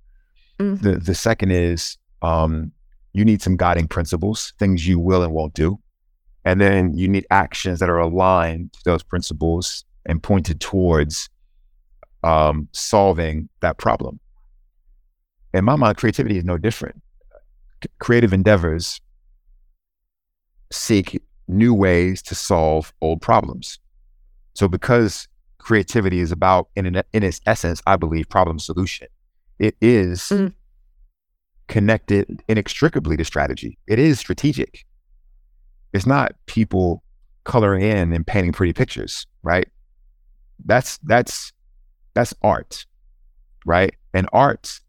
Mm-hmm. 0.59 0.87
The, 0.87 0.97
the 0.97 1.15
second 1.15 1.51
is 1.51 1.97
um, 2.21 2.71
you 3.13 3.25
need 3.25 3.41
some 3.41 3.57
guiding 3.57 3.87
principles, 3.87 4.53
things 4.59 4.87
you 4.87 4.99
will 4.99 5.23
and 5.23 5.33
won't 5.33 5.53
do. 5.53 5.79
And 6.45 6.59
then 6.59 6.95
you 6.95 7.07
need 7.07 7.25
actions 7.31 7.79
that 7.79 7.89
are 7.89 7.97
aligned 7.97 8.73
to 8.73 8.79
those 8.85 9.01
principles 9.01 9.85
and 10.05 10.21
pointed 10.21 10.59
towards 10.59 11.29
um, 12.23 12.67
solving 12.73 13.49
that 13.61 13.77
problem 13.77 14.19
in 15.53 15.63
my 15.63 15.75
mind, 15.75 15.97
creativity 15.97 16.37
is 16.37 16.43
no 16.43 16.57
different. 16.57 17.01
C- 17.83 17.89
creative 17.99 18.33
endeavors 18.33 18.99
seek 20.71 21.21
new 21.47 21.73
ways 21.73 22.21
to 22.23 22.35
solve 22.35 22.93
old 23.01 23.21
problems. 23.21 23.79
So, 24.53 24.67
because 24.67 25.27
creativity 25.57 26.19
is 26.19 26.31
about, 26.31 26.69
in, 26.75 26.85
an, 26.85 27.03
in 27.13 27.23
its 27.23 27.41
essence, 27.45 27.81
I 27.87 27.95
believe, 27.95 28.29
problem 28.29 28.59
solution, 28.59 29.07
it 29.59 29.75
is 29.81 30.21
mm. 30.23 30.53
connected 31.67 32.43
inextricably 32.47 33.17
to 33.17 33.25
strategy. 33.25 33.77
It 33.87 33.99
is 33.99 34.19
strategic. 34.19 34.85
It's 35.93 36.05
not 36.05 36.35
people 36.45 37.03
coloring 37.43 37.83
in 37.83 38.13
and 38.13 38.25
painting 38.25 38.51
pretty 38.51 38.73
pictures, 38.73 39.27
right? 39.43 39.67
That's 40.65 40.97
that's 40.99 41.51
that's 42.13 42.33
art, 42.41 42.85
right? 43.65 43.93
And 44.13 44.27
art 44.33 44.79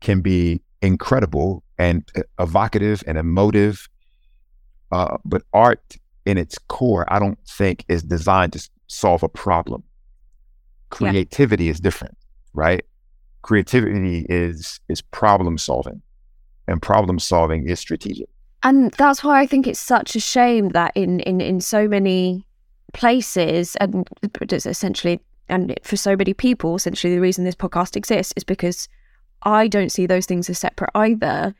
can 0.00 0.20
be 0.20 0.60
incredible 0.82 1.62
and 1.78 2.08
uh, 2.16 2.22
evocative 2.38 3.02
and 3.06 3.16
emotive. 3.18 3.88
Uh, 4.94 5.16
but 5.24 5.42
art 5.52 5.96
in 6.24 6.38
its 6.38 6.56
core, 6.68 7.04
I 7.12 7.18
don't 7.18 7.38
think 7.48 7.84
is 7.88 8.04
designed 8.04 8.52
to 8.52 8.68
solve 8.86 9.24
a 9.24 9.28
problem. 9.28 9.82
Creativity 10.90 11.64
yeah. 11.64 11.72
is 11.72 11.80
different, 11.80 12.16
right? 12.52 12.84
Creativity 13.42 14.24
is 14.28 14.78
is 14.88 15.02
problem 15.02 15.58
solving, 15.58 16.00
and 16.68 16.80
problem 16.80 17.18
solving 17.18 17.68
is 17.68 17.80
strategic. 17.80 18.28
And 18.62 18.92
that's 18.92 19.24
why 19.24 19.40
I 19.40 19.46
think 19.48 19.66
it's 19.66 19.80
such 19.80 20.14
a 20.14 20.20
shame 20.20 20.68
that 20.68 20.92
in 20.94 21.18
in 21.20 21.40
in 21.40 21.60
so 21.60 21.88
many 21.88 22.46
places, 22.92 23.74
and 23.80 24.08
it's 24.42 24.64
essentially, 24.64 25.20
and 25.48 25.76
for 25.82 25.96
so 25.96 26.14
many 26.14 26.34
people, 26.34 26.76
essentially, 26.76 27.16
the 27.16 27.20
reason 27.20 27.42
this 27.42 27.56
podcast 27.56 27.96
exists 27.96 28.32
is 28.36 28.44
because 28.44 28.88
I 29.42 29.66
don't 29.66 29.90
see 29.90 30.06
those 30.06 30.26
things 30.26 30.48
as 30.48 30.60
separate 30.60 30.90
either. 30.94 31.52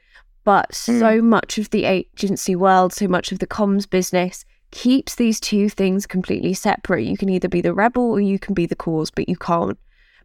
But 0.45 0.70
mm. 0.72 0.99
so 0.99 1.22
much 1.22 1.59
of 1.59 1.70
the 1.70 1.84
agency 1.84 2.55
world, 2.55 2.92
so 2.92 3.09
much 3.09 3.32
of 3.32 3.38
the 3.38 3.47
comms 3.47 3.88
business 3.88 4.45
keeps 4.70 5.14
these 5.14 5.40
two 5.40 5.68
things 5.68 6.07
completely 6.07 6.55
separate. 6.55 7.05
You 7.05 7.16
can 7.16 7.28
either 7.28 7.49
be 7.49 7.61
the 7.61 7.74
rebel 7.74 8.11
or 8.11 8.20
you 8.20 8.38
can 8.38 8.55
be 8.55 8.66
the 8.66 8.76
cause, 8.76 9.11
but 9.11 9.28
you 9.28 9.36
can't 9.36 9.78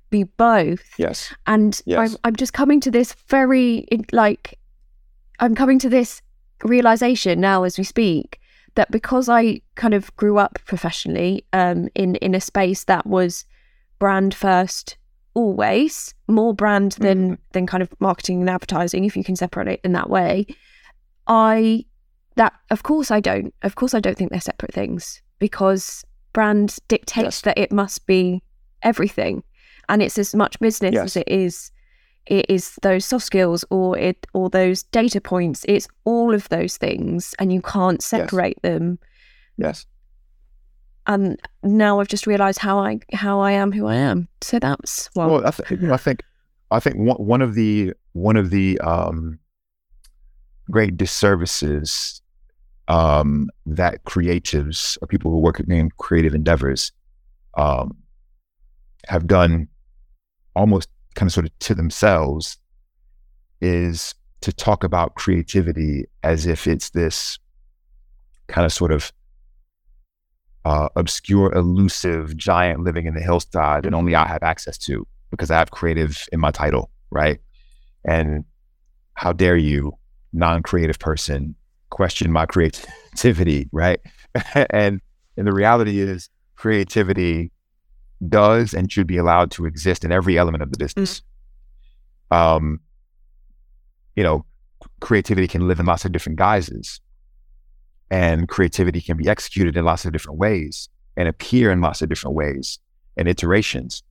be 0.10 0.24
both. 0.24 0.84
Yes. 0.98 1.34
And 1.48 1.80
yes. 1.86 2.12
I'm, 2.12 2.18
I'm 2.24 2.36
just 2.36 2.54
coming 2.54 2.82
to 2.82 2.92
this 2.92 3.14
very, 3.28 3.88
like, 4.12 4.58
I'm 5.40 5.56
coming 5.56 5.80
to 5.80 5.90
this 5.90 6.22
realization 6.64 7.40
now 7.40 7.64
as 7.64 7.78
we 7.78 7.84
speak 7.84 8.40
that 8.76 8.92
because 8.92 9.30
I 9.30 9.62
kind 9.76 9.94
of 9.94 10.16
grew 10.16 10.38
up 10.38 10.60
professionally 10.66 11.46
um, 11.54 11.90
in 11.96 12.16
in 12.16 12.36
a 12.36 12.42
space 12.42 12.84
that 12.86 13.06
was 13.06 13.46
brand 14.00 14.34
first, 14.34 14.98
always 15.34 16.14
more 16.28 16.54
brand 16.54 16.94
than 16.94 17.36
mm. 17.36 17.38
than 17.52 17.68
kind 17.68 17.84
of 17.84 17.90
marketing 18.00 18.42
and 18.42 18.50
advertising 18.50 19.06
if 19.06 19.16
you 19.16 19.24
can 19.24 19.36
separate 19.36 19.68
it 19.68 19.82
in 19.84 19.94
that 19.94 20.10
way 20.10 20.46
i 21.28 21.84
that 22.36 22.54
of 22.72 22.84
course 22.84 23.12
i 23.12 23.20
don't 23.20 23.54
of 23.62 23.76
course 23.76 23.94
i 23.94 24.00
don't 24.00 24.18
think 24.18 24.32
they're 24.32 24.42
separate 24.42 24.74
things 24.74 25.22
because 25.38 26.04
brand 26.34 26.78
dictates 26.88 27.24
yes. 27.24 27.42
that 27.42 27.58
it 27.58 27.72
must 27.72 28.06
be 28.06 28.42
everything 28.82 29.44
and 29.88 30.02
it's 30.02 30.18
as 30.18 30.34
much 30.34 30.60
business 30.60 30.94
yes. 30.94 31.06
as 31.06 31.18
it 31.18 31.28
is 31.28 31.72
it 32.26 32.46
is 32.50 32.76
those 32.82 33.06
soft 33.06 33.26
skills 33.26 33.66
or 33.70 33.98
it 33.98 34.26
or 34.34 34.50
those 34.50 34.84
data 34.84 35.20
points 35.20 35.66
it's 35.68 35.88
all 36.06 36.34
of 36.34 36.48
those 36.50 36.78
things 36.78 37.34
and 37.40 37.52
you 37.52 37.62
can't 37.62 38.02
separate 38.02 38.58
yes. 38.64 38.72
them 38.72 39.00
yes 39.58 39.86
and 41.10 41.42
now 41.64 42.00
I've 42.00 42.08
just 42.08 42.28
realised 42.28 42.60
how 42.60 42.78
I 42.78 43.00
how 43.12 43.40
I 43.40 43.52
am 43.54 43.72
who 43.72 43.88
I 43.88 43.96
am. 43.96 44.28
So 44.42 44.60
that's 44.60 45.10
well. 45.16 45.30
Well, 45.30 45.48
I, 45.48 45.52
th- 45.52 45.84
I 45.84 45.98
think 45.98 46.22
I 46.70 46.80
think 46.80 46.98
one, 46.98 47.18
one 47.18 47.42
of 47.42 47.56
the 47.56 47.94
one 48.14 48.38
of 48.38 48.52
the 48.52 48.80
um, 48.80 49.40
great 50.70 50.98
disservices 50.98 52.22
um, 52.88 53.50
that 53.66 54.04
creatives 54.04 55.00
or 55.02 55.08
people 55.08 55.32
who 55.32 55.40
work 55.40 55.60
in 55.60 55.90
creative 55.98 56.36
endeavors 56.36 56.92
um, 57.58 57.98
have 59.08 59.26
done 59.26 59.68
almost 60.56 60.90
kind 61.16 61.28
of 61.28 61.34
sort 61.34 61.48
of 61.48 61.60
to 61.60 61.74
themselves 61.74 62.58
is 63.62 64.14
to 64.42 64.54
talk 64.54 64.84
about 64.84 65.16
creativity 65.16 66.06
as 66.24 66.46
if 66.46 66.68
it's 66.68 66.92
this 66.92 67.40
kind 68.48 68.66
of 68.66 68.72
sort 68.72 68.92
of 68.92 69.12
uh, 70.66 70.90
obscure, 70.96 71.54
elusive 71.54 72.36
giant 72.36 72.82
living 72.82 73.06
in 73.06 73.14
the 73.14 73.22
hillside 73.22 73.84
that 73.84 73.94
only 73.94 74.16
I 74.16 74.28
have 74.28 74.44
access 74.44 74.78
to 74.80 75.08
because 75.32 75.52
I 75.52 75.58
have 75.58 75.72
creative 75.72 76.28
in 76.32 76.40
my 76.40 76.52
title, 76.52 76.90
right? 77.12 77.40
And 78.06 78.44
how 79.14 79.34
dare 79.34 79.58
you, 79.58 79.94
non 80.34 80.64
creative 80.64 81.00
person, 81.00 81.56
question 81.90 82.32
my 82.32 82.46
creativity, 82.46 83.70
right? 83.72 84.00
and 84.70 85.02
and 85.38 85.48
the 85.48 85.54
reality 85.54 86.00
is, 86.00 86.30
creativity 86.56 87.52
does 88.28 88.74
and 88.74 88.92
should 88.92 89.08
be 89.08 89.18
allowed 89.18 89.52
to 89.52 89.66
exist 89.66 90.04
in 90.04 90.12
every 90.12 90.38
element 90.38 90.62
of 90.62 90.72
the 90.72 90.78
business. 90.78 91.22
Mm. 92.32 92.38
Um, 92.38 92.80
you 94.16 94.24
know, 94.24 94.46
creativity 95.00 95.48
can 95.48 95.68
live 95.68 95.80
in 95.80 95.86
lots 95.86 96.04
of 96.04 96.12
different 96.12 96.38
guises 96.38 97.00
and 98.12 98.48
creativity 98.48 99.02
can 99.02 99.18
be 99.18 99.28
executed 99.30 99.78
in 99.78 99.86
lots 99.86 100.06
of 100.06 100.12
different 100.12 100.40
ways 100.40 100.90
and 101.18 101.28
appear 101.28 101.72
in 101.72 101.82
lots 101.82 102.02
of 102.02 102.10
different 102.10 102.36
ways 102.36 102.80
and 103.18 103.28
iterations. 103.28 104.04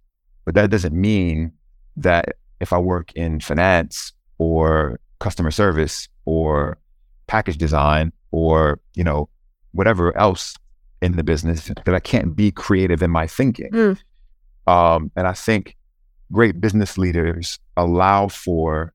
But 0.45 0.55
that 0.55 0.71
doesn't 0.71 0.95
mean 0.95 1.53
that 1.97 2.37
if 2.61 2.73
I 2.73 2.79
work 2.79 3.13
in 3.13 3.41
finance 3.41 4.13
or 4.39 5.01
customer 5.19 5.51
service 5.51 6.09
or 6.25 6.79
package 7.27 7.59
design 7.59 8.13
or, 8.31 8.81
you 8.95 9.05
know, 9.05 9.29
whatever 9.73 10.17
else 10.17 10.55
in 11.01 11.13
the 11.13 11.23
business 11.23 11.71
that 11.85 11.95
I 11.95 12.01
can't 12.01 12.35
be 12.35 12.51
creative 12.51 13.03
in 13.03 13.11
my 13.11 13.27
thinking. 13.27 13.71
Mm. 13.71 13.99
Um, 14.67 15.11
and 15.17 15.27
I 15.27 15.33
think 15.33 15.77
great 16.33 16.61
business 16.61 16.99
leaders 16.99 17.59
allow 17.77 18.29
for 18.29 18.93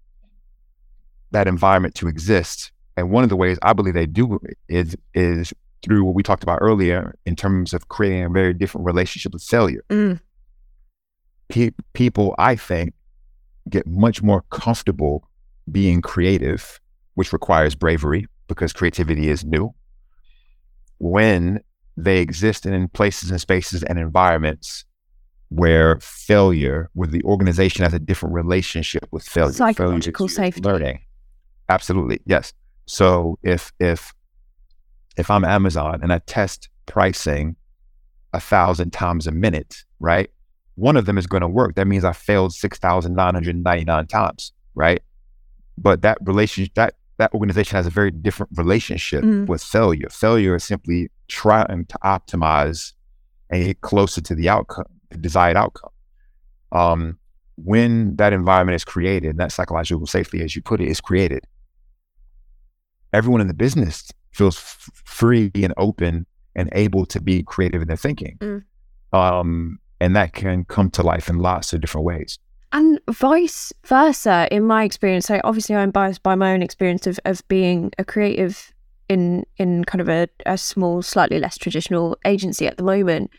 that 1.31 1.47
environment 1.47 1.95
to 1.95 2.07
exist. 2.07 2.71
And 2.95 3.09
one 3.09 3.23
of 3.23 3.29
the 3.29 3.35
ways 3.35 3.57
I 3.61 3.73
believe 3.73 3.93
they 3.93 4.05
do 4.05 4.39
it 4.43 4.57
is 4.69 4.95
is 5.13 5.53
through 5.83 6.03
what 6.05 6.15
we 6.15 6.23
talked 6.23 6.43
about 6.43 6.59
earlier 6.61 7.15
in 7.25 7.35
terms 7.35 7.73
of 7.73 7.89
creating 7.89 8.23
a 8.23 8.29
very 8.29 8.53
different 8.53 8.85
relationship 8.85 9.33
with 9.33 9.43
failure. 9.43 9.83
Mm. 9.89 10.19
Pe- 11.49 11.71
people, 11.93 12.35
I 12.37 12.55
think, 12.55 12.93
get 13.69 13.85
much 13.85 14.21
more 14.21 14.43
comfortable 14.49 15.27
being 15.71 16.01
creative, 16.01 16.79
which 17.15 17.33
requires 17.33 17.75
bravery 17.75 18.27
because 18.47 18.71
creativity 18.71 19.29
is 19.29 19.43
new, 19.43 19.73
when 20.99 21.61
they 21.97 22.19
exist 22.19 22.65
in 22.65 22.87
places 22.89 23.29
and 23.29 23.39
spaces 23.39 23.83
and 23.83 23.99
environments 23.99 24.85
where 25.49 25.99
failure, 25.99 26.89
where 26.93 27.07
the 27.07 27.21
organization 27.23 27.83
has 27.83 27.93
a 27.93 27.99
different 27.99 28.33
relationship 28.33 29.07
with 29.11 29.23
failure. 29.23 29.53
Psychological 29.53 30.27
failure 30.27 30.51
safety. 30.51 30.61
Learning. 30.61 30.99
Absolutely. 31.69 32.19
Yes. 32.25 32.53
So 32.85 33.37
if 33.43 33.71
if 33.79 34.13
if 35.17 35.29
I'm 35.29 35.45
Amazon 35.45 35.99
and 36.01 36.11
I 36.11 36.19
test 36.19 36.69
pricing 36.85 37.55
a 38.33 38.39
thousand 38.39 38.91
times 38.91 39.27
a 39.27 39.31
minute, 39.31 39.83
right? 39.99 40.29
One 40.75 40.97
of 40.97 41.05
them 41.05 41.17
is 41.17 41.27
going 41.27 41.41
to 41.41 41.47
work. 41.47 41.75
That 41.75 41.87
means 41.87 42.03
I 42.03 42.13
failed 42.13 42.53
six 42.53 42.77
thousand 42.79 43.15
nine 43.15 43.33
hundred 43.35 43.55
ninety 43.55 43.85
nine 43.85 44.07
times, 44.07 44.51
right? 44.75 45.01
But 45.77 46.01
that 46.01 46.17
relationship, 46.21 46.73
that 46.75 46.95
that 47.17 47.31
organization 47.33 47.75
has 47.75 47.85
a 47.87 47.91
very 47.91 48.11
different 48.11 48.51
relationship 48.57 49.23
Mm. 49.23 49.47
with 49.47 49.61
failure. 49.63 50.09
Failure 50.09 50.55
is 50.55 50.63
simply 50.63 51.11
trying 51.27 51.85
to 51.85 51.97
optimize 52.03 52.93
and 53.51 53.63
get 53.65 53.81
closer 53.81 54.19
to 54.21 54.33
the 54.35 54.49
outcome, 54.49 54.87
the 55.11 55.17
desired 55.17 55.55
outcome. 55.55 55.91
Um, 56.71 57.19
when 57.55 58.15
that 58.15 58.33
environment 58.33 58.75
is 58.75 58.83
created, 58.83 59.37
that 59.37 59.51
psychological 59.51 60.07
safety, 60.07 60.41
as 60.41 60.55
you 60.55 60.63
put 60.63 60.81
it, 60.81 60.87
is 60.87 60.99
created, 60.99 61.45
everyone 63.13 63.41
in 63.41 63.47
the 63.47 63.53
business 63.53 64.11
feels 64.31 64.57
f- 64.57 64.89
free 65.05 65.51
and 65.55 65.73
open 65.77 66.25
and 66.55 66.69
able 66.73 67.05
to 67.05 67.21
be 67.21 67.43
creative 67.43 67.81
in 67.81 67.87
their 67.87 67.97
thinking. 67.97 68.37
Mm. 68.41 68.63
Um, 69.13 69.79
and 69.99 70.15
that 70.15 70.33
can 70.33 70.65
come 70.65 70.89
to 70.91 71.03
life 71.03 71.29
in 71.29 71.37
lots 71.37 71.71
of 71.71 71.81
different 71.81 72.05
ways. 72.05 72.39
And 72.73 72.99
vice 73.09 73.71
versa, 73.85 74.47
in 74.51 74.63
my 74.63 74.83
experience. 74.83 75.27
So 75.27 75.39
obviously, 75.43 75.75
I'm 75.75 75.91
biased 75.91 76.23
by 76.23 76.33
my 76.35 76.53
own 76.53 76.63
experience 76.63 77.05
of, 77.05 77.19
of 77.23 77.47
being 77.47 77.91
a 77.99 78.03
creative 78.03 78.73
in 79.07 79.45
in 79.57 79.85
kind 79.85 80.01
of 80.01 80.09
a, 80.09 80.27
a 80.45 80.57
small, 80.57 81.03
slightly 81.03 81.39
less 81.39 81.57
traditional 81.57 82.17
agency 82.25 82.65
at 82.65 82.77
the 82.77 82.83
moment. 82.83 83.29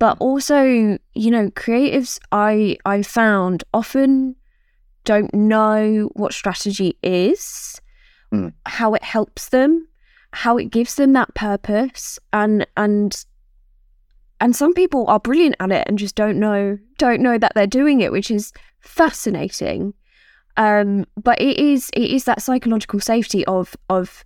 But 0.00 0.16
also, 0.18 0.64
you 1.14 1.30
know, 1.30 1.50
creatives 1.50 2.18
I 2.32 2.76
I 2.84 3.02
found 3.02 3.62
often 3.72 4.34
don't 5.04 5.32
know 5.32 6.10
what 6.14 6.32
strategy 6.32 6.98
is, 7.02 7.80
Mm. 8.34 8.52
how 8.66 8.94
it 8.94 9.02
helps 9.04 9.50
them, 9.50 9.86
how 10.32 10.56
it 10.58 10.70
gives 10.70 10.96
them 10.96 11.12
that 11.12 11.34
purpose, 11.34 12.18
and 12.32 12.66
and 12.76 13.24
and 14.40 14.56
some 14.56 14.74
people 14.74 15.06
are 15.06 15.20
brilliant 15.20 15.56
at 15.60 15.70
it 15.70 15.86
and 15.88 15.98
just 15.98 16.16
don't 16.16 16.38
know 16.38 16.76
don't 16.98 17.20
know 17.20 17.38
that 17.38 17.52
they're 17.54 17.66
doing 17.66 18.00
it 18.00 18.10
which 18.12 18.30
is 18.30 18.52
fascinating 18.80 19.94
um 20.56 21.04
but 21.22 21.40
it 21.40 21.58
is 21.58 21.88
it 21.94 22.10
is 22.10 22.24
that 22.24 22.42
psychological 22.42 23.00
safety 23.00 23.44
of 23.46 23.76
of 23.88 24.24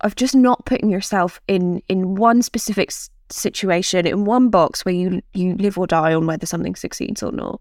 of 0.00 0.16
just 0.16 0.34
not 0.34 0.66
putting 0.66 0.90
yourself 0.90 1.40
in 1.46 1.80
in 1.88 2.16
one 2.16 2.42
specific 2.42 2.90
situation 3.30 4.06
in 4.06 4.24
one 4.24 4.50
box 4.50 4.84
where 4.84 4.94
you 4.94 5.22
you 5.32 5.54
live 5.56 5.78
or 5.78 5.86
die 5.86 6.12
on 6.12 6.26
whether 6.26 6.46
something 6.46 6.74
succeeds 6.74 7.22
or 7.22 7.32
not 7.32 7.60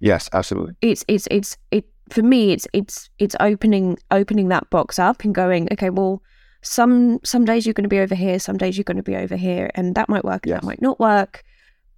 Yes, 0.00 0.28
absolutely. 0.32 0.74
it's 0.80 1.04
it's 1.08 1.26
it's 1.30 1.56
it 1.72 1.84
for 2.12 2.22
me 2.22 2.52
it's 2.52 2.66
it's 2.72 3.10
it's 3.18 3.36
opening 3.40 3.98
opening 4.10 4.48
that 4.48 4.68
box 4.70 4.98
up 4.98 5.24
and 5.24 5.34
going 5.34 5.68
okay 5.72 5.90
well 5.90 6.22
some 6.62 7.20
some 7.24 7.44
days 7.44 7.66
you're 7.66 7.72
going 7.74 7.84
to 7.84 7.88
be 7.88 8.00
over 8.00 8.14
here 8.14 8.38
some 8.38 8.56
days 8.56 8.76
you're 8.76 8.84
going 8.84 8.96
to 8.96 9.02
be 9.02 9.16
over 9.16 9.36
here 9.36 9.70
and 9.74 9.94
that 9.94 10.08
might 10.08 10.24
work 10.24 10.44
and 10.44 10.50
Yes. 10.50 10.60
that 10.60 10.66
might 10.66 10.82
not 10.82 10.98
work 10.98 11.44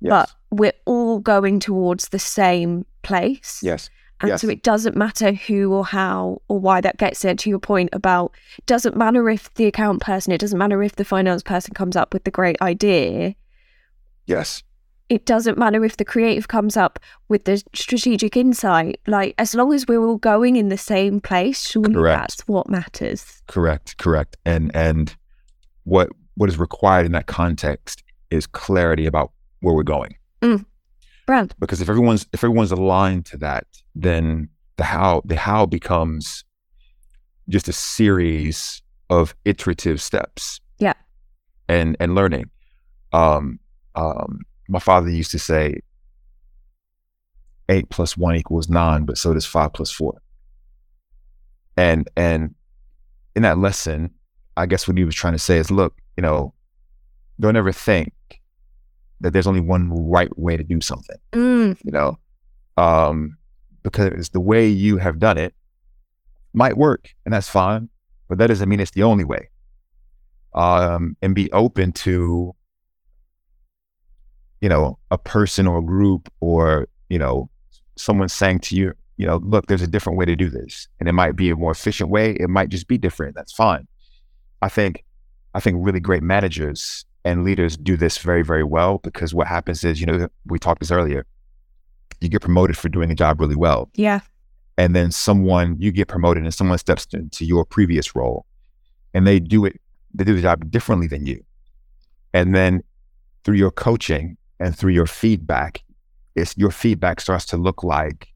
Yes. 0.01 0.11
but 0.11 0.31
we're 0.59 0.73
all 0.87 1.19
going 1.19 1.61
towards 1.61 2.09
the 2.09 2.19
same 2.19 2.85
place 3.03 3.61
yes. 3.63 3.89
and 4.21 4.39
so 4.41 4.49
it 4.49 4.63
doesn't 4.63 4.97
matter 4.97 5.33
who 5.33 5.73
or 5.73 5.85
how 5.87 6.43
or 6.49 6.59
why 6.59 6.81
that 6.81 6.99
gets 6.99 7.23
there 7.23 7.35
to 7.35 7.49
your 7.51 7.59
point 7.59 7.89
about 7.93 8.33
it 8.59 8.67
doesn't 8.67 8.97
matter 8.97 9.29
if 9.31 9.53
the 9.55 9.67
account 9.67 10.01
person 10.03 10.33
it 10.33 10.41
doesn't 10.41 10.59
matter 10.59 10.83
if 10.83 10.97
the 10.97 11.05
finance 11.05 11.43
person 11.43 11.73
comes 11.75 11.97
up 11.97 12.13
with 12.13 12.25
the 12.25 12.31
great 12.31 12.61
idea 12.61 13.35
Yes. 14.27 14.63
It 15.11 15.27
doesn't 15.27 15.59
matter 15.59 15.85
if 15.85 15.97
the 15.97 16.05
creative 16.05 16.49
comes 16.49 16.77
up 16.77 17.01
with 17.29 17.45
the 17.45 17.63
strategic 17.75 18.37
insight. 18.37 19.01
Like, 19.09 19.35
as 19.39 19.55
long 19.57 19.75
as 19.75 19.87
we're 19.87 20.03
all 20.03 20.17
going 20.17 20.55
in 20.55 20.69
the 20.69 20.79
same 20.79 21.21
place, 21.21 21.77
that's 21.77 22.41
what 22.47 22.71
matters. 22.71 23.43
Correct, 23.49 23.99
correct. 23.99 24.37
And 24.47 24.75
and 24.75 25.15
what 25.85 26.11
what 26.37 26.49
is 26.49 26.59
required 26.59 27.07
in 27.07 27.13
that 27.13 27.27
context 27.27 28.05
is 28.31 28.47
clarity 28.47 29.05
about 29.05 29.33
where 29.61 29.75
we're 29.75 29.83
going. 29.83 30.15
Brand. 31.27 31.55
Because 31.59 31.81
if 31.81 31.89
everyone's 31.89 32.27
if 32.33 32.45
everyone's 32.45 32.73
aligned 32.73 33.27
to 33.27 33.37
that, 33.39 33.67
then 33.97 34.49
the 34.77 34.85
how 34.85 35.23
the 35.25 35.37
how 35.37 35.67
becomes 35.67 36.45
just 37.49 37.69
a 37.69 37.73
series 37.73 38.81
of 39.11 39.35
iterative 39.45 40.01
steps. 40.01 40.61
Yeah. 40.79 40.95
And 41.69 41.97
and 41.99 42.15
learning. 42.15 42.49
Um 43.13 43.59
um 43.97 44.41
my 44.71 44.79
father 44.79 45.11
used 45.11 45.33
to 45.33 45.39
say 45.39 45.81
eight 47.68 47.89
plus 47.91 48.16
one 48.16 48.37
equals 48.37 48.68
nine, 48.68 49.05
but 49.05 49.18
so 49.18 49.35
does 49.35 49.45
five 49.45 49.73
plus 49.73 49.91
four. 49.91 50.21
And 51.77 52.09
and 52.16 52.55
in 53.35 53.43
that 53.43 53.59
lesson, 53.59 54.11
I 54.57 54.66
guess 54.66 54.87
what 54.87 54.97
he 54.97 55.05
was 55.05 55.14
trying 55.14 55.35
to 55.35 55.39
say 55.39 55.59
is, 55.59 55.71
look, 55.71 55.97
you 56.16 56.23
know, 56.23 56.55
don't 57.39 57.57
ever 57.57 57.73
think 57.73 58.12
that 59.21 59.33
there's 59.33 59.47
only 59.47 59.61
one 59.61 59.91
right 59.91 60.37
way 60.39 60.57
to 60.57 60.64
do 60.64 60.81
something, 60.81 61.16
Mm, 61.33 61.79
you 61.85 61.93
know, 61.93 62.18
um, 62.77 63.37
because 63.83 64.31
the 64.31 64.41
way 64.41 64.66
you 64.66 64.97
have 64.97 65.18
done 65.18 65.37
it 65.37 65.55
might 66.55 66.77
work, 66.77 67.11
and 67.25 67.35
that's 67.35 67.49
fine, 67.49 67.89
but 68.29 68.39
that 68.39 68.47
doesn't 68.47 68.68
mean 68.68 68.81
it's 68.81 68.93
the 68.93 69.03
only 69.03 69.25
way. 69.25 69.49
Um, 70.55 71.16
and 71.23 71.35
be 71.35 71.53
open 71.53 71.93
to, 71.93 72.55
you 74.61 74.69
know, 74.69 74.99
a 75.11 75.19
person 75.19 75.67
or 75.67 75.79
a 75.79 75.83
group 75.83 76.33
or 76.41 76.87
you 77.11 77.19
know, 77.19 77.51
someone 77.97 78.29
saying 78.29 78.61
to 78.61 78.77
you, 78.77 78.95
you 79.17 79.27
know, 79.27 79.37
look, 79.37 79.67
there's 79.67 79.83
a 79.83 79.87
different 79.87 80.19
way 80.19 80.25
to 80.25 80.35
do 80.37 80.49
this, 80.49 80.89
and 80.99 81.09
it 81.09 81.13
might 81.13 81.37
be 81.37 81.51
a 81.51 81.57
more 81.57 81.73
efficient 81.73 82.09
way. 82.09 82.33
It 82.33 82.49
might 82.49 82.71
just 82.71 82.89
be 82.89 82.97
different. 82.97 83.35
That's 83.35 83.53
fine. 83.53 83.87
I 84.63 84.71
think, 84.71 85.05
I 85.55 85.61
think 85.61 85.77
really 85.81 86.01
great 86.01 86.23
managers 86.23 87.05
and 87.25 87.45
leaders 87.45 87.77
do 87.77 87.99
this 87.99 88.17
very, 88.17 88.43
very 88.43 88.65
well 88.65 88.99
because 88.99 89.35
what 89.35 89.47
happens 89.47 89.85
is, 89.85 90.01
you 90.01 90.07
know, 90.07 90.29
we 90.47 90.59
talked 90.59 90.81
this 90.81 90.91
earlier. 90.91 91.27
You 92.21 92.31
get 92.31 92.41
promoted 92.41 92.79
for 92.79 92.89
doing 92.89 93.11
a 93.11 93.15
job 93.15 93.41
really 93.41 93.57
well, 93.57 93.91
yeah. 93.95 94.21
and 94.79 94.95
then 94.95 95.11
someone 95.11 95.77
you 95.79 95.91
get 95.91 96.09
promoted, 96.09 96.43
and 96.43 96.55
someone 96.55 96.79
steps 96.79 97.07
into 97.13 97.45
your 97.45 97.65
previous 97.65 98.15
role, 98.15 98.47
and 99.13 99.27
they 99.27 99.41
do 99.41 99.65
it, 99.65 99.81
they 100.15 100.25
do 100.25 100.35
the 100.35 100.43
job 100.43 100.71
differently 100.71 101.07
than 101.07 101.27
you, 101.27 101.43
and 102.33 102.55
then 102.55 102.83
through 103.45 103.57
your 103.57 103.71
coaching 103.71 104.37
and 104.61 104.77
through 104.77 104.93
your 104.93 105.07
feedback, 105.07 105.83
it's 106.37 106.57
your 106.57 106.71
feedback 106.71 107.21
starts 107.21 107.47
to 107.47 107.57
look 107.57 107.83
like 107.83 108.29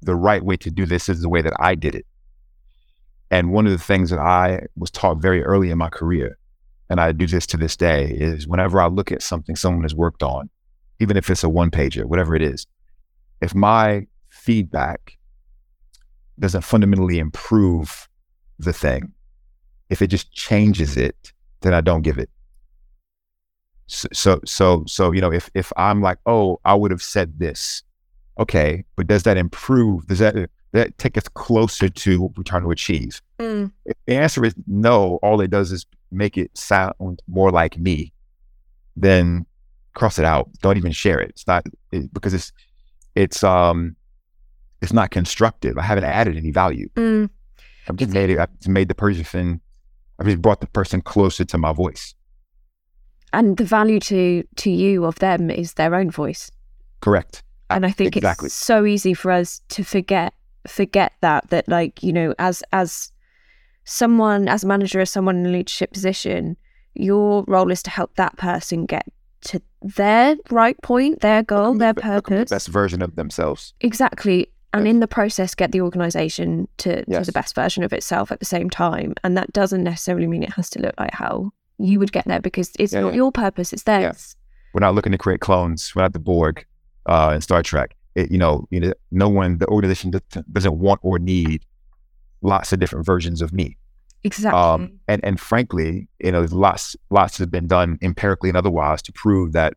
the 0.00 0.14
right 0.14 0.42
way 0.42 0.56
to 0.56 0.70
do 0.70 0.86
this 0.86 1.08
is 1.08 1.20
the 1.20 1.28
way 1.28 1.42
that 1.42 1.52
I 1.58 1.74
did 1.74 1.94
it. 1.94 2.06
And 3.30 3.52
one 3.52 3.66
of 3.66 3.72
the 3.72 3.78
things 3.78 4.10
that 4.10 4.18
I 4.18 4.66
was 4.76 4.90
taught 4.90 5.18
very 5.18 5.42
early 5.42 5.70
in 5.70 5.78
my 5.78 5.88
career, 5.88 6.38
and 6.88 7.00
I 7.00 7.12
do 7.12 7.26
this 7.26 7.46
to 7.48 7.56
this 7.56 7.76
day, 7.76 8.10
is 8.10 8.46
whenever 8.46 8.80
I 8.80 8.86
look 8.86 9.10
at 9.10 9.22
something 9.22 9.56
someone 9.56 9.84
has 9.84 9.94
worked 9.94 10.22
on, 10.22 10.50
even 11.00 11.16
if 11.16 11.30
it's 11.30 11.44
a 11.44 11.48
one 11.48 11.70
pager, 11.70 12.04
whatever 12.04 12.34
it 12.34 12.42
is, 12.42 12.66
if 13.40 13.54
my 13.54 14.06
feedback 14.28 15.18
doesn't 16.38 16.62
fundamentally 16.62 17.18
improve 17.18 18.08
the 18.58 18.72
thing, 18.72 19.12
if 19.90 20.02
it 20.02 20.08
just 20.08 20.32
changes 20.32 20.96
it, 20.96 21.32
then 21.60 21.74
I 21.74 21.80
don't 21.80 22.02
give 22.02 22.18
it. 22.18 22.30
So, 23.92 24.08
so, 24.12 24.40
so, 24.46 24.84
so, 24.86 25.12
you 25.12 25.20
know, 25.20 25.32
if 25.32 25.50
if 25.54 25.72
I'm 25.76 26.00
like, 26.00 26.18
oh, 26.26 26.60
I 26.64 26.74
would 26.74 26.90
have 26.90 27.02
said 27.02 27.38
this, 27.38 27.82
okay, 28.38 28.84
but 28.96 29.06
does 29.06 29.22
that 29.24 29.36
improve? 29.36 30.06
Does 30.06 30.18
that 30.20 30.48
that 30.72 30.96
take 30.96 31.18
us 31.18 31.28
closer 31.28 31.88
to 31.90 32.22
what 32.22 32.36
we're 32.36 32.44
trying 32.44 32.62
to 32.62 32.70
achieve? 32.70 33.20
Mm, 33.38 33.70
If 33.84 33.96
the 34.06 34.14
answer 34.16 34.44
is 34.44 34.54
no. 34.66 35.16
All 35.22 35.40
it 35.42 35.50
does 35.50 35.72
is 35.72 35.84
make 36.10 36.38
it 36.38 36.56
sound 36.56 37.20
more 37.28 37.50
like 37.50 37.76
me. 37.78 38.12
Then 38.96 39.44
cross 39.94 40.18
it 40.18 40.24
out. 40.24 40.48
Don't 40.62 40.78
even 40.78 40.92
share 40.92 41.20
it. 41.20 41.30
It's 41.30 41.46
not 41.46 41.66
it, 41.90 42.12
because 42.14 42.32
it's 42.34 42.52
it's 43.14 43.44
um 43.44 43.94
it's 44.80 44.92
not 44.94 45.10
constructive. 45.10 45.76
I 45.76 45.82
haven't 45.82 46.04
added 46.04 46.36
any 46.36 46.50
value. 46.50 46.88
mm. 46.96 47.28
I've 47.88 47.96
just 47.96 48.12
made 48.12 48.30
it. 48.30 48.38
I've 48.38 48.52
just 48.58 48.68
made 48.68 48.88
the 48.88 48.94
person. 48.94 49.60
I've 50.18 50.26
just 50.26 50.40
brought 50.40 50.60
the 50.60 50.66
person 50.68 51.00
closer 51.02 51.44
to 51.44 51.58
my 51.58 51.72
voice. 51.72 52.14
And 53.32 53.56
the 53.56 53.64
value 53.64 53.98
to 54.00 54.42
to 54.56 54.70
you 54.70 55.04
of 55.04 55.18
them 55.20 55.50
is 55.50 55.74
their 55.74 55.94
own 55.94 56.10
voice. 56.10 56.50
Correct. 57.00 57.42
And 57.70 57.86
I 57.86 57.90
think 57.90 58.16
Exactly. 58.16 58.46
it's 58.46 58.54
so 58.54 58.84
easy 58.84 59.14
for 59.14 59.30
us 59.30 59.60
to 59.70 59.82
forget 59.82 60.34
forget 60.66 61.12
that 61.22 61.48
that 61.50 61.66
like 61.68 62.02
you 62.02 62.12
know 62.12 62.34
as 62.38 62.62
as 62.72 63.10
someone 63.84 64.48
as 64.48 64.62
a 64.64 64.66
manager 64.66 65.00
as 65.00 65.10
someone 65.10 65.36
in 65.38 65.46
a 65.46 65.48
leadership 65.48 65.92
position 65.92 66.56
your 66.94 67.44
role 67.48 67.70
is 67.72 67.82
to 67.82 67.90
help 67.90 68.14
that 68.16 68.36
person 68.36 68.86
get 68.86 69.06
to 69.40 69.60
their 69.80 70.36
right 70.50 70.80
point 70.82 71.20
their 71.20 71.42
goal 71.42 71.74
their 71.74 71.94
purpose 71.94 72.50
the 72.50 72.54
best 72.54 72.68
version 72.68 73.02
of 73.02 73.16
themselves 73.16 73.74
exactly 73.80 74.48
and 74.74 74.86
Yes. 74.86 74.90
in 74.94 75.00
the 75.00 75.08
process 75.08 75.54
get 75.54 75.72
the 75.72 75.80
organization 75.80 76.68
to, 76.78 77.04
to 77.04 77.10
Yes. 77.10 77.26
the 77.26 77.32
best 77.32 77.54
version 77.56 77.82
of 77.82 77.92
itself 77.92 78.30
at 78.30 78.38
the 78.38 78.46
same 78.46 78.70
time 78.70 79.14
and 79.24 79.36
that 79.36 79.52
doesn't 79.52 79.82
necessarily 79.82 80.28
mean 80.28 80.42
it 80.44 80.52
has 80.52 80.70
to 80.70 80.78
look 80.80 80.94
like 80.98 81.12
how 81.14 81.50
you 81.82 81.98
would 81.98 82.12
get 82.12 82.24
there 82.26 82.40
because 82.40 82.70
it's 82.78 82.92
Yeah, 82.92 83.00
not 83.00 83.12
yeah. 83.12 83.16
your 83.16 83.32
purpose 83.32 83.72
it's 83.72 83.82
theirs 83.84 84.36
we're 84.74 84.80
not 84.80 84.94
looking 84.94 85.12
to 85.12 85.18
create 85.18 85.40
clones. 85.40 85.92
We're 85.94 86.00
not 86.02 86.14
the 86.14 86.18
Borg 86.18 86.64
uh, 87.04 87.32
in 87.34 87.42
Star 87.42 87.62
Trek. 87.62 87.94
It, 88.14 88.30
you 88.30 88.38
know, 88.38 88.66
you 88.70 88.80
know, 88.80 88.92
no 89.10 89.28
one, 89.28 89.58
the 89.58 89.66
organization 89.66 90.10
doesn't- 90.12 90.50
doesn't 90.50 90.78
want 90.78 91.00
or 91.02 91.18
need 91.18 91.66
lots 92.40 92.72
of 92.72 92.78
different 92.80 93.04
versions 93.04 93.42
of 93.42 93.52
me. 93.52 93.76
exactly 94.24 94.58
Um, 94.58 94.98
and 95.08 95.22
and 95.24 95.38
frankly, 95.38 96.08
you 96.24 96.32
know, 96.32 96.40
there's 96.40 96.54
lots 96.54 96.96
lots 97.10 97.36
have 97.38 97.50
been 97.50 97.66
done 97.66 97.98
empirically 98.00 98.48
and 98.48 98.56
otherwise 98.56 99.02
to 99.02 99.12
prove 99.12 99.52
that 99.52 99.74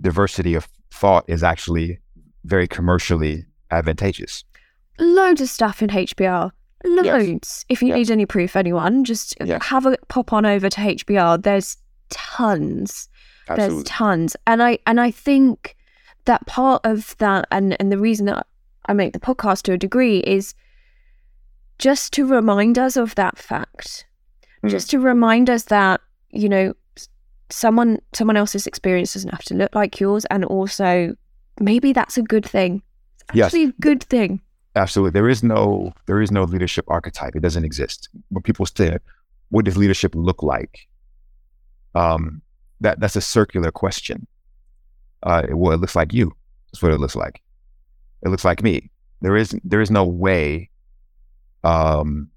diversity 0.00 0.54
of 0.54 0.66
thought 0.90 1.24
is 1.28 1.42
actually 1.42 1.98
very 2.44 2.66
commercially 2.66 3.44
advantageous. 3.70 4.44
loads 4.98 5.40
of 5.40 5.48
stuff 5.48 5.82
in 5.82 5.90
HBR. 5.90 6.50
Loads. 6.84 7.64
If 7.68 7.82
you 7.82 7.88
Yes. 7.88 7.96
need 7.96 8.10
any 8.10 8.26
proof, 8.26 8.56
anyone, 8.56 9.04
just 9.04 9.34
Yes. 9.44 9.64
have 9.66 9.86
a 9.86 9.96
pop 10.08 10.32
on 10.32 10.46
over 10.46 10.68
to 10.70 10.80
HBR. 10.80 11.38
There's 11.38 11.76
tons. 12.10 13.08
There's 13.48 13.82
tons. 13.84 14.36
And 14.46 14.62
I 14.62 14.78
and 14.86 15.00
I 15.00 15.10
think 15.10 15.76
that 16.26 16.46
part 16.46 16.80
of 16.84 17.16
that 17.18 17.46
and, 17.50 17.76
and 17.80 17.90
the 17.90 17.98
reason 17.98 18.26
that 18.26 18.46
I 18.86 18.92
make 18.92 19.12
the 19.12 19.20
podcast 19.20 19.62
to 19.62 19.72
a 19.72 19.78
degree 19.78 20.18
is 20.20 20.54
just 21.78 22.12
to 22.14 22.26
remind 22.26 22.78
us 22.78 22.96
of 22.96 23.14
that 23.16 23.38
fact. 23.38 24.06
Mm. 24.64 24.70
Just 24.70 24.90
to 24.90 24.98
remind 25.00 25.48
us 25.50 25.64
that, 25.64 26.00
you 26.30 26.48
know, 26.48 26.74
someone 27.50 27.98
someone 28.12 28.36
else's 28.36 28.66
experience 28.66 29.14
doesn't 29.14 29.30
have 29.30 29.42
to 29.44 29.54
look 29.54 29.74
like 29.74 29.98
yours 29.98 30.24
and 30.26 30.44
also 30.44 31.16
maybe 31.58 31.92
that's 31.92 32.16
a 32.16 32.22
good 32.22 32.46
thing. 32.46 32.82
It's 33.28 33.36
Yes. 33.36 33.46
actually 33.46 33.64
a 33.64 33.72
good 33.80 34.02
thing. 34.04 34.40
Absolutely. 34.76 35.10
There 35.10 35.28
is 35.28 35.42
no 35.42 35.92
there 36.06 36.20
is 36.20 36.30
no 36.30 36.44
leadership 36.44 36.84
archetype. 36.88 37.34
It 37.34 37.42
doesn't 37.42 37.64
exist. 37.64 38.08
When 38.28 38.42
people 38.42 38.66
say, 38.66 38.98
what 39.50 39.64
does 39.64 39.76
leadership 39.76 40.14
look 40.14 40.42
like? 40.42 40.88
Um, 41.94 42.40
that 42.80 43.00
that's 43.00 43.16
a 43.16 43.20
circular 43.20 43.70
question. 43.72 44.26
Uh, 45.22 45.42
well, 45.50 45.72
it 45.72 45.80
looks 45.80 45.96
like 45.96 46.12
you. 46.12 46.32
That's 46.68 46.82
what 46.82 46.92
it 46.92 47.00
looks 47.00 47.16
like. 47.16 47.42
It 48.22 48.28
looks 48.28 48.44
like 48.44 48.62
me. 48.62 48.90
There 49.22 49.36
is 49.36 49.58
there 49.64 49.80
is 49.80 49.90
no 49.90 50.04
way, 50.04 50.70
um, 51.64 52.30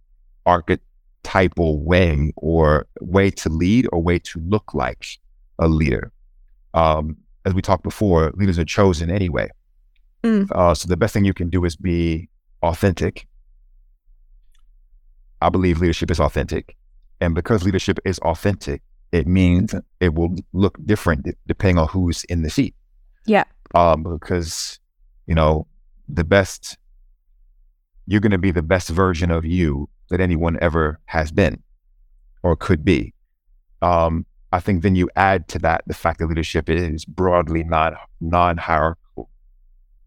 archetypal 0.46 1.82
way 1.84 2.34
or 2.36 2.88
way 3.00 3.30
to 3.32 3.50
lead 3.50 3.88
or 3.94 4.02
way 4.02 4.20
to 4.20 4.40
look 4.40 4.74
like 4.74 5.06
a 5.60 5.68
leader. 5.68 6.12
Um, 6.74 7.18
as 7.46 7.54
we 7.54 7.62
talked 7.62 7.84
before, 7.84 8.32
leaders 8.36 8.58
are 8.58 8.66
chosen 8.66 9.12
anyway. 9.12 9.50
Uh, 10.52 10.74
so 10.74 10.88
the 10.88 10.98
best 10.98 11.14
thing 11.14 11.26
you 11.26 11.34
can 11.34 11.50
do 11.50 11.66
is 11.66 11.76
be 11.76 12.30
authentic. 12.62 13.28
I 15.42 15.50
believe 15.50 15.82
leadership 15.82 16.10
is 16.10 16.20
authentic. 16.20 16.76
And 17.20 17.36
because 17.36 17.64
leadership 17.64 18.00
is 18.06 18.20
authentic, 18.20 18.82
it 19.12 19.28
means 19.28 19.76
it 20.00 20.14
will 20.16 20.36
look 20.54 20.78
different 20.86 21.28
depending 21.48 21.78
on 21.78 21.88
who's 21.88 22.24
in 22.26 22.42
the 22.42 22.50
seat. 22.50 22.76
Yeah. 23.26 23.44
Um, 23.76 24.04
because, 24.04 24.80
you 25.28 25.36
know, 25.36 25.68
the 26.08 26.24
best, 26.24 26.78
you're 28.08 28.22
going 28.22 28.32
to 28.32 28.38
be 28.38 28.52
the 28.52 28.62
best 28.62 28.90
version 28.90 29.32
of 29.32 29.46
you 29.46 29.90
that 30.10 30.20
anyone 30.20 30.58
ever 30.62 31.00
has 31.06 31.32
been 31.32 31.62
or 32.42 32.56
could 32.56 32.84
be. 32.84 33.14
Um, 33.82 34.26
I 34.52 34.60
think 34.60 34.84
then 34.84 34.96
you 34.96 35.10
add 35.16 35.48
to 35.50 35.60
that 35.60 35.84
the 35.88 35.94
fact 35.94 36.20
that 36.20 36.28
leadership 36.28 36.70
is 36.70 37.06
broadly 37.06 37.64
non 37.64 37.96
non 38.22 38.58
hierarchical. 38.58 39.03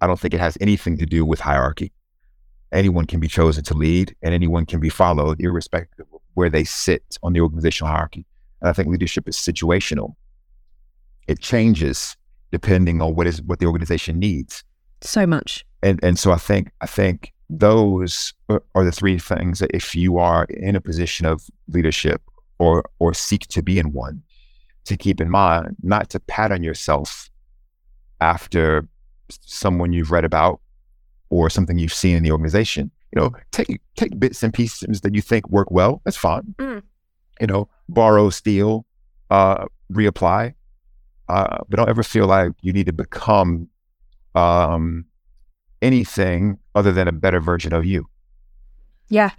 I 0.01 0.07
don't 0.07 0.19
think 0.19 0.35
it 0.35 0.41
has 0.41 0.59
anything 0.61 0.99
to 0.99 1.07
do 1.07 1.25
with 1.25 1.41
hierarchy. 1.41 1.93
Anyone 2.73 3.07
can 3.07 3.21
be 3.21 3.29
chosen 3.29 3.65
to 3.65 3.75
lead 3.75 4.15
and 4.23 4.35
anyone 4.35 4.67
can 4.67 4.81
be 4.81 4.89
followed, 4.89 5.41
irrespective 5.41 6.07
of 6.13 6.21
where 6.35 6.51
they 6.51 6.65
sit 6.65 7.19
on 7.23 7.33
the 7.33 7.41
organizational 7.41 7.93
hierarchy. 7.93 8.27
And 8.61 8.69
I 8.69 8.73
think 8.73 8.89
leadership 8.89 9.29
is 9.29 9.37
situational. 9.37 10.15
It 11.29 11.41
changes 11.41 12.17
depending 12.51 13.01
on 13.01 13.15
what 13.15 13.27
is 13.27 13.43
what 13.43 13.59
the 13.59 13.67
organization 13.67 14.19
needs. 14.19 14.65
So 15.01 15.27
much. 15.27 15.65
And 15.83 16.01
and 16.03 16.19
so 16.19 16.33
I 16.33 16.37
think 16.37 16.71
I 16.81 16.87
think 16.87 17.33
those 17.49 18.35
are 18.49 18.85
the 18.85 18.93
three 18.93 19.19
things 19.19 19.61
that 19.61 19.71
if 19.73 19.95
you 19.95 20.19
are 20.19 20.45
in 20.45 20.75
a 20.77 20.81
position 20.81 21.27
of 21.27 21.43
leadership 21.69 22.23
or 22.59 22.85
or 22.99 23.15
seek 23.15 23.47
to 23.49 23.63
be 23.63 23.79
in 23.79 23.93
one, 23.93 24.23
to 24.85 24.97
keep 24.97 25.21
in 25.21 25.31
mind, 25.31 25.77
not 25.83 26.11
to 26.11 26.21
pattern 26.21 26.63
yourself 26.63 27.31
after 28.21 28.89
someone 29.29 29.93
you've 29.93 30.11
read 30.11 30.25
about 30.25 30.61
or 31.31 31.51
something 31.51 31.79
you've 31.79 31.93
seen 31.93 32.17
in 32.17 32.23
the 32.23 32.31
organization. 32.31 32.91
You 33.15 33.23
know, 33.23 33.33
take 33.53 33.81
take 33.97 34.19
bits 34.19 34.43
and 34.43 34.53
pieces 34.53 35.01
that 35.01 35.15
you 35.15 35.23
think 35.23 35.49
work 35.49 35.71
well. 35.71 36.03
That's 36.05 36.17
fine. 36.17 36.55
Mm. 36.59 36.83
You 37.41 37.47
know, 37.47 37.69
borrow, 37.89 38.31
steal, 38.31 38.87
uh, 39.31 39.67
reapply. 39.93 40.55
Uh, 41.29 41.59
but 41.69 41.77
don't 41.77 41.89
ever 41.89 42.03
feel 42.03 42.27
like 42.27 42.53
you 42.61 42.73
need 42.73 42.87
to 42.87 42.93
become 42.93 43.69
um, 44.35 45.05
anything 45.83 46.59
other 46.75 46.93
than 46.93 47.09
a 47.09 47.13
better 47.13 47.41
version 47.41 47.73
of 47.73 47.85
you. 47.85 48.07
Yeah. 49.09 49.31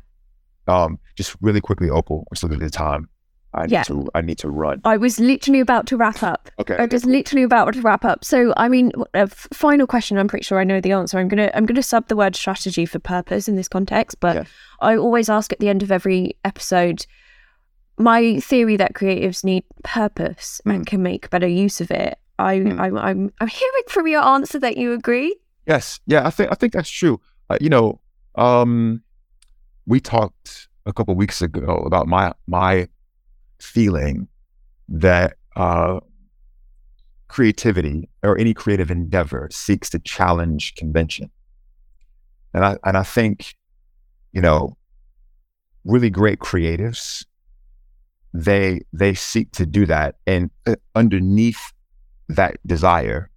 Um, 0.67 0.99
just 1.15 1.35
really 1.41 1.61
quickly, 1.61 1.89
Opal, 1.89 2.27
we're 2.29 2.35
still 2.35 2.51
at 2.51 2.59
the 2.59 2.69
time. 2.69 3.09
I 3.57 3.63
need 3.63 3.71
Yeah. 3.71 3.83
to 3.83 4.07
I 4.15 4.21
need 4.21 4.37
to 4.39 4.49
run. 4.49 4.81
I 4.85 4.97
was 4.97 5.19
literally 5.19 5.59
about 5.59 5.87
to 5.87 5.97
wrap 5.97 6.21
up. 6.23 6.49
Okay. 6.59 6.75
I 6.77 6.85
was 6.85 7.05
literally 7.05 7.43
about 7.43 7.73
to 7.73 7.81
wrap 7.81 8.05
up. 8.05 8.23
So, 8.23 8.53
I 8.57 8.69
mean, 8.69 8.91
a 9.13 9.19
f- 9.19 9.47
final 9.53 9.87
question. 9.87 10.17
I'm 10.17 10.27
pretty 10.27 10.43
sure 10.43 10.59
I 10.59 10.63
know 10.63 10.79
the 10.81 10.91
answer. 10.91 11.17
I'm 11.19 11.27
gonna 11.27 11.51
I'm 11.53 11.65
gonna 11.65 11.83
sub 11.83 12.07
the 12.07 12.15
word 12.15 12.35
strategy 12.35 12.85
for 12.85 12.99
purpose 12.99 13.47
in 13.47 13.55
this 13.55 13.67
context, 13.67 14.19
but 14.19 14.35
Yeah. 14.35 14.43
I 14.81 14.95
always 14.97 15.29
ask 15.29 15.51
at 15.51 15.59
the 15.59 15.69
end 15.69 15.83
of 15.83 15.91
every 15.91 16.37
episode. 16.45 17.05
My 17.99 18.39
theory 18.39 18.77
that 18.77 18.93
creatives 18.93 19.43
need 19.43 19.63
purpose 19.83 20.61
and 20.65 20.85
can 20.85 21.01
make 21.01 21.29
better 21.31 21.47
use 21.47 21.81
of 21.81 21.89
it. 21.89 22.19
I, 22.37 22.59
Mm. 22.59 22.79
I'm 22.79 22.97
I'm 22.97 23.33
I'm 23.41 23.47
hearing 23.47 23.83
from 23.89 24.07
your 24.07 24.21
answer 24.23 24.59
that 24.59 24.77
you 24.77 24.93
agree. 24.93 25.35
Yes, 25.65 25.99
yeah, 26.05 26.25
I 26.27 26.29
think 26.29 26.51
I 26.51 26.55
think 26.55 26.73
that's 26.73 26.89
true. 26.89 27.19
Uh, 27.49 27.57
you 27.59 27.69
know, 27.69 27.99
um, 28.35 29.01
we 29.87 29.99
talked 29.99 30.67
a 30.85 30.93
couple 30.93 31.15
weeks 31.15 31.41
ago 31.41 31.81
about 31.87 32.07
my 32.07 32.33
my 32.45 32.87
feeling 33.59 34.27
that 34.89 35.35
uh, 35.55 35.99
creativity 37.27 38.09
or 38.23 38.37
any 38.37 38.53
creative 38.53 38.91
endeavor 38.91 39.49
seeks 39.51 39.89
to 39.91 39.99
challenge 39.99 40.75
convention, 40.75 41.29
and 42.53 42.65
I 42.65 42.77
and 42.83 42.97
I 42.97 43.03
think, 43.03 43.55
you 44.31 44.41
know, 44.41 44.77
really 45.83 46.09
great 46.09 46.39
creatives 46.39 47.25
they 48.33 48.81
they 48.93 49.13
seek 49.13 49.51
to 49.53 49.65
do 49.65 49.85
that, 49.85 50.15
and 50.27 50.49
uh, 50.65 50.75
underneath 50.95 51.73
that 52.29 52.57
desire 52.67 53.31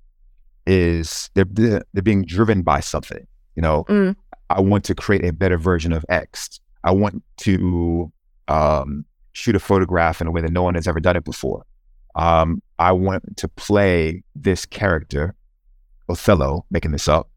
is 0.67 1.31
they're 1.35 1.47
they're 1.49 1.83
they're 1.93 2.03
being 2.03 2.25
driven 2.25 2.63
by 2.63 2.81
something. 2.81 3.27
You 3.57 3.63
know, 3.63 3.85
Mm. 3.85 4.17
I 4.51 4.61
want 4.61 4.85
to 4.85 4.95
create 4.95 5.25
a 5.25 5.33
better 5.33 5.57
version 5.57 5.93
of 5.93 6.05
X. 6.09 6.61
I 6.85 6.91
want 6.91 7.23
to 7.39 8.13
um, 8.49 9.05
shoot 9.41 9.57
a 9.57 9.61
photograph 9.61 10.21
in 10.21 10.27
a 10.27 10.31
way 10.31 10.41
that 10.43 10.53
no 10.53 10.63
one 10.63 10.75
has 10.75 10.87
ever 10.87 11.01
done 11.01 11.17
it 11.17 11.25
before. 11.25 11.65
Um, 12.15 12.63
I 12.79 12.93
want 12.93 13.37
to 13.37 13.49
play 13.49 14.23
this 14.35 14.67
character, 14.67 15.35
Othello, 16.09 16.67
making 16.71 16.93
this 16.93 17.09
up, 17.09 17.31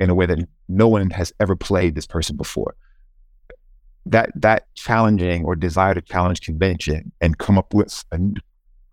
in 0.00 0.10
a 0.10 0.14
way 0.14 0.26
that 0.26 0.38
no 0.68 0.86
one 0.88 1.10
has 1.10 1.32
ever 1.40 1.56
played 1.56 1.94
this 1.94 2.06
person 2.06 2.36
before. 2.36 2.74
That 4.06 4.30
that 4.34 4.66
challenging 4.74 5.44
or 5.44 5.54
desire 5.56 5.94
to 5.94 6.02
challenge 6.02 6.40
convention 6.40 7.12
and 7.20 7.38
come 7.38 7.58
up 7.58 7.74
with 7.74 8.04
a, 8.12 8.18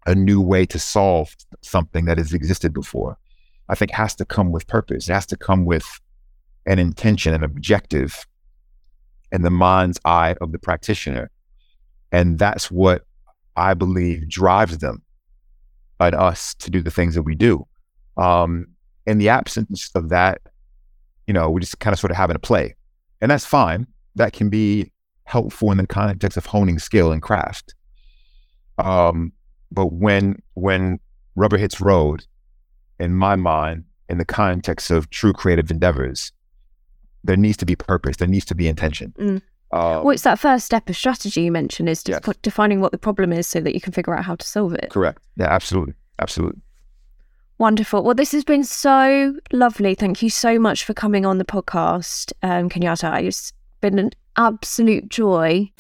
a 0.05 0.15
new 0.15 0.41
way 0.41 0.65
to 0.67 0.79
solve 0.79 1.35
something 1.61 2.05
that 2.05 2.17
has 2.17 2.33
existed 2.33 2.73
before, 2.73 3.17
I 3.69 3.75
think 3.75 3.91
has 3.91 4.15
to 4.15 4.25
come 4.25 4.51
with 4.51 4.67
purpose. 4.67 5.09
It 5.09 5.13
has 5.13 5.25
to 5.27 5.37
come 5.37 5.65
with 5.65 5.85
an 6.65 6.79
intention, 6.79 7.33
an 7.33 7.43
objective 7.43 8.25
in 9.31 9.41
the 9.41 9.49
mind's 9.49 9.99
eye 10.05 10.35
of 10.41 10.51
the 10.51 10.59
practitioner. 10.59 11.29
And 12.15 12.39
that's 12.39 12.71
what 12.71 13.03
I 13.57 13.73
believe 13.73 14.29
drives 14.29 14.77
them 14.77 15.01
and 15.99 16.15
us 16.15 16.55
to 16.55 16.71
do 16.71 16.81
the 16.81 16.89
things 16.89 17.13
that 17.15 17.23
we 17.23 17.35
do. 17.35 17.67
Um, 18.15 18.67
in 19.05 19.17
the 19.17 19.27
absence 19.27 19.91
of 19.95 20.07
that, 20.09 20.39
you 21.27 21.33
know, 21.33 21.49
we 21.49 21.59
just 21.59 21.77
kind 21.79 21.93
of 21.93 21.99
sort 21.99 22.11
of 22.11 22.17
having 22.17 22.37
a 22.37 22.39
play. 22.39 22.73
And 23.19 23.29
that's 23.29 23.45
fine. 23.45 23.85
That 24.15 24.31
can 24.31 24.49
be 24.49 24.93
helpful 25.25 25.71
in 25.71 25.77
the 25.77 25.85
context 25.87 26.37
of 26.37 26.45
honing 26.45 26.79
skill 26.79 27.11
and 27.11 27.21
craft. 27.21 27.75
Um, 28.77 29.33
but 29.69 29.91
when 29.91 30.41
when 30.53 31.01
rubber 31.35 31.57
hits 31.57 31.81
road, 31.81 32.25
in 32.97 33.13
my 33.13 33.35
mind, 33.35 33.83
in 34.07 34.19
the 34.19 34.25
context 34.25 34.89
of 34.89 35.09
true 35.09 35.33
creative 35.33 35.69
endeavors, 35.69 36.31
there 37.25 37.35
needs 37.35 37.57
to 37.57 37.65
be 37.65 37.75
purpose. 37.75 38.15
There 38.15 38.27
needs 38.27 38.45
to 38.45 38.55
be 38.55 38.69
intention. 38.69 39.13
Mm. 39.19 39.41
Um, 39.71 40.03
well, 40.03 40.11
it's 40.11 40.23
that 40.23 40.39
first 40.39 40.65
step 40.65 40.89
of 40.89 40.95
strategy 40.95 41.41
you 41.41 41.51
mentioned 41.51 41.89
is 41.89 42.03
just 42.03 42.25
Yes. 42.25 42.35
defining 42.41 42.79
what 42.81 42.91
the 42.91 42.97
problem 42.97 43.33
is 43.33 43.47
so 43.47 43.59
that 43.61 43.73
you 43.73 43.81
can 43.81 43.91
figure 43.93 44.15
out 44.15 44.23
how 44.23 44.35
to 44.35 44.45
solve 44.47 44.73
it. 44.73 44.89
correct. 44.91 45.21
Yeah, 45.35 45.47
absolutely, 45.47 45.95
absolutely. 46.19 46.61
Wonderful. 47.57 48.03
Well, 48.03 48.15
this 48.15 48.31
has 48.33 48.43
been 48.43 48.63
so 48.65 49.35
lovely. 49.53 49.95
Thank 49.95 50.21
you 50.21 50.29
so 50.29 50.59
much 50.59 50.83
for 50.83 50.93
coming 50.93 51.25
on 51.25 51.37
the 51.37 51.45
podcast, 51.45 52.33
um, 52.43 52.69
Kenyatte. 52.69 53.23
It's 53.25 53.53
been 53.81 53.97
an 53.97 54.11
absolute 54.37 55.07
joy 55.09 55.71